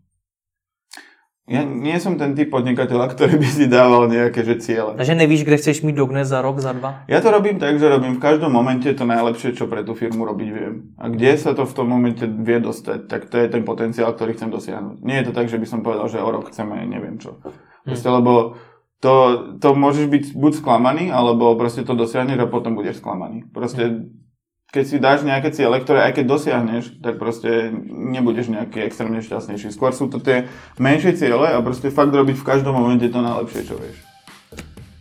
Ja 1.48 1.64
nie 1.64 1.96
som 1.96 2.20
ten 2.20 2.36
typ 2.36 2.52
podnikateľa, 2.52 3.08
ktorý 3.16 3.40
by 3.40 3.48
si 3.48 3.64
dával 3.64 4.12
nejaké 4.12 4.44
že 4.44 4.60
ciele. 4.60 4.92
Takže 5.00 5.16
nevíš, 5.16 5.48
kde 5.48 5.56
chceš 5.56 5.80
mít 5.80 5.96
dognes 5.96 6.28
za 6.28 6.44
rok, 6.44 6.60
za 6.60 6.76
dva? 6.76 7.08
Ja 7.08 7.24
to 7.24 7.32
robím 7.32 7.56
tak, 7.56 7.80
že 7.80 7.88
robím 7.88 8.20
v 8.20 8.22
každom 8.22 8.52
momente 8.52 8.84
to 8.92 9.08
najlepšie, 9.08 9.56
čo 9.56 9.64
pre 9.64 9.80
tú 9.80 9.96
firmu 9.96 10.28
robiť 10.28 10.48
viem. 10.52 10.92
A 11.00 11.08
kde 11.08 11.40
sa 11.40 11.56
to 11.56 11.64
v 11.64 11.72
tom 11.72 11.88
momente 11.88 12.28
vie 12.28 12.60
dostať, 12.60 13.08
tak 13.08 13.32
to 13.32 13.40
je 13.40 13.48
ten 13.48 13.64
potenciál, 13.64 14.12
ktorý 14.12 14.36
chcem 14.36 14.52
dosiahnuť. 14.52 15.00
Nie 15.00 15.24
je 15.24 15.32
to 15.32 15.32
tak, 15.32 15.48
že 15.48 15.56
by 15.56 15.64
som 15.64 15.80
povedal, 15.80 16.04
že 16.12 16.20
o 16.20 16.28
rok 16.28 16.52
chceme 16.52 16.84
neviem 16.84 17.16
čo. 17.16 17.40
Proste, 17.88 18.08
lebo 18.12 18.60
to, 19.00 19.14
to 19.56 19.68
môžeš 19.72 20.06
byť 20.10 20.24
buď 20.36 20.52
sklamaný, 20.60 21.08
alebo 21.08 21.56
proste 21.56 21.80
to 21.80 21.96
dosiahneš 21.96 22.44
a 22.44 22.52
potom 22.52 22.76
budeš 22.76 23.00
sklamaný. 23.00 23.48
Proste 23.48 24.10
keď 24.68 24.84
si 24.84 24.96
dáš 25.00 25.24
nejaké 25.24 25.48
ciele, 25.48 25.80
ktoré 25.80 26.04
aj 26.04 26.20
keď 26.20 26.24
dosiahneš, 26.28 27.00
tak 27.00 27.16
proste 27.16 27.72
nebudeš 27.88 28.52
nejaký 28.52 28.84
extrémne 28.84 29.24
šťastnejší. 29.24 29.72
Skôr 29.72 29.96
sú 29.96 30.12
to 30.12 30.20
tie 30.20 30.44
menšie 30.76 31.16
ciele 31.16 31.48
a 31.48 31.58
proste 31.64 31.88
fakt 31.88 32.12
robiť 32.12 32.36
v 32.36 32.44
každom 32.44 32.76
momente 32.76 33.08
to 33.08 33.20
najlepšie, 33.24 33.64
čo 33.64 33.80
vieš. 33.80 33.96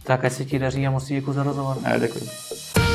Tak 0.07 0.24
ať 0.24 0.32
se 0.32 0.43
ti 0.47 0.59
daří 0.59 0.88
a 0.88 0.91
moc 0.91 1.03
děkuji 1.03 1.34
za 1.34 1.43
rozhovor. 1.43 1.76
A 1.84 1.89
ja 1.89 1.97
ďakujem. 1.99 2.87